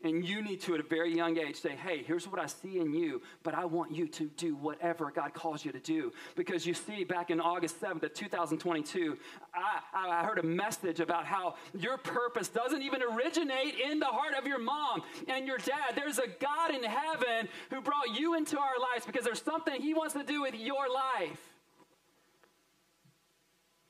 And 0.01 0.25
you 0.25 0.41
need 0.41 0.61
to, 0.61 0.75
at 0.75 0.79
a 0.79 0.83
very 0.83 1.13
young 1.13 1.37
age, 1.37 1.57
say, 1.57 1.75
hey, 1.75 2.03
here's 2.03 2.25
what 2.25 2.39
I 2.39 2.45
see 2.45 2.79
in 2.79 2.93
you, 2.93 3.21
but 3.43 3.53
I 3.53 3.65
want 3.65 3.93
you 3.93 4.07
to 4.07 4.27
do 4.37 4.55
whatever 4.55 5.11
God 5.11 5.33
calls 5.33 5.65
you 5.65 5.73
to 5.73 5.79
do. 5.79 6.13
Because 6.37 6.65
you 6.65 6.73
see, 6.73 7.03
back 7.03 7.31
in 7.31 7.41
August 7.41 7.81
7th 7.81 8.03
of 8.03 8.13
2022, 8.13 9.17
I, 9.53 9.81
I 9.93 10.23
heard 10.23 10.39
a 10.39 10.43
message 10.43 11.01
about 11.01 11.25
how 11.25 11.55
your 11.77 11.97
purpose 11.97 12.47
doesn't 12.47 12.81
even 12.81 13.01
originate 13.03 13.75
in 13.75 13.99
the 13.99 14.05
heart 14.05 14.35
of 14.37 14.47
your 14.47 14.59
mom 14.59 15.01
and 15.27 15.45
your 15.45 15.57
dad. 15.57 15.95
There's 15.95 16.17
a 16.17 16.27
God 16.39 16.73
in 16.73 16.83
heaven 16.83 17.49
who 17.69 17.81
brought 17.81 18.17
you 18.17 18.35
into 18.35 18.57
our 18.57 18.79
lives 18.93 19.05
because 19.05 19.25
there's 19.25 19.41
something 19.41 19.81
He 19.81 19.93
wants 19.93 20.13
to 20.13 20.23
do 20.23 20.43
with 20.43 20.55
your 20.55 20.87
life. 20.87 21.41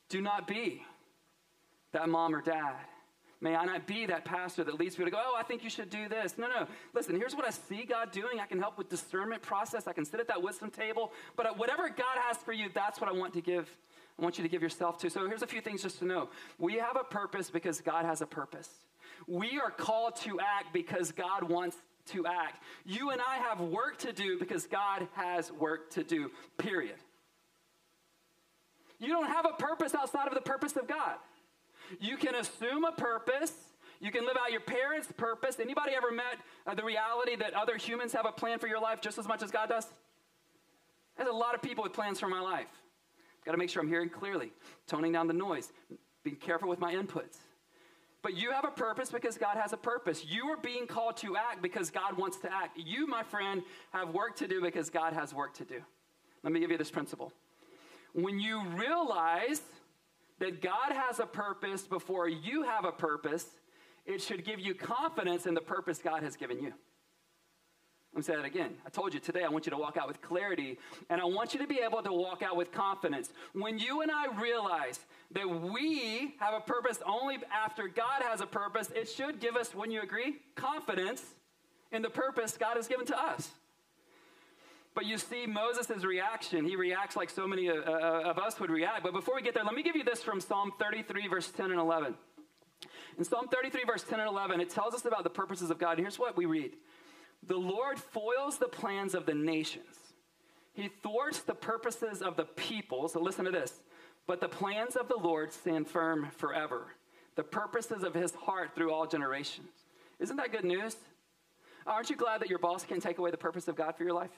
Do 0.10 0.22
not 0.22 0.48
be 0.48 0.82
that 1.91 2.10
mom 2.10 2.34
or 2.34 2.41
dad 2.41 2.78
May 3.41 3.56
I 3.56 3.63
not 3.63 3.88
be 3.88 4.06
that 4.06 4.25
pastor 4.25 4.65
that 4.65 4.78
leads 4.78 4.95
people 4.95 5.06
to 5.06 5.12
go, 5.12 5.21
oh, 5.23 5.36
I 5.38 5.43
think 5.43 5.63
you 5.63 5.69
should 5.69 5.89
do 5.89 6.10
this. 6.10 6.38
No, 6.38 6.47
no. 6.47 6.67
Listen, 6.93 7.15
here's 7.15 7.34
what 7.34 7.45
I 7.45 7.52
see 7.52 7.86
God 7.86 8.12
doing. 8.12 8.39
I 8.41 8.45
can 8.45 8.60
help 8.60 8.78
with 8.78 8.89
discernment 8.89 9.41
process. 9.41 9.88
I 9.88 9.93
can 9.93 10.04
sit 10.04 10.19
at 10.19 10.28
that 10.28 10.41
wisdom 10.41 10.69
table. 10.69 11.13
But 11.38 11.58
whatever 11.58 11.88
God 11.88 12.17
has 12.28 12.38
for 12.38 12.52
you, 12.52 12.67
that's 12.73 12.99
what 12.99 13.10
I 13.10 13.13
want 13.13 13.34
to 13.36 13.41
give. 13.41 13.69
I 14.17 14.21
want 14.21 14.38
you 14.38 14.43
to 14.43 14.49
give 14.49 14.62
yourself 14.62 14.97
to. 14.99 15.10
So 15.10 15.25
here's 15.25 15.41
a 15.41 15.47
few 15.47 15.62
things 15.62 15.82
just 15.82 15.99
to 15.99 16.06
know. 16.06 16.28
We 16.58 16.75
have 16.80 16.97
a 16.97 17.04
purpose 17.06 17.49
because 17.49 17.80
God 17.80 18.04
has 18.04 18.21
a 18.21 18.25
purpose. 18.25 18.69
We 19.25 19.58
are 19.60 19.71
called 19.71 20.17
to 20.17 20.39
act 20.41 20.73
because 20.73 21.13
God 21.13 21.43
wants 21.43 21.78
to 22.08 22.25
act. 22.25 22.62
You 22.86 23.12
and 23.12 23.21
I 23.21 23.38
have 23.38 23.62
work 23.62 23.99
to 23.99 24.12
do 24.12 24.38
because 24.38 24.67
God 24.67 25.08
has 25.13 25.49
work 25.54 25.91
to 25.91 26.04
do, 26.04 26.32
period. 26.58 26.95
You 28.99 29.10
don't 29.10 29.28
have 29.28 29.45
a 29.45 29.54
purpose 29.54 29.95
outside 29.95 30.28
of 30.28 30.34
the 30.34 30.41
purpose 30.41 30.75
of 30.75 30.88
God. 30.88 31.15
You 31.99 32.17
can 32.17 32.36
assume 32.36 32.86
a 32.86 32.91
purpose. 32.91 33.54
You 33.99 34.12
can 34.12 34.25
live 34.25 34.38
out 34.41 34.52
your 34.52 34.62
parents' 34.62 35.12
purpose. 35.15 35.60
Anybody 35.60 35.93
ever 35.93 36.12
met 36.12 36.38
uh, 36.65 36.73
the 36.73 36.84
reality 36.84 37.36
that 37.36 37.54
other 37.54 37.78
humans 37.78 38.13
have 38.13 38.25
a 38.25 38.32
plan 38.32 38.60
for 38.60 38.67
your 38.67 38.80
life 38.80 39.02
just 39.02 39.17
as 39.17 39.28
much 39.28 39.43
as 39.43 39.52
God 39.52 39.69
does? 39.69 39.88
There's 41.17 41.30
a 41.30 41.34
lot 41.34 41.54
of 41.54 41.62
people 41.62 41.84
with 41.84 41.93
plans 41.93 42.19
for 42.19 42.28
my 42.28 42.39
life. 42.39 42.69
Got 43.45 43.52
to 43.54 43.58
make 43.58 43.69
sure 43.69 43.82
I'm 43.82 43.89
hearing 43.89 44.10
clearly, 44.10 44.52
toning 44.88 45.12
down 45.12 45.28
the 45.28 45.34
noise, 45.34 45.71
being 46.23 46.38
careful 46.38 46.69
with 46.69 46.80
my 46.80 46.93
inputs. 46.93 47.38
But 48.21 48.36
you 48.36 48.52
have 48.52 48.65
a 48.65 48.71
purpose 48.71 49.10
because 49.10 49.38
God 49.38 49.58
has 49.58 49.71
a 49.71 49.78
purpose. 49.78 50.25
You 50.25 50.47
are 50.47 50.58
being 50.58 50.88
called 50.88 51.17
to 51.17 51.38
act 51.38 51.62
because 51.62 51.89
God 51.89 52.17
wants 52.17 52.38
to 52.38 52.54
act. 52.54 52.78
You, 52.78 53.08
my 53.08 53.23
friend, 53.23 53.63
have 53.91 54.10
work 54.10 54.36
to 54.38 54.47
do 54.47 54.62
because 54.62 54.89
God 54.89 55.13
has 55.13 55.34
work 55.34 55.54
to 55.56 55.65
do. 55.65 55.82
Let 56.43 56.52
me 56.54 56.60
give 56.60 56.71
you 56.71 56.78
this 56.78 56.91
principle. 56.91 57.32
When 58.13 58.39
you 58.39 58.63
realize 58.69 59.62
that 60.39 60.62
God 60.62 60.91
has 60.91 61.19
a 61.19 61.25
purpose 61.25 61.84
before 61.84 62.28
you 62.28 62.63
have 62.63 62.86
a 62.86 62.91
purpose, 62.91 63.45
it 64.06 64.21
should 64.21 64.45
give 64.45 64.60
you 64.60 64.73
confidence 64.73 65.45
in 65.45 65.54
the 65.54 65.62
purpose 65.62 65.99
God 66.04 66.23
has 66.23 66.36
given 66.36 66.60
you. 66.60 66.73
Let 68.13 68.17
me 68.17 68.23
say 68.23 68.36
that 68.36 68.45
again. 68.45 68.71
I 68.86 68.89
told 68.89 69.13
you 69.13 69.19
today 69.19 69.43
I 69.43 69.49
want 69.49 69.67
you 69.67 69.69
to 69.69 69.78
walk 69.78 69.95
out 69.95 70.08
with 70.08 70.19
clarity 70.21 70.80
and 71.12 71.21
I 71.21 71.25
want 71.25 71.54
you 71.54 71.60
to 71.60 71.67
be 71.67 71.80
able 71.80 72.02
to 72.02 72.12
walk 72.12 72.41
out 72.41 72.58
with 72.58 72.71
confidence. 72.71 73.30
When 73.54 73.78
you 73.78 74.02
and 74.02 74.10
I 74.10 74.41
realize 74.41 74.99
that 75.32 75.47
we 75.47 76.34
have 76.39 76.56
a 76.56 76.60
purpose 76.60 76.99
only 77.06 77.38
after 77.54 77.88
God 77.88 78.23
has 78.23 78.41
a 78.41 78.47
purpose, 78.47 78.89
it 78.95 79.08
should 79.10 79.39
give 79.39 79.56
us, 79.56 79.75
when 79.75 79.91
you 79.91 80.02
agree, 80.02 80.38
confidence 80.56 81.23
in 81.91 82.02
the 82.02 82.10
purpose 82.10 82.58
God 82.58 82.78
has 82.78 82.88
given 82.88 83.06
to 83.08 83.19
us. 83.19 83.52
But 85.00 85.06
you 85.06 85.18
see 85.18 85.46
Moses' 85.48 86.04
reaction. 86.04 86.66
He 86.66 86.76
reacts 86.76 87.16
like 87.16 87.30
so 87.30 87.48
many 87.48 87.70
uh, 87.70 87.76
uh, 87.76 88.22
of 88.26 88.38
us 88.38 88.60
would 88.60 88.70
react. 88.70 89.02
But 89.02 89.14
before 89.14 89.34
we 89.34 89.42
get 89.42 89.54
there, 89.54 89.64
let 89.64 89.74
me 89.74 89.82
give 89.82 89.96
you 89.96 90.04
this 90.04 90.22
from 90.22 90.42
Psalm 90.42 90.74
33, 90.78 91.26
verse 91.30 91.50
10 91.52 91.72
and 91.72 91.80
11. 91.80 92.16
In 93.18 93.24
Psalm 93.24 93.48
33, 93.48 93.86
verse 93.86 94.04
10 94.04 94.20
and 94.20 94.28
11, 94.28 94.60
it 94.60 94.70
tells 94.70 94.94
us 94.94 95.06
about 95.06 95.24
the 95.24 95.30
purposes 95.30 95.72
of 95.72 95.80
God. 95.80 95.92
And 95.92 96.02
here's 96.02 96.20
what 96.20 96.36
we 96.36 96.46
read 96.46 96.74
The 97.48 97.56
Lord 97.56 97.98
foils 97.98 98.58
the 98.58 98.68
plans 98.68 99.16
of 99.16 99.26
the 99.26 99.34
nations, 99.34 99.96
He 100.74 100.90
thwarts 101.02 101.40
the 101.44 101.56
purposes 101.56 102.22
of 102.22 102.36
the 102.36 102.44
people. 102.44 103.08
So 103.08 103.22
listen 103.22 103.46
to 103.46 103.52
this. 103.52 103.72
But 104.28 104.42
the 104.42 104.50
plans 104.50 104.98
of 104.98 105.08
the 105.08 105.16
Lord 105.16 105.54
stand 105.54 105.88
firm 105.88 106.28
forever, 106.36 106.88
the 107.38 107.44
purposes 107.44 108.04
of 108.04 108.14
his 108.14 108.36
heart 108.36 108.76
through 108.76 108.92
all 108.92 109.08
generations. 109.08 109.72
Isn't 110.20 110.36
that 110.36 110.52
good 110.52 110.66
news? 110.66 110.98
Aren't 111.88 112.10
you 112.10 112.18
glad 112.18 112.42
that 112.42 112.50
your 112.50 112.60
boss 112.60 112.84
can't 112.84 113.02
take 113.02 113.18
away 113.18 113.32
the 113.32 113.38
purpose 113.38 113.70
of 113.70 113.78
God 113.78 113.96
for 113.96 114.04
your 114.04 114.14
life? 114.14 114.32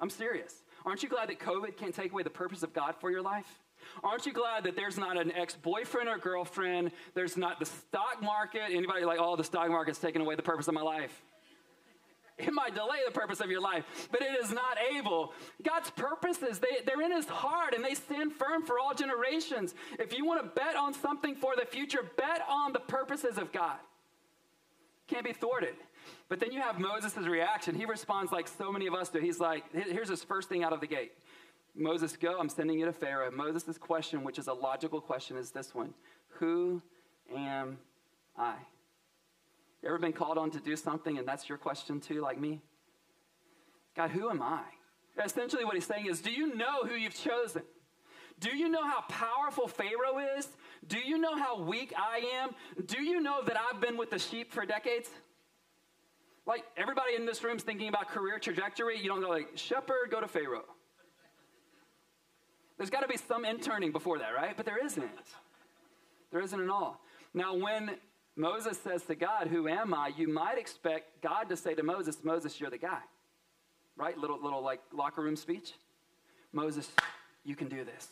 I'm 0.00 0.10
serious. 0.10 0.54
Aren't 0.84 1.02
you 1.02 1.08
glad 1.08 1.28
that 1.28 1.38
COVID 1.38 1.76
can't 1.76 1.94
take 1.94 2.12
away 2.12 2.22
the 2.22 2.30
purpose 2.30 2.62
of 2.62 2.72
God 2.72 2.94
for 3.00 3.10
your 3.10 3.22
life? 3.22 3.60
Aren't 4.02 4.26
you 4.26 4.32
glad 4.32 4.64
that 4.64 4.76
there's 4.76 4.98
not 4.98 5.16
an 5.16 5.32
ex-boyfriend 5.32 6.08
or 6.08 6.18
girlfriend? 6.18 6.92
There's 7.14 7.36
not 7.36 7.58
the 7.58 7.66
stock 7.66 8.22
market. 8.22 8.64
Anybody 8.70 9.04
like, 9.04 9.18
oh, 9.20 9.36
the 9.36 9.44
stock 9.44 9.68
market's 9.68 9.98
taking 9.98 10.22
away 10.22 10.36
the 10.36 10.42
purpose 10.42 10.68
of 10.68 10.74
my 10.74 10.82
life? 10.82 11.22
It 12.38 12.52
might 12.54 12.74
delay 12.74 12.98
the 13.04 13.12
purpose 13.12 13.40
of 13.40 13.50
your 13.50 13.60
life, 13.60 13.84
but 14.10 14.22
it 14.22 14.42
is 14.42 14.50
not 14.50 14.78
able. 14.96 15.34
God's 15.62 15.90
purposes, 15.90 16.58
they, 16.58 16.78
they're 16.86 17.02
in 17.02 17.12
his 17.12 17.26
heart 17.26 17.74
and 17.74 17.84
they 17.84 17.94
stand 17.94 18.32
firm 18.32 18.64
for 18.64 18.78
all 18.78 18.94
generations. 18.94 19.74
If 19.98 20.16
you 20.16 20.24
want 20.24 20.42
to 20.42 20.48
bet 20.48 20.74
on 20.74 20.94
something 20.94 21.34
for 21.34 21.54
the 21.54 21.66
future, 21.66 22.00
bet 22.16 22.42
on 22.48 22.72
the 22.72 22.80
purposes 22.80 23.36
of 23.36 23.52
God. 23.52 23.76
Can't 25.06 25.24
be 25.24 25.32
thwarted. 25.32 25.74
But 26.28 26.40
then 26.40 26.52
you 26.52 26.60
have 26.60 26.78
Moses' 26.78 27.16
reaction. 27.16 27.74
He 27.74 27.84
responds 27.84 28.32
like 28.32 28.48
so 28.48 28.70
many 28.72 28.86
of 28.86 28.94
us 28.94 29.08
do. 29.08 29.18
He's 29.18 29.40
like, 29.40 29.64
here's 29.72 30.08
his 30.08 30.22
first 30.22 30.48
thing 30.48 30.62
out 30.62 30.72
of 30.72 30.80
the 30.80 30.86
gate. 30.86 31.12
Moses, 31.74 32.16
go, 32.16 32.38
I'm 32.38 32.48
sending 32.48 32.78
you 32.78 32.86
to 32.86 32.92
Pharaoh. 32.92 33.30
Moses' 33.30 33.78
question, 33.78 34.24
which 34.24 34.38
is 34.38 34.48
a 34.48 34.52
logical 34.52 35.00
question, 35.00 35.36
is 35.36 35.50
this 35.50 35.74
one 35.74 35.94
Who 36.38 36.82
am 37.34 37.78
I? 38.36 38.54
You 39.82 39.88
ever 39.88 39.98
been 39.98 40.12
called 40.12 40.36
on 40.36 40.50
to 40.50 40.60
do 40.60 40.76
something 40.76 41.18
and 41.18 41.26
that's 41.26 41.48
your 41.48 41.58
question 41.58 42.00
too, 42.00 42.20
like 42.20 42.38
me? 42.38 42.60
God, 43.96 44.10
who 44.10 44.30
am 44.30 44.42
I? 44.42 44.62
Essentially, 45.24 45.64
what 45.64 45.74
he's 45.74 45.86
saying 45.86 46.06
is, 46.06 46.20
do 46.20 46.30
you 46.30 46.54
know 46.54 46.84
who 46.84 46.94
you've 46.94 47.14
chosen? 47.14 47.62
Do 48.38 48.56
you 48.56 48.68
know 48.68 48.82
how 48.82 49.02
powerful 49.02 49.68
Pharaoh 49.68 50.18
is? 50.38 50.48
Do 50.86 50.98
you 50.98 51.18
know 51.18 51.36
how 51.36 51.60
weak 51.62 51.92
I 51.96 52.22
am? 52.42 52.50
Do 52.86 53.02
you 53.02 53.20
know 53.20 53.42
that 53.44 53.56
I've 53.56 53.80
been 53.80 53.96
with 53.96 54.10
the 54.10 54.18
sheep 54.18 54.52
for 54.52 54.64
decades? 54.64 55.10
Like 56.50 56.64
everybody 56.76 57.14
in 57.14 57.26
this 57.26 57.44
room 57.44 57.58
is 57.58 57.62
thinking 57.62 57.86
about 57.86 58.08
career 58.08 58.40
trajectory. 58.40 58.98
You 59.00 59.06
don't 59.06 59.20
go 59.20 59.28
like, 59.28 59.50
shepherd, 59.54 60.10
go 60.10 60.20
to 60.20 60.26
Pharaoh. 60.26 60.64
There's 62.76 62.90
got 62.90 63.02
to 63.02 63.08
be 63.08 63.16
some 63.16 63.44
interning 63.44 63.92
before 63.92 64.18
that, 64.18 64.34
right? 64.34 64.56
But 64.56 64.66
there 64.66 64.84
isn't. 64.84 65.08
There 66.32 66.40
isn't 66.40 66.60
at 66.60 66.68
all. 66.68 67.00
Now, 67.34 67.54
when 67.54 67.92
Moses 68.34 68.80
says 68.80 69.04
to 69.04 69.14
God, 69.14 69.46
Who 69.46 69.68
am 69.68 69.94
I? 69.94 70.10
you 70.16 70.26
might 70.26 70.58
expect 70.58 71.22
God 71.22 71.48
to 71.50 71.56
say 71.56 71.74
to 71.74 71.84
Moses, 71.84 72.18
Moses, 72.24 72.60
you're 72.60 72.70
the 72.70 72.78
guy. 72.78 73.02
Right? 73.96 74.18
Little, 74.18 74.42
little 74.42 74.60
like 74.60 74.80
locker 74.92 75.22
room 75.22 75.36
speech. 75.36 75.74
Moses, 76.52 76.90
you 77.44 77.54
can 77.54 77.68
do 77.68 77.84
this. 77.84 78.08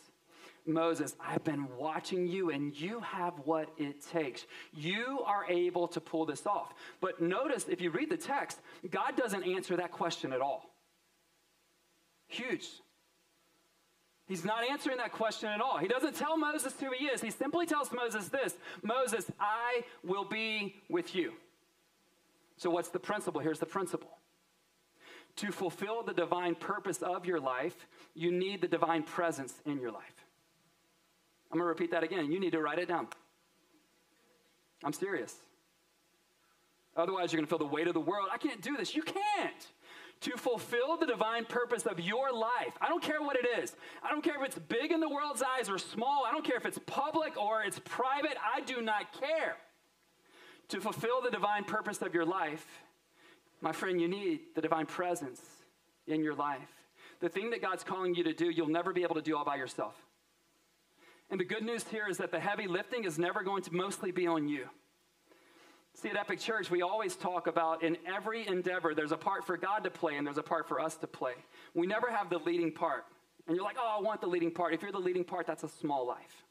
Moses, 0.69 1.15
I've 1.19 1.43
been 1.43 1.67
watching 1.77 2.27
you 2.27 2.51
and 2.51 2.79
you 2.79 2.99
have 3.01 3.33
what 3.45 3.69
it 3.77 4.05
takes. 4.11 4.45
You 4.73 5.21
are 5.25 5.45
able 5.49 5.87
to 5.89 5.99
pull 6.01 6.25
this 6.25 6.45
off. 6.45 6.73
But 7.01 7.21
notice 7.21 7.65
if 7.67 7.81
you 7.81 7.91
read 7.91 8.09
the 8.09 8.17
text, 8.17 8.59
God 8.89 9.15
doesn't 9.15 9.43
answer 9.43 9.75
that 9.77 9.91
question 9.91 10.31
at 10.33 10.41
all. 10.41 10.69
Huge. 12.27 12.67
He's 14.27 14.45
not 14.45 14.63
answering 14.69 14.97
that 14.97 15.11
question 15.11 15.49
at 15.49 15.59
all. 15.59 15.79
He 15.79 15.87
doesn't 15.87 16.15
tell 16.15 16.37
Moses 16.37 16.73
who 16.79 16.91
he 16.91 17.05
is. 17.05 17.19
He 17.19 17.31
simply 17.31 17.65
tells 17.65 17.91
Moses 17.91 18.27
this 18.27 18.55
Moses, 18.83 19.29
I 19.39 19.83
will 20.03 20.23
be 20.23 20.75
with 20.87 21.15
you. 21.15 21.33
So, 22.57 22.69
what's 22.69 22.89
the 22.89 22.99
principle? 22.99 23.41
Here's 23.41 23.59
the 23.59 23.65
principle. 23.65 24.19
To 25.37 25.51
fulfill 25.51 26.03
the 26.03 26.13
divine 26.13 26.53
purpose 26.53 27.01
of 27.01 27.25
your 27.25 27.39
life, 27.39 27.87
you 28.13 28.31
need 28.31 28.61
the 28.61 28.67
divine 28.67 29.03
presence 29.03 29.53
in 29.65 29.79
your 29.79 29.91
life. 29.91 30.25
I'm 31.51 31.57
going 31.57 31.65
to 31.65 31.69
repeat 31.69 31.91
that 31.91 32.03
again. 32.03 32.31
You 32.31 32.39
need 32.39 32.51
to 32.51 32.61
write 32.61 32.79
it 32.79 32.87
down. 32.87 33.07
I'm 34.83 34.93
serious. 34.93 35.35
Otherwise, 36.95 37.31
you're 37.31 37.39
going 37.39 37.47
to 37.47 37.49
feel 37.49 37.59
the 37.59 37.73
weight 37.73 37.87
of 37.87 37.93
the 37.93 37.99
world. 37.99 38.29
I 38.31 38.37
can't 38.37 38.61
do 38.61 38.77
this. 38.77 38.95
You 38.95 39.01
can't 39.01 39.67
to 40.21 40.31
fulfill 40.31 40.97
the 40.97 41.05
divine 41.05 41.45
purpose 41.45 41.85
of 41.85 41.99
your 41.99 42.33
life. 42.33 42.77
I 42.81 42.89
don't 42.89 43.01
care 43.01 43.21
what 43.21 43.37
it 43.37 43.47
is. 43.61 43.75
I 44.03 44.09
don't 44.09 44.23
care 44.23 44.35
if 44.35 44.45
it's 44.45 44.59
big 44.59 44.91
in 44.91 44.99
the 44.99 45.07
world's 45.07 45.41
eyes 45.41 45.69
or 45.69 45.77
small. 45.77 46.25
I 46.27 46.31
don't 46.31 46.43
care 46.43 46.57
if 46.57 46.65
it's 46.65 46.79
public 46.85 47.37
or 47.37 47.63
it's 47.63 47.79
private. 47.85 48.35
I 48.43 48.61
do 48.61 48.81
not 48.81 49.13
care. 49.13 49.55
To 50.69 50.81
fulfill 50.81 51.21
the 51.21 51.31
divine 51.31 51.63
purpose 51.63 52.01
of 52.01 52.13
your 52.13 52.25
life, 52.25 52.65
my 53.61 53.71
friend, 53.71 53.99
you 53.99 54.07
need 54.07 54.41
the 54.55 54.61
divine 54.61 54.85
presence 54.85 55.41
in 56.05 56.21
your 56.21 56.35
life. 56.35 56.69
The 57.21 57.29
thing 57.29 57.49
that 57.51 57.61
God's 57.61 57.83
calling 57.83 58.13
you 58.13 58.23
to 58.25 58.33
do, 58.33 58.49
you'll 58.49 58.67
never 58.67 58.93
be 58.93 59.03
able 59.03 59.15
to 59.15 59.21
do 59.21 59.35
all 59.35 59.45
by 59.45 59.55
yourself. 59.55 59.95
And 61.31 61.39
the 61.39 61.45
good 61.45 61.63
news 61.63 61.85
here 61.87 62.07
is 62.09 62.17
that 62.17 62.31
the 62.31 62.39
heavy 62.39 62.67
lifting 62.67 63.03
is 63.03 63.19
never 63.19 63.43
going 63.43 63.61
to 63.63 63.73
mostly 63.73 64.11
be 64.11 64.25
on 64.25 64.47
you. 64.47 64.67
See, 65.93 66.09
at 66.09 66.15
Epic 66.15 66.39
Church, 66.39 66.71
we 66.71 66.81
always 66.81 67.15
talk 67.15 67.47
about 67.47 67.83
in 67.83 67.97
every 68.07 68.47
endeavor, 68.47 68.95
there's 68.95 69.11
a 69.11 69.17
part 69.17 69.45
for 69.45 69.57
God 69.57 69.83
to 69.83 69.89
play 69.89 70.15
and 70.15 70.25
there's 70.25 70.37
a 70.37 70.43
part 70.43 70.67
for 70.67 70.79
us 70.79 70.95
to 70.97 71.07
play. 71.07 71.33
We 71.73 71.87
never 71.87 72.09
have 72.09 72.29
the 72.29 72.37
leading 72.39 72.71
part. 72.71 73.05
And 73.47 73.55
you're 73.55 73.65
like, 73.65 73.77
oh, 73.79 73.97
I 73.97 74.01
want 74.01 74.21
the 74.21 74.27
leading 74.27 74.51
part. 74.51 74.73
If 74.73 74.81
you're 74.81 74.91
the 74.91 74.99
leading 74.99 75.23
part, 75.23 75.45
that's 75.45 75.63
a 75.63 75.67
small 75.67 76.07
life. 76.07 76.45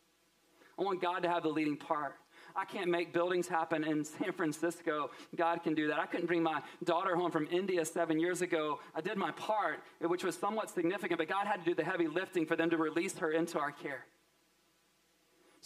I 0.79 0.83
want 0.83 1.01
God 1.01 1.23
to 1.23 1.29
have 1.29 1.43
the 1.43 1.49
leading 1.49 1.77
part. 1.77 2.17
I 2.55 2.65
can't 2.65 2.91
make 2.91 3.13
buildings 3.13 3.49
happen 3.49 3.85
in 3.85 4.05
San 4.19 4.33
Francisco. 4.33 5.11
God 5.37 5.63
can 5.63 5.75
do 5.75 5.89
that. 5.89 5.99
I 5.99 6.07
couldn't 6.07 6.27
bring 6.27 6.43
my 6.43 6.61
daughter 6.85 7.17
home 7.17 7.31
from 7.31 7.49
India 7.51 7.85
seven 7.85 8.19
years 8.19 8.43
ago. 8.43 8.81
I 8.95 9.01
did 9.01 9.17
my 9.17 9.31
part, 9.33 9.81
which 10.01 10.25
was 10.25 10.37
somewhat 10.37 10.71
significant, 10.71 11.19
but 11.19 11.29
God 11.29 11.47
had 11.47 11.61
to 11.61 11.65
do 11.65 11.75
the 11.75 11.85
heavy 11.85 12.07
lifting 12.07 12.47
for 12.47 12.57
them 12.57 12.69
to 12.71 12.77
release 12.77 13.17
her 13.19 13.31
into 13.31 13.59
our 13.59 13.73
care. 13.73 14.05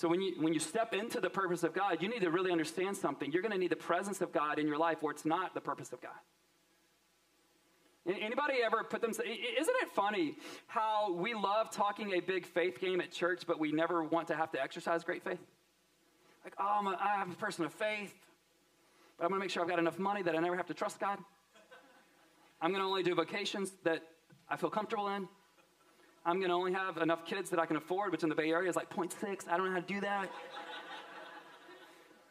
So 0.02 0.08
when 0.08 0.20
you, 0.20 0.34
when 0.40 0.52
you 0.52 0.58
step 0.58 0.94
into 0.94 1.20
the 1.20 1.30
purpose 1.30 1.62
of 1.62 1.74
God, 1.74 2.02
you 2.02 2.08
need 2.08 2.22
to 2.22 2.30
really 2.32 2.50
understand 2.50 2.96
something. 2.96 3.30
You're 3.30 3.40
going 3.40 3.52
to 3.52 3.58
need 3.58 3.70
the 3.70 3.76
presence 3.76 4.20
of 4.20 4.32
God 4.32 4.58
in 4.58 4.66
your 4.66 4.76
life 4.76 5.00
where 5.00 5.12
it's 5.12 5.24
not 5.24 5.54
the 5.54 5.60
purpose 5.60 5.92
of 5.92 6.00
God. 6.00 6.10
Anybody 8.04 8.54
ever 8.66 8.82
put 8.82 9.00
them? 9.00 9.10
Isn't 9.10 9.22
it 9.22 9.92
funny 9.94 10.34
how 10.66 11.12
we 11.12 11.34
love 11.34 11.70
talking 11.70 12.14
a 12.14 12.20
big 12.20 12.46
faith 12.46 12.80
game 12.80 13.00
at 13.00 13.12
church, 13.12 13.44
but 13.46 13.60
we 13.60 13.70
never 13.70 14.02
want 14.02 14.26
to 14.26 14.34
have 14.34 14.50
to 14.50 14.60
exercise 14.60 15.04
great 15.04 15.22
faith? 15.22 15.38
Like, 16.42 16.54
oh, 16.58 16.78
I'm 16.80 16.86
a, 16.88 16.98
I'm 17.00 17.30
a 17.30 17.36
person 17.36 17.64
of 17.64 17.72
faith, 17.72 18.12
but 19.18 19.22
I'm 19.26 19.30
going 19.30 19.40
to 19.40 19.44
make 19.44 19.52
sure 19.52 19.62
I've 19.62 19.68
got 19.68 19.78
enough 19.78 20.00
money 20.00 20.22
that 20.22 20.34
I 20.34 20.40
never 20.40 20.56
have 20.56 20.66
to 20.66 20.74
trust 20.74 20.98
God. 20.98 21.16
I'm 22.60 22.72
going 22.72 22.82
to 22.82 22.88
only 22.88 23.04
do 23.04 23.14
vocations 23.14 23.70
that 23.84 24.02
I 24.48 24.56
feel 24.56 24.68
comfortable 24.68 25.06
in. 25.10 25.28
I'm 26.24 26.36
going 26.36 26.48
to 26.48 26.54
only 26.54 26.72
have 26.72 26.98
enough 26.98 27.26
kids 27.26 27.50
that 27.50 27.58
I 27.58 27.66
can 27.66 27.76
afford, 27.76 28.12
which 28.12 28.22
in 28.22 28.28
the 28.28 28.34
Bay 28.34 28.50
Area 28.50 28.70
is 28.70 28.76
like 28.76 28.90
0.6. 28.90 29.48
I 29.48 29.56
don't 29.56 29.66
know 29.66 29.72
how 29.72 29.80
to 29.80 29.86
do 29.86 30.00
that. 30.02 30.30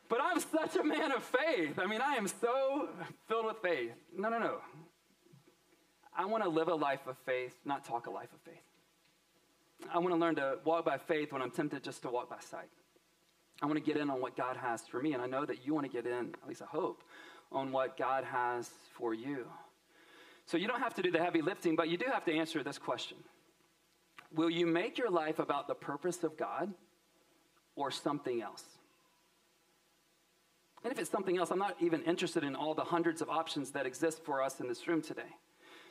but 0.07 0.19
I'm 0.21 0.39
such 0.39 0.77
a 0.77 0.83
man 0.83 1.11
of 1.11 1.23
faith. 1.23 1.77
I 1.77 1.85
mean, 1.87 2.01
I 2.01 2.15
am 2.15 2.27
so 2.27 2.89
filled 3.27 3.47
with 3.47 3.57
faith. 3.61 3.91
No, 4.15 4.29
no, 4.29 4.39
no. 4.39 4.57
I 6.15 6.25
want 6.25 6.43
to 6.43 6.49
live 6.49 6.69
a 6.69 6.75
life 6.75 7.05
of 7.07 7.17
faith, 7.25 7.55
not 7.65 7.83
talk 7.83 8.07
a 8.07 8.11
life 8.11 8.29
of 8.33 8.39
faith. 8.41 8.63
I 9.93 9.97
want 9.97 10.11
to 10.13 10.19
learn 10.19 10.35
to 10.35 10.59
walk 10.63 10.85
by 10.85 10.97
faith 10.97 11.33
when 11.33 11.41
I'm 11.41 11.51
tempted 11.51 11.83
just 11.83 12.01
to 12.03 12.09
walk 12.09 12.29
by 12.29 12.39
sight. 12.39 12.69
I 13.61 13.65
want 13.65 13.77
to 13.77 13.83
get 13.83 13.97
in 13.97 14.09
on 14.09 14.21
what 14.21 14.37
God 14.37 14.55
has 14.57 14.87
for 14.87 15.01
me, 15.01 15.13
and 15.13 15.21
I 15.21 15.27
know 15.27 15.45
that 15.45 15.65
you 15.65 15.73
want 15.73 15.85
to 15.85 15.91
get 15.91 16.05
in, 16.05 16.33
at 16.41 16.47
least 16.47 16.61
I 16.61 16.65
hope, 16.65 17.03
on 17.51 17.71
what 17.71 17.97
God 17.97 18.23
has 18.23 18.69
for 18.93 19.13
you. 19.13 19.45
So 20.45 20.57
you 20.57 20.67
don't 20.67 20.79
have 20.79 20.95
to 20.95 21.01
do 21.01 21.11
the 21.11 21.19
heavy 21.19 21.41
lifting, 21.41 21.75
but 21.75 21.89
you 21.89 21.97
do 21.97 22.05
have 22.05 22.25
to 22.25 22.33
answer 22.33 22.63
this 22.63 22.77
question 22.77 23.17
Will 24.33 24.49
you 24.49 24.65
make 24.65 24.97
your 24.97 25.09
life 25.09 25.39
about 25.39 25.67
the 25.67 25.75
purpose 25.75 26.23
of 26.23 26.37
God 26.37 26.73
or 27.75 27.91
something 27.91 28.41
else? 28.41 28.63
And 30.83 30.91
if 30.91 30.97
it's 30.97 31.09
something 31.09 31.37
else, 31.37 31.51
I'm 31.51 31.59
not 31.59 31.75
even 31.79 32.01
interested 32.03 32.43
in 32.43 32.55
all 32.55 32.73
the 32.73 32.83
hundreds 32.83 33.21
of 33.21 33.29
options 33.29 33.71
that 33.71 33.85
exist 33.85 34.23
for 34.23 34.41
us 34.41 34.59
in 34.59 34.67
this 34.67 34.87
room 34.87 35.01
today. 35.01 35.35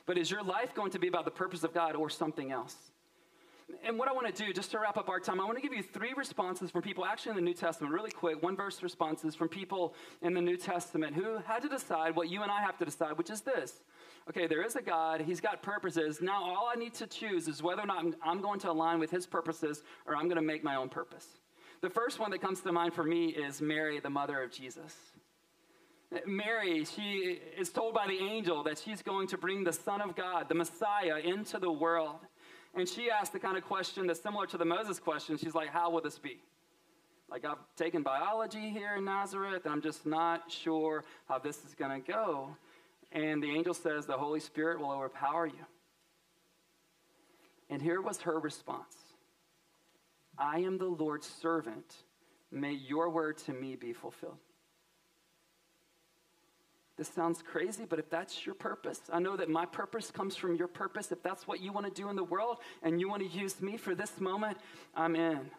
But 0.06 0.18
is 0.18 0.30
your 0.30 0.42
life 0.42 0.74
going 0.74 0.90
to 0.92 0.98
be 0.98 1.06
about 1.06 1.24
the 1.24 1.30
purpose 1.30 1.62
of 1.62 1.72
God 1.72 1.94
or 1.94 2.10
something 2.10 2.50
else? 2.50 2.89
And 3.84 3.98
what 3.98 4.08
I 4.08 4.12
want 4.12 4.34
to 4.34 4.44
do, 4.44 4.52
just 4.52 4.70
to 4.72 4.78
wrap 4.78 4.96
up 4.96 5.08
our 5.08 5.20
time, 5.20 5.40
I 5.40 5.44
want 5.44 5.56
to 5.56 5.62
give 5.62 5.72
you 5.72 5.82
three 5.82 6.12
responses 6.16 6.70
from 6.70 6.82
people 6.82 7.04
actually 7.04 7.30
in 7.30 7.36
the 7.36 7.42
New 7.42 7.54
Testament, 7.54 7.92
really 7.92 8.10
quick, 8.10 8.42
one 8.42 8.56
verse 8.56 8.82
responses 8.82 9.34
from 9.34 9.48
people 9.48 9.94
in 10.22 10.34
the 10.34 10.40
New 10.40 10.56
Testament 10.56 11.14
who 11.14 11.38
had 11.38 11.62
to 11.62 11.68
decide 11.68 12.16
what 12.16 12.28
you 12.28 12.42
and 12.42 12.50
I 12.50 12.60
have 12.60 12.78
to 12.78 12.84
decide, 12.84 13.18
which 13.18 13.30
is 13.30 13.40
this 13.40 13.82
okay, 14.28 14.46
there 14.46 14.62
is 14.62 14.76
a 14.76 14.82
God, 14.82 15.20
He's 15.20 15.40
got 15.40 15.62
purposes. 15.62 16.20
Now, 16.20 16.44
all 16.44 16.70
I 16.72 16.78
need 16.78 16.94
to 16.94 17.06
choose 17.06 17.48
is 17.48 17.62
whether 17.62 17.82
or 17.82 17.86
not 17.86 18.04
I'm 18.22 18.40
going 18.40 18.60
to 18.60 18.70
align 18.70 19.00
with 19.00 19.10
His 19.10 19.26
purposes 19.26 19.82
or 20.06 20.14
I'm 20.14 20.24
going 20.24 20.36
to 20.36 20.42
make 20.42 20.62
my 20.62 20.76
own 20.76 20.88
purpose. 20.88 21.26
The 21.80 21.90
first 21.90 22.18
one 22.18 22.30
that 22.30 22.40
comes 22.40 22.60
to 22.60 22.72
mind 22.72 22.94
for 22.94 23.04
me 23.04 23.28
is 23.28 23.60
Mary, 23.60 23.98
the 24.00 24.10
mother 24.10 24.42
of 24.42 24.52
Jesus. 24.52 24.94
Mary, 26.26 26.84
she 26.84 27.40
is 27.56 27.70
told 27.70 27.94
by 27.94 28.06
the 28.06 28.18
angel 28.18 28.62
that 28.64 28.78
she's 28.78 29.00
going 29.00 29.28
to 29.28 29.38
bring 29.38 29.64
the 29.64 29.72
Son 29.72 30.00
of 30.00 30.16
God, 30.16 30.48
the 30.48 30.54
Messiah, 30.54 31.18
into 31.18 31.58
the 31.58 31.70
world. 31.70 32.18
And 32.74 32.88
she 32.88 33.10
asked 33.10 33.32
the 33.32 33.38
kind 33.38 33.56
of 33.56 33.64
question 33.64 34.06
that's 34.06 34.22
similar 34.22 34.46
to 34.46 34.56
the 34.56 34.64
Moses 34.64 34.98
question. 34.98 35.36
She's 35.36 35.54
like, 35.54 35.70
How 35.70 35.90
will 35.90 36.00
this 36.00 36.18
be? 36.18 36.38
Like, 37.30 37.44
I've 37.44 37.58
taken 37.76 38.02
biology 38.02 38.70
here 38.70 38.96
in 38.96 39.04
Nazareth, 39.04 39.64
and 39.64 39.72
I'm 39.72 39.82
just 39.82 40.04
not 40.04 40.50
sure 40.50 41.04
how 41.28 41.38
this 41.38 41.64
is 41.64 41.74
going 41.74 42.02
to 42.02 42.12
go. 42.12 42.56
And 43.12 43.42
the 43.42 43.50
angel 43.50 43.74
says, 43.74 44.06
The 44.06 44.16
Holy 44.16 44.40
Spirit 44.40 44.80
will 44.80 44.90
overpower 44.90 45.46
you. 45.46 45.66
And 47.68 47.80
here 47.80 48.00
was 48.00 48.20
her 48.22 48.38
response 48.38 48.96
I 50.38 50.58
am 50.60 50.78
the 50.78 50.86
Lord's 50.86 51.28
servant. 51.28 51.94
May 52.50 52.72
your 52.72 53.10
word 53.10 53.38
to 53.38 53.52
me 53.52 53.76
be 53.76 53.92
fulfilled. 53.92 54.38
This 57.00 57.08
sounds 57.08 57.40
crazy, 57.40 57.86
but 57.88 57.98
if 57.98 58.10
that's 58.10 58.44
your 58.44 58.54
purpose, 58.54 59.00
I 59.10 59.20
know 59.20 59.34
that 59.34 59.48
my 59.48 59.64
purpose 59.64 60.10
comes 60.10 60.36
from 60.36 60.54
your 60.56 60.68
purpose. 60.68 61.10
If 61.10 61.22
that's 61.22 61.48
what 61.48 61.62
you 61.62 61.72
want 61.72 61.86
to 61.86 61.92
do 62.02 62.10
in 62.10 62.14
the 62.14 62.24
world 62.24 62.58
and 62.82 63.00
you 63.00 63.08
want 63.08 63.22
to 63.22 63.38
use 63.38 63.62
me 63.62 63.78
for 63.78 63.94
this 63.94 64.20
moment, 64.20 64.58
I'm 64.94 65.16
in. 65.16 65.50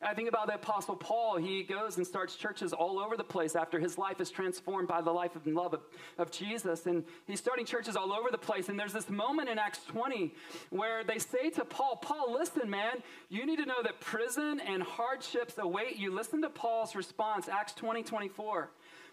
I 0.00 0.14
think 0.14 0.28
about 0.28 0.46
the 0.46 0.54
Apostle 0.54 0.94
Paul. 0.94 1.38
He 1.38 1.64
goes 1.64 1.96
and 1.96 2.06
starts 2.06 2.36
churches 2.36 2.72
all 2.72 3.00
over 3.00 3.16
the 3.16 3.24
place 3.24 3.56
after 3.56 3.80
his 3.80 3.98
life 3.98 4.20
is 4.20 4.30
transformed 4.30 4.86
by 4.86 5.00
the 5.00 5.10
life 5.10 5.32
and 5.44 5.56
love 5.56 5.74
of, 5.74 5.80
of 6.18 6.30
Jesus. 6.30 6.86
And 6.86 7.04
he's 7.26 7.40
starting 7.40 7.66
churches 7.66 7.96
all 7.96 8.12
over 8.12 8.28
the 8.30 8.38
place. 8.38 8.68
And 8.68 8.78
there's 8.78 8.92
this 8.92 9.10
moment 9.10 9.48
in 9.48 9.58
Acts 9.58 9.84
20 9.88 10.34
where 10.70 11.02
they 11.02 11.18
say 11.18 11.50
to 11.50 11.64
Paul, 11.64 11.96
Paul, 11.96 12.32
listen, 12.32 12.70
man, 12.70 13.02
you 13.28 13.44
need 13.44 13.58
to 13.58 13.66
know 13.66 13.82
that 13.82 13.98
prison 14.00 14.60
and 14.60 14.84
hardships 14.84 15.58
await 15.58 15.96
you. 15.96 16.14
Listen 16.14 16.42
to 16.42 16.48
Paul's 16.48 16.94
response, 16.94 17.48
Acts 17.48 17.72
20, 17.72 18.04
24. 18.04 18.70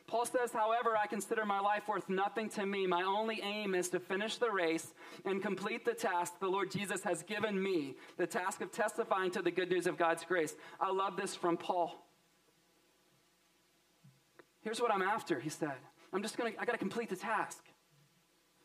Paul 0.09 0.25
says, 0.25 0.51
however, 0.51 0.97
I 0.97 1.05
consider 1.05 1.45
my 1.45 1.59
life 1.59 1.87
worth 1.87 2.09
nothing 2.09 2.49
to 2.49 2.65
me. 2.65 2.87
My 2.87 3.03
only 3.03 3.41
aim 3.43 3.75
is 3.75 3.89
to 3.89 3.99
finish 3.99 4.37
the 4.37 4.49
race 4.49 4.95
and 5.23 5.39
complete 5.39 5.85
the 5.85 5.93
task 5.93 6.39
the 6.39 6.47
Lord 6.47 6.71
Jesus 6.71 7.03
has 7.03 7.21
given 7.21 7.61
me 7.61 7.93
the 8.17 8.25
task 8.25 8.61
of 8.61 8.71
testifying 8.71 9.29
to 9.31 9.43
the 9.43 9.51
good 9.51 9.69
news 9.69 9.85
of 9.85 9.99
God's 9.99 10.25
grace. 10.25 10.55
I 10.81 10.91
love 10.91 11.15
this 11.15 11.35
from 11.35 11.57
Paul. 11.57 12.03
Here's 14.61 14.81
what 14.81 14.91
I'm 14.91 15.03
after, 15.03 15.39
he 15.39 15.49
said. 15.49 15.77
I'm 16.11 16.23
just 16.23 16.37
going 16.37 16.53
to, 16.53 16.59
I 16.59 16.65
got 16.65 16.71
to 16.71 16.79
complete 16.79 17.09
the 17.09 17.15
task. 17.15 17.63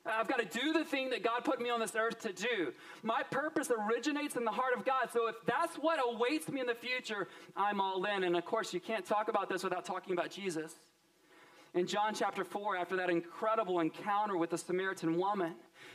I've 0.06 0.28
got 0.28 0.38
to 0.38 0.58
do 0.58 0.72
the 0.72 0.84
thing 0.84 1.10
that 1.10 1.22
God 1.22 1.44
put 1.44 1.60
me 1.60 1.68
on 1.68 1.78
this 1.78 1.94
earth 1.94 2.20
to 2.20 2.32
do. 2.32 2.72
My 3.02 3.22
purpose 3.22 3.70
originates 3.70 4.36
in 4.36 4.46
the 4.46 4.50
heart 4.50 4.74
of 4.74 4.86
God. 4.86 5.10
So 5.12 5.28
if 5.28 5.36
that's 5.44 5.76
what 5.76 5.98
awaits 6.02 6.48
me 6.48 6.60
in 6.60 6.66
the 6.66 6.74
future, 6.74 7.28
I'm 7.54 7.82
all 7.82 8.02
in. 8.06 8.24
And 8.24 8.34
of 8.34 8.46
course, 8.46 8.72
you 8.72 8.80
can't 8.80 9.04
talk 9.04 9.28
about 9.28 9.50
this 9.50 9.62
without 9.62 9.84
talking 9.84 10.14
about 10.14 10.30
Jesus. 10.30 10.74
In 11.74 11.88
John 11.88 12.14
chapter 12.14 12.44
4, 12.44 12.76
after 12.76 12.94
that 12.96 13.10
incredible 13.10 13.80
encounter 13.80 14.36
with 14.36 14.50
the 14.50 14.58
Samaritan 14.58 15.18
woman, 15.18 15.54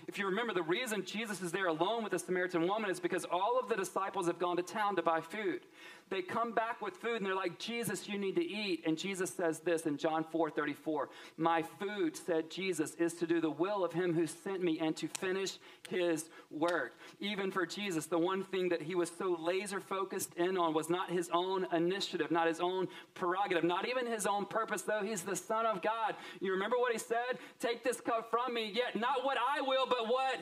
if 0.10 0.20
you 0.20 0.26
remember, 0.26 0.54
the 0.54 0.62
reason 0.62 1.06
Jesus 1.06 1.42
is 1.42 1.54
there 1.54 1.68
alone 1.68 2.04
with 2.04 2.12
the 2.12 2.20
Samaritan 2.20 2.68
woman 2.68 2.89
is 2.89 3.00
because 3.00 3.26
all 3.32 3.58
of 3.58 3.70
the 3.70 3.78
disciples 3.78 4.28
have 4.28 4.38
gone 4.39 4.58
to 4.58 4.63
town 4.63 4.98
to 4.98 5.02
buy 5.02 5.22
food. 5.22 5.62
They 6.10 6.24
come 6.24 6.54
back 6.54 6.82
with 6.82 6.95
food 6.95 7.17
and 7.17 7.26
they're 7.26 7.36
like, 7.36 7.60
Jesus, 7.60 8.10
you 8.10 8.17
need 8.17 8.36
to 8.36 8.43
eat. 8.43 8.84
And 8.86 8.98
Jesus 8.98 9.30
says 9.30 9.60
this 9.60 9.86
in 9.86 9.98
John 9.98 10.24
4 10.24 10.50
34. 10.50 11.10
My 11.38 11.62
food, 11.62 12.17
said 12.17 12.50
Jesus, 12.50 12.95
is 12.95 13.13
to 13.15 13.28
do 13.28 13.39
the 13.39 13.50
will 13.50 13.84
of 13.84 13.93
him 13.93 14.13
who 14.13 14.26
sent 14.26 14.63
me 14.63 14.80
and 14.80 14.95
to 14.98 15.08
finish 15.08 15.58
his 15.88 16.30
work. 16.50 16.98
Even 17.19 17.52
for 17.52 17.65
Jesus, 17.65 18.08
the 18.08 18.17
one 18.17 18.43
thing 18.43 18.69
that 18.69 18.82
he 18.82 18.95
was 18.95 19.12
so 19.15 19.38
laser 19.39 19.80
focused 19.80 20.34
in 20.34 20.58
on 20.58 20.74
was 20.74 20.89
not 20.89 21.12
his 21.12 21.30
own 21.32 21.67
initiative, 21.74 22.32
not 22.32 22.48
his 22.48 22.60
own 22.60 22.88
prerogative, 23.13 23.63
not 23.63 23.88
even 23.88 24.08
his 24.08 24.26
own 24.26 24.45
purpose, 24.45 24.82
though 24.82 25.04
he's 25.04 25.22
the 25.22 25.36
Son 25.36 25.67
of 25.67 25.82
God. 25.84 26.15
You 26.39 26.52
remember 26.54 26.78
what 26.78 26.91
he 26.91 26.98
said? 26.98 27.38
Take 27.60 27.84
this 27.84 28.02
cup 28.02 28.32
from 28.32 28.54
me, 28.54 28.72
yet 28.74 28.95
not 28.95 29.24
what 29.24 29.38
I 29.38 29.62
will, 29.62 29.86
but 29.86 30.08
what? 30.08 30.39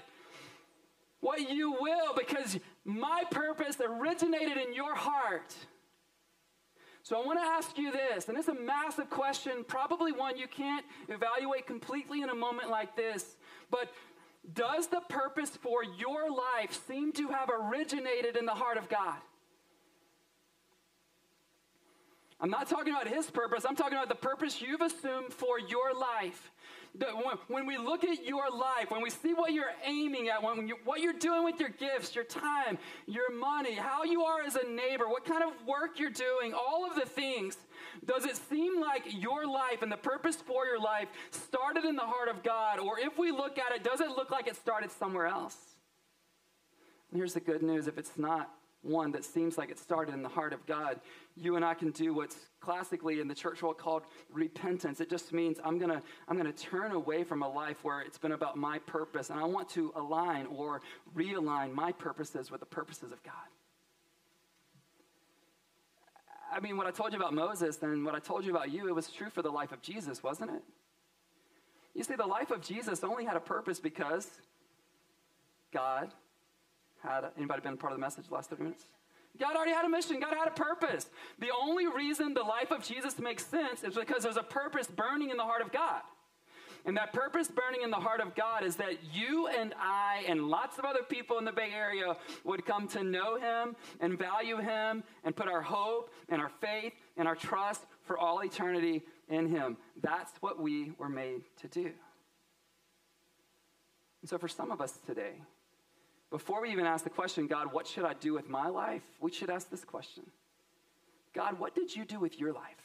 What 1.20 1.50
you 1.50 1.72
will, 1.80 2.14
because 2.16 2.60
my 2.88 3.24
purpose 3.30 3.76
originated 3.86 4.58
in 4.58 4.74
your 4.74 4.96
heart. 4.96 5.54
So 7.04 7.22
I 7.22 7.26
want 7.26 7.38
to 7.38 7.46
ask 7.46 7.78
you 7.78 7.92
this, 7.92 8.30
and 8.30 8.38
it's 8.38 8.48
a 8.48 8.54
massive 8.54 9.10
question, 9.10 9.66
probably 9.68 10.14
one 10.14 10.38
you 10.38 10.48
can't 10.48 10.86
evaluate 11.10 11.68
completely 11.68 12.22
in 12.22 12.30
a 12.30 12.36
moment 12.36 12.70
like 12.70 12.96
this, 12.96 13.36
but 13.70 13.92
does 14.54 14.88
the 14.88 15.02
purpose 15.10 15.50
for 15.50 15.84
your 15.84 16.30
life 16.32 16.80
seem 16.88 17.12
to 17.14 17.28
have 17.28 17.50
originated 17.50 18.38
in 18.38 18.46
the 18.46 18.54
heart 18.54 18.78
of 18.78 18.88
God? 18.88 19.18
I'm 22.40 22.50
not 22.50 22.70
talking 22.70 22.94
about 22.94 23.08
his 23.08 23.30
purpose, 23.30 23.66
I'm 23.68 23.76
talking 23.76 23.98
about 23.98 24.10
the 24.10 24.16
purpose 24.16 24.62
you've 24.62 24.82
assumed 24.82 25.34
for 25.34 25.60
your 25.60 25.94
life 25.94 26.52
when 27.48 27.66
we 27.66 27.78
look 27.78 28.04
at 28.04 28.26
your 28.26 28.50
life, 28.50 28.90
when 28.90 29.02
we 29.02 29.10
see 29.10 29.34
what 29.34 29.54
you're 29.54 29.72
aiming 29.86 30.30
at, 30.30 30.42
when 30.42 30.68
you, 30.68 30.76
what 30.84 31.02
you're 31.02 31.14
doing 31.14 31.44
with 31.44 31.60
your 31.60 31.70
gifts, 31.70 32.16
your 32.16 32.24
time, 32.24 32.78
your 33.06 33.32
money, 33.34 33.74
how 33.74 34.04
you 34.04 34.24
are 34.24 34.42
as 34.42 34.56
a 34.56 34.68
neighbor, 34.68 35.08
what 35.08 35.26
kind 35.26 35.44
of 35.44 35.52
work 35.68 36.00
you're 36.00 36.10
doing, 36.10 36.54
all 36.54 36.90
of 36.90 36.96
the 36.96 37.06
things, 37.06 37.58
does 38.06 38.26
it 38.26 38.36
seem 38.36 38.80
like 38.80 39.04
your 39.08 39.46
life 39.46 39.82
and 39.82 39.92
the 39.92 39.98
purpose 39.98 40.38
for 40.38 40.66
your 40.66 40.80
life 40.80 41.08
started 41.32 41.86
in 41.86 41.96
the 41.96 42.02
heart 42.02 42.30
of 42.30 42.44
God? 42.44 42.80
Or 42.80 43.00
if 43.00 43.18
we 43.18 43.32
look 43.32 43.58
at 43.58 43.76
it, 43.76 43.84
does 43.84 44.02
it 44.02 44.10
look 44.10 44.32
like 44.32 44.48
it 44.48 44.56
started 44.56 44.92
somewhere 44.92 45.28
else? 45.28 45.58
And 47.12 47.20
here's 47.20 47.34
the 47.34 47.40
good 47.40 47.62
news 47.62 47.88
if 47.88 47.98
it's 47.98 48.18
not, 48.18 48.52
one 48.88 49.12
that 49.12 49.24
seems 49.24 49.58
like 49.58 49.70
it 49.70 49.78
started 49.78 50.14
in 50.14 50.24
the 50.24 50.30
heart 50.30 50.54
of 50.54 50.66
God, 50.66 51.00
you 51.36 51.56
and 51.56 51.66
I 51.66 51.74
can 51.74 51.92
do 51.92 52.14
what's 52.14 52.38
classically 52.60 53.20
in 53.20 53.28
the 53.28 53.36
church 53.36 53.62
world 53.62 53.78
called 53.78 54.04
repentance. 54.32 55.00
It 55.02 55.10
just 55.10 55.34
means 55.34 55.60
I'm 55.64 55.78
going 55.78 55.92
to 55.92 56.02
I'm 56.28 56.38
going 56.38 56.52
to 56.52 56.64
turn 56.64 56.92
away 56.92 57.24
from 57.24 57.44
a 57.44 57.50
life 57.50 57.84
where 57.84 58.02
it's 58.02 58.18
been 58.18 58.32
about 58.32 58.58
my 58.58 58.80
purpose 58.80 59.30
and 59.30 59.40
I 59.40 59.46
want 59.46 59.70
to 59.70 59.92
align 59.96 60.48
or 60.48 60.82
realign 61.16 61.74
my 61.74 61.92
purposes 61.92 62.50
with 62.50 62.60
the 62.60 62.66
purposes 62.66 63.12
of 63.12 63.22
God. 63.24 63.34
I 66.52 66.60
mean, 66.60 66.78
what 66.78 66.88
I 66.88 66.92
told 66.92 67.12
you 67.12 67.20
about 67.20 67.34
Moses 67.34 67.82
and 67.82 68.06
what 68.06 68.16
I 68.16 68.20
told 68.20 68.46
you 68.46 68.52
about 68.52 68.72
you, 68.72 68.88
it 68.88 68.96
was 68.96 69.10
true 69.10 69.30
for 69.30 69.42
the 69.42 69.52
life 69.52 69.72
of 69.72 69.82
Jesus, 69.82 70.24
wasn't 70.24 70.52
it? 70.52 70.64
You 71.94 72.04
see, 72.04 72.16
the 72.16 72.26
life 72.26 72.52
of 72.52 72.62
Jesus 72.62 73.04
only 73.04 73.26
had 73.26 73.36
a 73.36 73.42
purpose 73.42 73.80
because 73.80 74.30
God 75.74 76.14
had 77.04 77.26
anybody 77.38 77.62
been 77.62 77.78
part 77.78 77.94
of 77.94 78.00
the 78.00 78.02
message 78.02 78.28
the 78.28 78.34
last 78.34 78.50
30 78.50 78.64
minutes? 78.64 78.86
God 79.40 79.56
already 79.56 79.72
had 79.72 79.86
a 79.86 79.90
mission. 79.90 80.20
God 80.20 80.34
had 80.36 80.48
a 80.48 80.52
purpose. 80.52 81.08
The 81.40 81.50
only 81.62 81.88
reason 81.88 82.34
the 82.34 82.42
life 82.42 82.72
of 82.72 82.84
Jesus 82.84 83.20
makes 83.20 83.46
sense 83.46 83.84
is 83.84 83.96
because 83.96 84.24
there's 84.24 84.38
a 84.38 84.44
purpose 84.44 84.88
burning 84.88 85.30
in 85.30 85.38
the 85.38 85.44
heart 85.44 85.62
of 85.62 85.72
God. 85.72 86.02
And 86.86 86.96
that 86.96 87.12
purpose 87.12 87.50
burning 87.50 87.82
in 87.82 87.90
the 87.90 87.98
heart 87.98 88.22
of 88.22 88.34
God 88.34 88.64
is 88.64 88.78
that 88.78 88.94
you 89.14 89.48
and 89.48 89.74
I 89.78 90.24
and 90.28 90.48
lots 90.48 90.80
of 90.80 90.86
other 90.86 91.04
people 91.04 91.38
in 91.38 91.44
the 91.44 91.52
Bay 91.52 91.70
Area 91.76 92.16
would 92.46 92.66
come 92.66 92.88
to 92.90 93.04
know 93.04 93.38
Him 93.38 93.76
and 94.00 94.18
value 94.18 94.58
Him 94.58 95.04
and 95.26 95.36
put 95.36 95.50
our 95.50 95.62
hope 95.62 96.14
and 96.30 96.42
our 96.42 96.52
faith 96.62 96.94
and 97.18 97.28
our 97.28 97.36
trust 97.36 97.82
for 98.04 98.18
all 98.18 98.40
eternity 98.40 99.04
in 99.28 99.50
Him. 99.50 99.76
That's 100.02 100.32
what 100.40 100.62
we 100.62 100.94
were 100.98 101.10
made 101.10 101.42
to 101.62 101.68
do. 101.68 101.92
And 104.22 104.30
so 104.30 104.38
for 104.38 104.48
some 104.48 104.72
of 104.72 104.80
us 104.80 104.98
today, 105.06 105.42
before 106.30 106.62
we 106.62 106.72
even 106.72 106.86
ask 106.86 107.04
the 107.04 107.10
question, 107.10 107.48
God, 107.48 107.72
what 107.72 107.88
should 107.88 108.04
I 108.04 108.14
do 108.14 108.34
with 108.34 108.50
my 108.50 108.68
life? 108.68 109.04
We 109.22 109.32
should 109.32 109.50
ask 109.50 109.70
this 109.70 109.84
question 109.84 110.24
God, 111.34 111.60
what 111.60 111.76
did 111.76 111.96
you 111.96 112.06
do 112.06 112.20
with 112.20 112.40
your 112.40 112.54
life? 112.54 112.82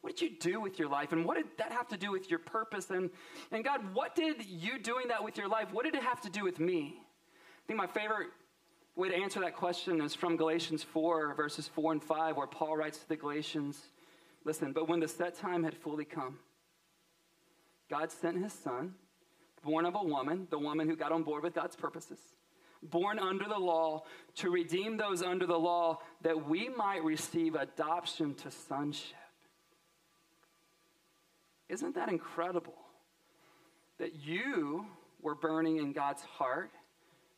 What 0.00 0.16
did 0.16 0.22
you 0.22 0.38
do 0.38 0.60
with 0.60 0.78
your 0.78 0.88
life? 0.88 1.12
And 1.12 1.24
what 1.24 1.36
did 1.36 1.46
that 1.58 1.72
have 1.72 1.88
to 1.88 1.96
do 1.96 2.12
with 2.12 2.30
your 2.30 2.38
purpose? 2.38 2.90
And, 2.90 3.10
and 3.50 3.64
God, 3.64 3.80
what 3.92 4.14
did 4.14 4.44
you 4.46 4.78
doing 4.78 5.08
that 5.08 5.22
with 5.22 5.36
your 5.36 5.48
life, 5.48 5.72
what 5.72 5.84
did 5.84 5.94
it 5.94 6.02
have 6.02 6.20
to 6.22 6.30
do 6.30 6.44
with 6.44 6.60
me? 6.60 6.94
I 6.98 7.66
think 7.66 7.76
my 7.76 7.86
favorite 7.86 8.28
way 8.94 9.08
to 9.08 9.16
answer 9.16 9.40
that 9.40 9.56
question 9.56 10.00
is 10.00 10.14
from 10.14 10.36
Galatians 10.36 10.82
4, 10.82 11.34
verses 11.34 11.68
4 11.68 11.92
and 11.92 12.02
5, 12.02 12.36
where 12.36 12.46
Paul 12.46 12.76
writes 12.76 12.98
to 12.98 13.08
the 13.08 13.16
Galatians 13.16 13.80
Listen, 14.44 14.72
but 14.72 14.88
when 14.88 15.00
the 15.00 15.08
set 15.08 15.36
time 15.36 15.64
had 15.64 15.76
fully 15.76 16.04
come, 16.04 16.38
God 17.90 18.10
sent 18.10 18.42
his 18.42 18.52
son 18.52 18.94
born 19.62 19.84
of 19.84 19.94
a 19.94 20.02
woman, 20.02 20.46
the 20.50 20.58
woman 20.58 20.88
who 20.88 20.96
got 20.96 21.12
on 21.12 21.22
board 21.22 21.42
with 21.42 21.54
God's 21.54 21.76
purposes, 21.76 22.18
born 22.82 23.18
under 23.18 23.44
the 23.44 23.58
law 23.58 24.04
to 24.36 24.50
redeem 24.50 24.96
those 24.96 25.22
under 25.22 25.46
the 25.46 25.58
law 25.58 25.98
that 26.22 26.48
we 26.48 26.68
might 26.68 27.02
receive 27.04 27.54
adoption 27.54 28.34
to 28.36 28.50
sonship. 28.50 29.16
Isn't 31.68 31.94
that 31.96 32.08
incredible? 32.08 32.74
That 33.98 34.14
you 34.14 34.86
were 35.20 35.34
burning 35.34 35.78
in 35.78 35.92
God's 35.92 36.22
heart. 36.22 36.70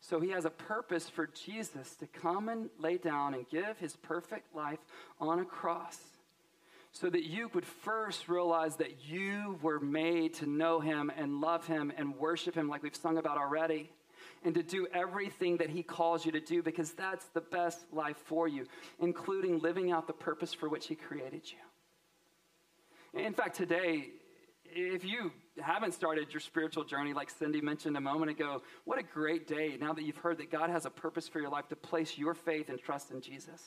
So 0.01 0.21
he 0.21 0.31
has 0.31 0.45
a 0.45 0.51
purpose 0.51 1.09
for 1.09 1.27
Jesus 1.27 1.95
to 1.97 2.07
come 2.07 2.49
and 2.49 2.71
lay 2.79 2.97
down 2.97 3.35
and 3.35 3.49
give 3.49 3.79
his 3.79 3.97
perfect 3.97 4.55
life 4.55 4.79
on 5.21 5.41
a 5.41 5.45
cross 5.45 5.99
so 6.93 7.09
that 7.09 7.25
you 7.25 7.51
would 7.55 7.65
first 7.65 8.29
realize 8.29 8.77
that 8.77 9.05
you 9.09 9.59
were 9.63 9.81
made 9.81 10.35
to 10.35 10.47
know 10.47 10.81
him 10.81 11.11
and 11.17 11.41
love 11.41 11.67
him 11.67 11.93
and 11.97 12.17
worship 12.17 12.55
him 12.55 12.69
like 12.69 12.83
we've 12.83 12.97
sung 12.97 13.19
about 13.19 13.39
already 13.39 13.91
and 14.45 14.55
to 14.55 14.63
do 14.63 14.87
everything 14.93 15.59
that 15.59 15.71
he 15.71 15.83
calls 15.83 16.25
you 16.25 16.33
to 16.33 16.41
do 16.41 16.63
because 16.63 16.93
that's 16.93 17.27
the 17.27 17.41
best 17.41 17.85
life 17.93 18.17
for 18.27 18.49
you 18.49 18.67
including 18.99 19.59
living 19.61 19.93
out 19.93 20.07
the 20.07 20.13
purpose 20.13 20.53
for 20.53 20.69
which 20.69 20.87
he 20.87 20.95
created 20.95 21.43
you. 21.45 23.21
In 23.21 23.35
fact 23.35 23.57
today 23.57 24.09
if 24.73 25.05
you 25.05 25.33
haven't 25.61 25.93
started 25.93 26.33
your 26.33 26.41
spiritual 26.41 26.85
journey 26.85 27.13
like 27.13 27.29
cindy 27.29 27.61
mentioned 27.61 27.97
a 27.97 28.01
moment 28.01 28.31
ago 28.31 28.63
what 28.85 28.99
a 28.99 29.03
great 29.03 29.47
day 29.47 29.77
now 29.81 29.93
that 29.93 30.05
you've 30.05 30.17
heard 30.17 30.39
that 30.39 30.51
god 30.51 30.71
has 30.71 30.87
a 30.87 30.91
purpose 30.91 31.29
for 31.29 31.41
your 31.41 31.51
life 31.51 31.69
to 31.69 31.77
place 31.77 32.17
your 32.17 32.35
faith 32.35 32.69
and 32.69 32.79
trust 32.79 33.11
in 33.11 33.21
jesus 33.21 33.61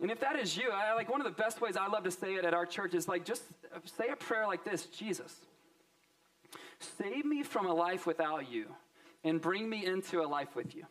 and 0.00 0.10
if 0.10 0.20
that 0.20 0.38
is 0.38 0.56
you, 0.56 0.70
I, 0.70 0.94
like 0.94 1.10
one 1.10 1.20
of 1.20 1.24
the 1.24 1.42
best 1.42 1.60
ways 1.60 1.76
I 1.76 1.86
love 1.86 2.04
to 2.04 2.10
say 2.10 2.34
it 2.34 2.44
at 2.44 2.54
our 2.54 2.66
church 2.66 2.94
is 2.94 3.08
like 3.08 3.24
just 3.24 3.42
say 3.84 4.08
a 4.08 4.16
prayer 4.16 4.46
like 4.46 4.64
this 4.64 4.86
Jesus, 4.86 5.34
save 6.80 7.24
me 7.24 7.42
from 7.42 7.66
a 7.66 7.74
life 7.74 8.06
without 8.06 8.50
you 8.50 8.66
and 9.22 9.40
bring 9.40 9.68
me 9.68 9.86
into 9.86 10.20
a 10.20 10.26
life 10.26 10.54
with 10.54 10.74
you. 10.74 10.84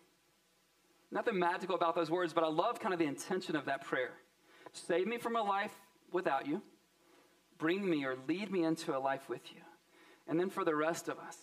Nothing 1.11 1.37
magical 1.37 1.75
about 1.75 1.95
those 1.95 2.09
words, 2.09 2.33
but 2.33 2.43
I 2.43 2.47
love 2.47 2.79
kind 2.79 2.93
of 2.93 2.99
the 2.99 3.05
intention 3.05 3.55
of 3.55 3.65
that 3.65 3.83
prayer. 3.83 4.13
Save 4.71 5.05
me 5.05 5.17
from 5.17 5.35
a 5.35 5.43
life 5.43 5.73
without 6.11 6.47
you. 6.47 6.61
Bring 7.59 7.87
me 7.87 8.03
or 8.03 8.15
lead 8.27 8.51
me 8.51 8.63
into 8.63 8.97
a 8.97 8.99
life 8.99 9.29
with 9.29 9.53
you. 9.53 9.61
And 10.27 10.39
then 10.39 10.49
for 10.49 10.65
the 10.65 10.75
rest 10.75 11.09
of 11.09 11.19
us, 11.19 11.37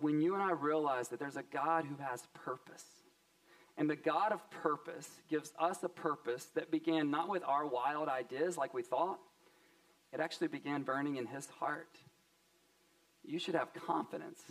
when 0.00 0.20
you 0.20 0.34
and 0.34 0.42
I 0.42 0.52
realize 0.52 1.08
that 1.08 1.18
there's 1.18 1.36
a 1.36 1.42
God 1.42 1.84
who 1.84 2.02
has 2.02 2.26
purpose, 2.32 2.84
and 3.76 3.90
the 3.90 3.96
God 3.96 4.32
of 4.32 4.48
purpose 4.50 5.08
gives 5.28 5.52
us 5.58 5.82
a 5.82 5.88
purpose 5.88 6.44
that 6.54 6.70
began 6.70 7.10
not 7.10 7.28
with 7.28 7.42
our 7.44 7.66
wild 7.66 8.08
ideas 8.08 8.56
like 8.56 8.72
we 8.72 8.82
thought, 8.82 9.18
it 10.12 10.20
actually 10.20 10.48
began 10.48 10.82
burning 10.82 11.16
in 11.16 11.26
his 11.26 11.46
heart. 11.46 11.98
You 13.24 13.38
should 13.38 13.54
have 13.54 13.74
confidence 13.74 14.42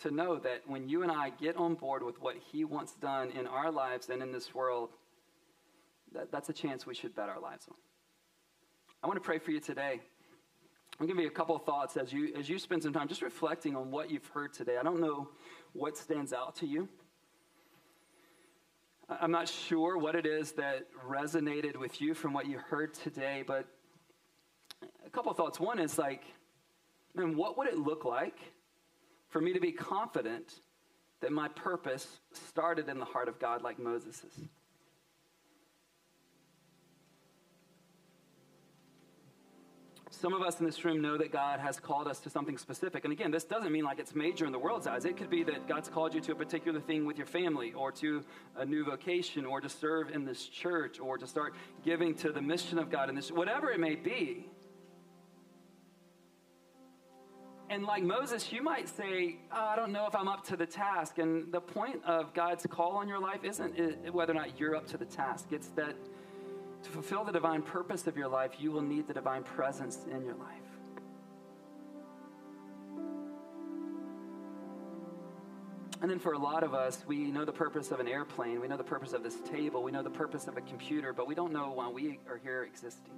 to 0.00 0.10
know 0.10 0.36
that 0.36 0.62
when 0.66 0.88
you 0.88 1.02
and 1.02 1.10
I 1.10 1.30
get 1.30 1.56
on 1.56 1.74
board 1.74 2.02
with 2.02 2.20
what 2.20 2.36
he 2.52 2.64
wants 2.64 2.92
done 2.94 3.30
in 3.30 3.46
our 3.46 3.70
lives 3.72 4.10
and 4.10 4.22
in 4.22 4.30
this 4.30 4.54
world, 4.54 4.90
that, 6.12 6.30
that's 6.30 6.48
a 6.48 6.52
chance 6.52 6.86
we 6.86 6.94
should 6.94 7.14
bet 7.14 7.28
our 7.28 7.40
lives 7.40 7.66
on. 7.68 7.76
I 9.02 9.06
want 9.06 9.16
to 9.16 9.24
pray 9.24 9.38
for 9.38 9.52
you 9.52 9.60
today. 9.60 10.00
I'm 11.00 11.06
going 11.06 11.08
to 11.10 11.14
give 11.14 11.22
you 11.22 11.28
a 11.28 11.34
couple 11.34 11.56
of 11.56 11.64
thoughts 11.64 11.96
as 11.96 12.12
you, 12.12 12.34
as 12.36 12.48
you 12.48 12.58
spend 12.58 12.82
some 12.82 12.92
time 12.92 13.08
just 13.08 13.22
reflecting 13.22 13.76
on 13.76 13.90
what 13.90 14.10
you've 14.10 14.26
heard 14.26 14.52
today. 14.52 14.76
I 14.78 14.82
don't 14.82 15.00
know 15.00 15.28
what 15.72 15.96
stands 15.96 16.32
out 16.32 16.56
to 16.56 16.66
you. 16.66 16.88
I'm 19.08 19.30
not 19.30 19.48
sure 19.48 19.96
what 19.96 20.14
it 20.14 20.26
is 20.26 20.52
that 20.52 20.86
resonated 21.08 21.76
with 21.76 22.00
you 22.00 22.12
from 22.12 22.34
what 22.34 22.46
you 22.46 22.58
heard 22.58 22.92
today, 22.92 23.42
but 23.46 23.66
a 25.06 25.10
couple 25.10 25.30
of 25.30 25.36
thoughts. 25.36 25.58
One 25.58 25.78
is 25.78 25.96
like, 25.96 26.24
man, 27.14 27.34
what 27.34 27.56
would 27.56 27.68
it 27.68 27.78
look 27.78 28.04
like 28.04 28.38
for 29.28 29.40
me 29.40 29.54
to 29.54 29.60
be 29.60 29.72
confident 29.72 30.60
that 31.20 31.32
my 31.32 31.48
purpose 31.48 32.20
started 32.32 32.88
in 32.90 32.98
the 32.98 33.04
heart 33.04 33.28
of 33.28 33.38
God 33.38 33.62
like 33.62 33.78
Moses's? 33.78 34.48
Some 40.20 40.34
of 40.34 40.42
us 40.42 40.58
in 40.58 40.66
this 40.66 40.84
room 40.84 41.00
know 41.00 41.16
that 41.16 41.30
God 41.30 41.60
has 41.60 41.78
called 41.78 42.08
us 42.08 42.18
to 42.20 42.30
something 42.30 42.58
specific. 42.58 43.04
And 43.04 43.12
again, 43.12 43.30
this 43.30 43.44
doesn't 43.44 43.70
mean 43.70 43.84
like 43.84 44.00
it's 44.00 44.16
major 44.16 44.46
in 44.46 44.52
the 44.52 44.58
world's 44.58 44.88
eyes. 44.88 45.04
It 45.04 45.16
could 45.16 45.30
be 45.30 45.44
that 45.44 45.68
God's 45.68 45.88
called 45.88 46.12
you 46.12 46.20
to 46.22 46.32
a 46.32 46.34
particular 46.34 46.80
thing 46.80 47.06
with 47.06 47.16
your 47.16 47.26
family 47.26 47.72
or 47.72 47.92
to 47.92 48.24
a 48.56 48.64
new 48.64 48.84
vocation 48.84 49.46
or 49.46 49.60
to 49.60 49.68
serve 49.68 50.10
in 50.10 50.24
this 50.24 50.46
church 50.46 50.98
or 50.98 51.18
to 51.18 51.26
start 51.26 51.54
giving 51.84 52.16
to 52.16 52.32
the 52.32 52.42
mission 52.42 52.80
of 52.80 52.90
God 52.90 53.08
in 53.08 53.14
this, 53.14 53.30
whatever 53.30 53.70
it 53.70 53.78
may 53.78 53.94
be. 53.94 54.48
And 57.70 57.84
like 57.84 58.02
Moses, 58.02 58.50
you 58.50 58.60
might 58.60 58.88
say, 58.88 59.36
oh, 59.52 59.66
I 59.66 59.76
don't 59.76 59.92
know 59.92 60.06
if 60.08 60.16
I'm 60.16 60.26
up 60.26 60.44
to 60.48 60.56
the 60.56 60.66
task. 60.66 61.18
And 61.18 61.52
the 61.52 61.60
point 61.60 62.04
of 62.04 62.34
God's 62.34 62.66
call 62.68 62.96
on 62.96 63.06
your 63.06 63.20
life 63.20 63.44
isn't 63.44 64.12
whether 64.12 64.32
or 64.32 64.34
not 64.34 64.58
you're 64.58 64.74
up 64.74 64.88
to 64.88 64.96
the 64.96 65.04
task, 65.04 65.52
it's 65.52 65.68
that 65.76 65.94
to 66.82 66.90
fulfill 66.90 67.24
the 67.24 67.32
divine 67.32 67.62
purpose 67.62 68.06
of 68.06 68.16
your 68.16 68.28
life, 68.28 68.52
you 68.58 68.70
will 68.70 68.82
need 68.82 69.06
the 69.08 69.14
divine 69.14 69.42
presence 69.42 70.06
in 70.10 70.24
your 70.24 70.34
life. 70.34 70.68
And 76.00 76.08
then 76.08 76.20
for 76.20 76.32
a 76.32 76.38
lot 76.38 76.62
of 76.62 76.74
us, 76.74 77.02
we 77.08 77.30
know 77.30 77.44
the 77.44 77.52
purpose 77.52 77.90
of 77.90 77.98
an 77.98 78.06
airplane, 78.06 78.60
we 78.60 78.68
know 78.68 78.76
the 78.76 78.84
purpose 78.84 79.12
of 79.12 79.24
this 79.24 79.36
table, 79.50 79.82
we 79.82 79.90
know 79.90 80.02
the 80.02 80.10
purpose 80.10 80.46
of 80.46 80.56
a 80.56 80.60
computer, 80.60 81.12
but 81.12 81.26
we 81.26 81.34
don't 81.34 81.52
know 81.52 81.72
why 81.72 81.88
we 81.88 82.20
are 82.28 82.36
here 82.36 82.62
existing. 82.62 83.14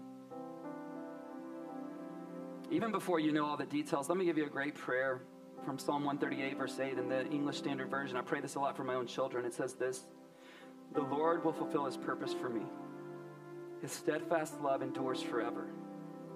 Even 2.70 2.90
before 2.90 3.20
you 3.20 3.32
know 3.32 3.44
all 3.44 3.56
the 3.56 3.66
details, 3.66 4.08
let 4.08 4.16
me 4.16 4.24
give 4.24 4.38
you 4.38 4.46
a 4.46 4.50
great 4.50 4.74
prayer 4.74 5.20
from 5.66 5.78
Psalm 5.78 6.04
138, 6.04 6.56
verse 6.56 6.78
8, 6.80 6.98
in 6.98 7.08
the 7.08 7.26
English 7.26 7.58
Standard 7.58 7.90
Version. 7.90 8.16
I 8.16 8.22
pray 8.22 8.40
this 8.40 8.54
a 8.54 8.60
lot 8.60 8.76
for 8.76 8.84
my 8.84 8.94
own 8.94 9.06
children. 9.06 9.44
It 9.44 9.52
says 9.52 9.74
this 9.74 10.04
The 10.94 11.02
Lord 11.02 11.44
will 11.44 11.52
fulfill 11.52 11.84
his 11.84 11.98
purpose 11.98 12.32
for 12.32 12.48
me. 12.48 12.62
His 13.82 13.92
steadfast 13.92 14.60
love 14.60 14.82
endures 14.82 15.22
forever. 15.22 15.66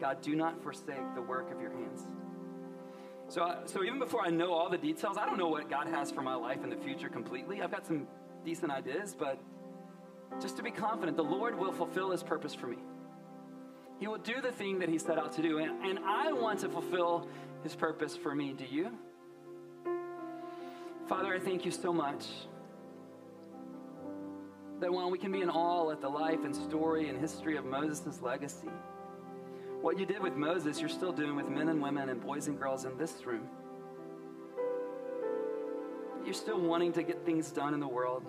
God, 0.01 0.21
do 0.23 0.35
not 0.35 0.63
forsake 0.63 1.15
the 1.15 1.23
work 1.23 1.53
of 1.53 1.61
your 1.61 1.71
hands. 1.71 2.07
So, 3.29 3.59
so 3.67 3.83
even 3.83 3.99
before 3.99 4.23
I 4.23 4.31
know 4.31 4.53
all 4.53 4.69
the 4.69 4.79
details, 4.79 5.17
I 5.17 5.27
don't 5.27 5.39
know 5.39 5.49
what 5.49 5.71
God 5.71 5.87
has 5.89 6.11
for 6.11 6.23
my 6.23 6.35
life 6.35 6.63
in 6.63 6.71
the 6.71 6.77
future 6.77 7.09
completely. 7.09 7.63
I've 7.63 7.71
got 7.71 7.87
some 7.87 8.07
decent 8.45 8.71
ideas, 8.71 9.15
but 9.19 9.39
just 10.41 10.57
to 10.57 10.63
be 10.63 10.71
confident, 10.71 11.17
the 11.17 11.25
Lord 11.25 11.59
will 11.59 11.73
fulfill 11.73 12.11
his 12.11 12.23
purpose 12.23 12.55
for 12.55 12.67
me. 12.67 12.79
He 13.99 14.09
will 14.09 14.19
do 14.19 14.41
the 14.41 14.53
thing 14.53 14.79
that 14.81 14.89
he 14.89 14.99
set 14.99 15.19
out 15.19 15.33
to 15.35 15.43
do. 15.43 15.59
And, 15.59 15.85
and 15.85 15.99
I 16.01 16.33
want 16.33 16.61
to 16.61 16.69
fulfill 16.69 17.29
his 17.63 17.75
purpose 17.75 18.17
for 18.17 18.35
me. 18.35 18.53
Do 18.53 18.65
you? 18.65 18.91
Father, 21.09 21.35
I 21.35 21.39
thank 21.39 21.65
you 21.65 21.71
so 21.71 21.93
much 21.93 22.27
that 24.81 24.93
while 24.93 25.11
we 25.11 25.19
can 25.19 25.33
be 25.33 25.41
in 25.41 25.51
awe 25.51 25.91
at 25.91 26.01
the 26.01 26.09
life 26.09 26.45
and 26.45 26.55
story 26.55 27.09
and 27.09 27.21
history 27.21 27.57
of 27.57 27.65
Moses' 27.65 28.21
legacy, 28.21 28.69
what 29.81 29.99
you 29.99 30.07
did 30.07 30.23
with 30.23 30.35
Moses, 30.35 30.81
you're 30.81 30.89
still 30.89 31.13
doing 31.13 31.37
with 31.37 31.49
men 31.49 31.69
and 31.69 31.83
women 31.83 32.09
and 32.09 32.21
boys 32.21 32.49
and 32.49 32.59
girls 32.59 32.85
in 32.85 32.97
this 32.97 33.25
room. 33.27 33.47
You're 36.25 36.35
still 36.35 36.59
wanting 36.59 36.93
to 36.95 37.03
get 37.03 37.25
things 37.27 37.51
done 37.51 37.75
in 37.75 37.81
the 37.81 37.89
world. 37.89 38.25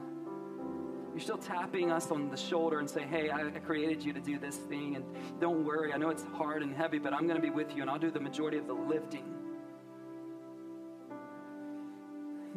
You're 1.13 1.21
still 1.21 1.37
tapping 1.37 1.91
us 1.91 2.11
on 2.11 2.29
the 2.29 2.35
shoulder 2.35 2.79
and 2.79 2.89
say, 2.89 3.03
hey, 3.03 3.31
I 3.31 3.43
created 3.59 4.03
you 4.03 4.11
to 4.11 4.19
do 4.19 4.37
this 4.37 4.57
thing. 4.57 4.97
And 4.97 5.05
don't 5.39 5.63
worry, 5.63 5.93
I 5.93 5.97
know 5.97 6.09
it's 6.09 6.23
hard 6.33 6.61
and 6.61 6.75
heavy, 6.75 6.99
but 6.99 7.13
I'm 7.13 7.25
going 7.25 7.39
to 7.39 7.41
be 7.41 7.51
with 7.51 7.73
you 7.73 7.83
and 7.83 7.89
I'll 7.89 7.99
do 7.99 8.11
the 8.11 8.19
majority 8.19 8.57
of 8.57 8.67
the 8.67 8.73
lifting. 8.73 9.34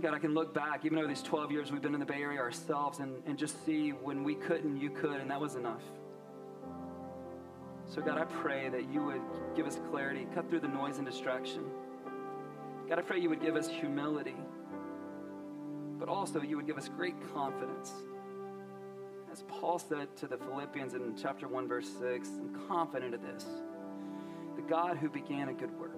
God, 0.00 0.14
I 0.14 0.20
can 0.20 0.32
look 0.32 0.54
back, 0.54 0.84
even 0.84 0.98
over 0.98 1.08
these 1.08 1.22
12 1.22 1.50
years 1.50 1.72
we've 1.72 1.82
been 1.82 1.94
in 1.94 1.98
the 1.98 2.06
Bay 2.06 2.22
Area 2.22 2.38
ourselves, 2.38 3.00
and, 3.00 3.20
and 3.26 3.36
just 3.36 3.64
see 3.66 3.90
when 3.90 4.22
we 4.22 4.36
couldn't, 4.36 4.80
you 4.80 4.90
could, 4.90 5.20
and 5.20 5.28
that 5.30 5.40
was 5.40 5.56
enough. 5.56 5.82
So, 7.88 8.00
God, 8.00 8.16
I 8.16 8.24
pray 8.24 8.68
that 8.68 8.92
you 8.92 9.02
would 9.02 9.22
give 9.56 9.66
us 9.66 9.80
clarity, 9.90 10.28
cut 10.34 10.48
through 10.48 10.60
the 10.60 10.68
noise 10.68 10.98
and 10.98 11.06
distraction. 11.06 11.64
God, 12.88 12.98
I 12.98 13.02
pray 13.02 13.18
you 13.18 13.28
would 13.28 13.40
give 13.40 13.56
us 13.56 13.68
humility, 13.68 14.36
but 15.98 16.08
also 16.08 16.42
you 16.42 16.56
would 16.56 16.66
give 16.66 16.78
us 16.78 16.88
great 16.88 17.14
confidence. 17.34 17.92
As 19.32 19.42
Paul 19.48 19.80
said 19.80 20.16
to 20.18 20.28
the 20.28 20.36
Philippians 20.36 20.94
in 20.94 21.16
chapter 21.20 21.48
1, 21.48 21.66
verse 21.66 21.88
6, 21.98 22.28
I'm 22.38 22.68
confident 22.68 23.14
of 23.14 23.22
this. 23.22 23.44
The 24.54 24.62
God 24.62 24.96
who 24.96 25.08
began 25.08 25.48
a 25.48 25.52
good 25.52 25.76
work, 25.76 25.92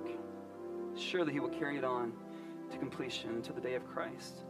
surely 0.96 1.34
he 1.34 1.40
will 1.40 1.51
carry 1.51 1.76
it 1.76 1.84
on 1.84 2.12
to 2.70 2.78
completion 2.78 3.42
to 3.42 3.52
the 3.52 3.60
day 3.60 3.74
of 3.74 3.86
Christ. 3.86 4.42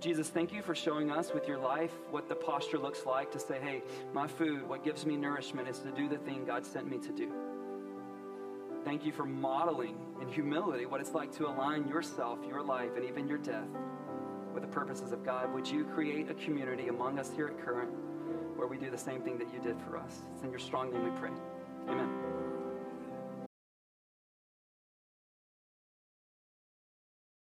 Jesus, 0.00 0.28
thank 0.28 0.52
you 0.52 0.62
for 0.62 0.74
showing 0.74 1.10
us 1.10 1.34
with 1.34 1.48
your 1.48 1.58
life 1.58 1.90
what 2.10 2.28
the 2.28 2.34
posture 2.34 2.78
looks 2.78 3.04
like 3.04 3.32
to 3.32 3.40
say, 3.40 3.58
hey, 3.60 3.82
my 4.12 4.28
food, 4.28 4.68
what 4.68 4.84
gives 4.84 5.04
me 5.04 5.16
nourishment 5.16 5.68
is 5.68 5.80
to 5.80 5.90
do 5.90 6.08
the 6.08 6.18
thing 6.18 6.44
God 6.44 6.64
sent 6.64 6.88
me 6.88 6.98
to 6.98 7.10
do. 7.10 7.32
Thank 8.84 9.04
you 9.04 9.12
for 9.12 9.24
modeling 9.24 9.96
in 10.20 10.28
humility 10.28 10.86
what 10.86 11.00
it's 11.00 11.12
like 11.12 11.32
to 11.36 11.48
align 11.48 11.88
yourself, 11.88 12.38
your 12.48 12.62
life, 12.62 12.90
and 12.96 13.04
even 13.04 13.26
your 13.26 13.38
death 13.38 13.66
with 14.54 14.62
the 14.62 14.68
purposes 14.68 15.12
of 15.12 15.24
God. 15.24 15.52
Would 15.52 15.68
you 15.68 15.84
create 15.84 16.30
a 16.30 16.34
community 16.34 16.88
among 16.88 17.18
us 17.18 17.32
here 17.34 17.48
at 17.48 17.58
Current 17.64 17.90
where 18.56 18.68
we 18.68 18.78
do 18.78 18.90
the 18.90 18.98
same 18.98 19.22
thing 19.22 19.36
that 19.38 19.52
you 19.52 19.60
did 19.60 19.76
for 19.80 19.96
us? 19.96 20.20
It's 20.34 20.44
in 20.44 20.50
your 20.50 20.60
strong 20.60 20.92
name 20.92 21.04
we 21.04 21.18
pray. 21.18 21.32
Amen. 21.88 22.37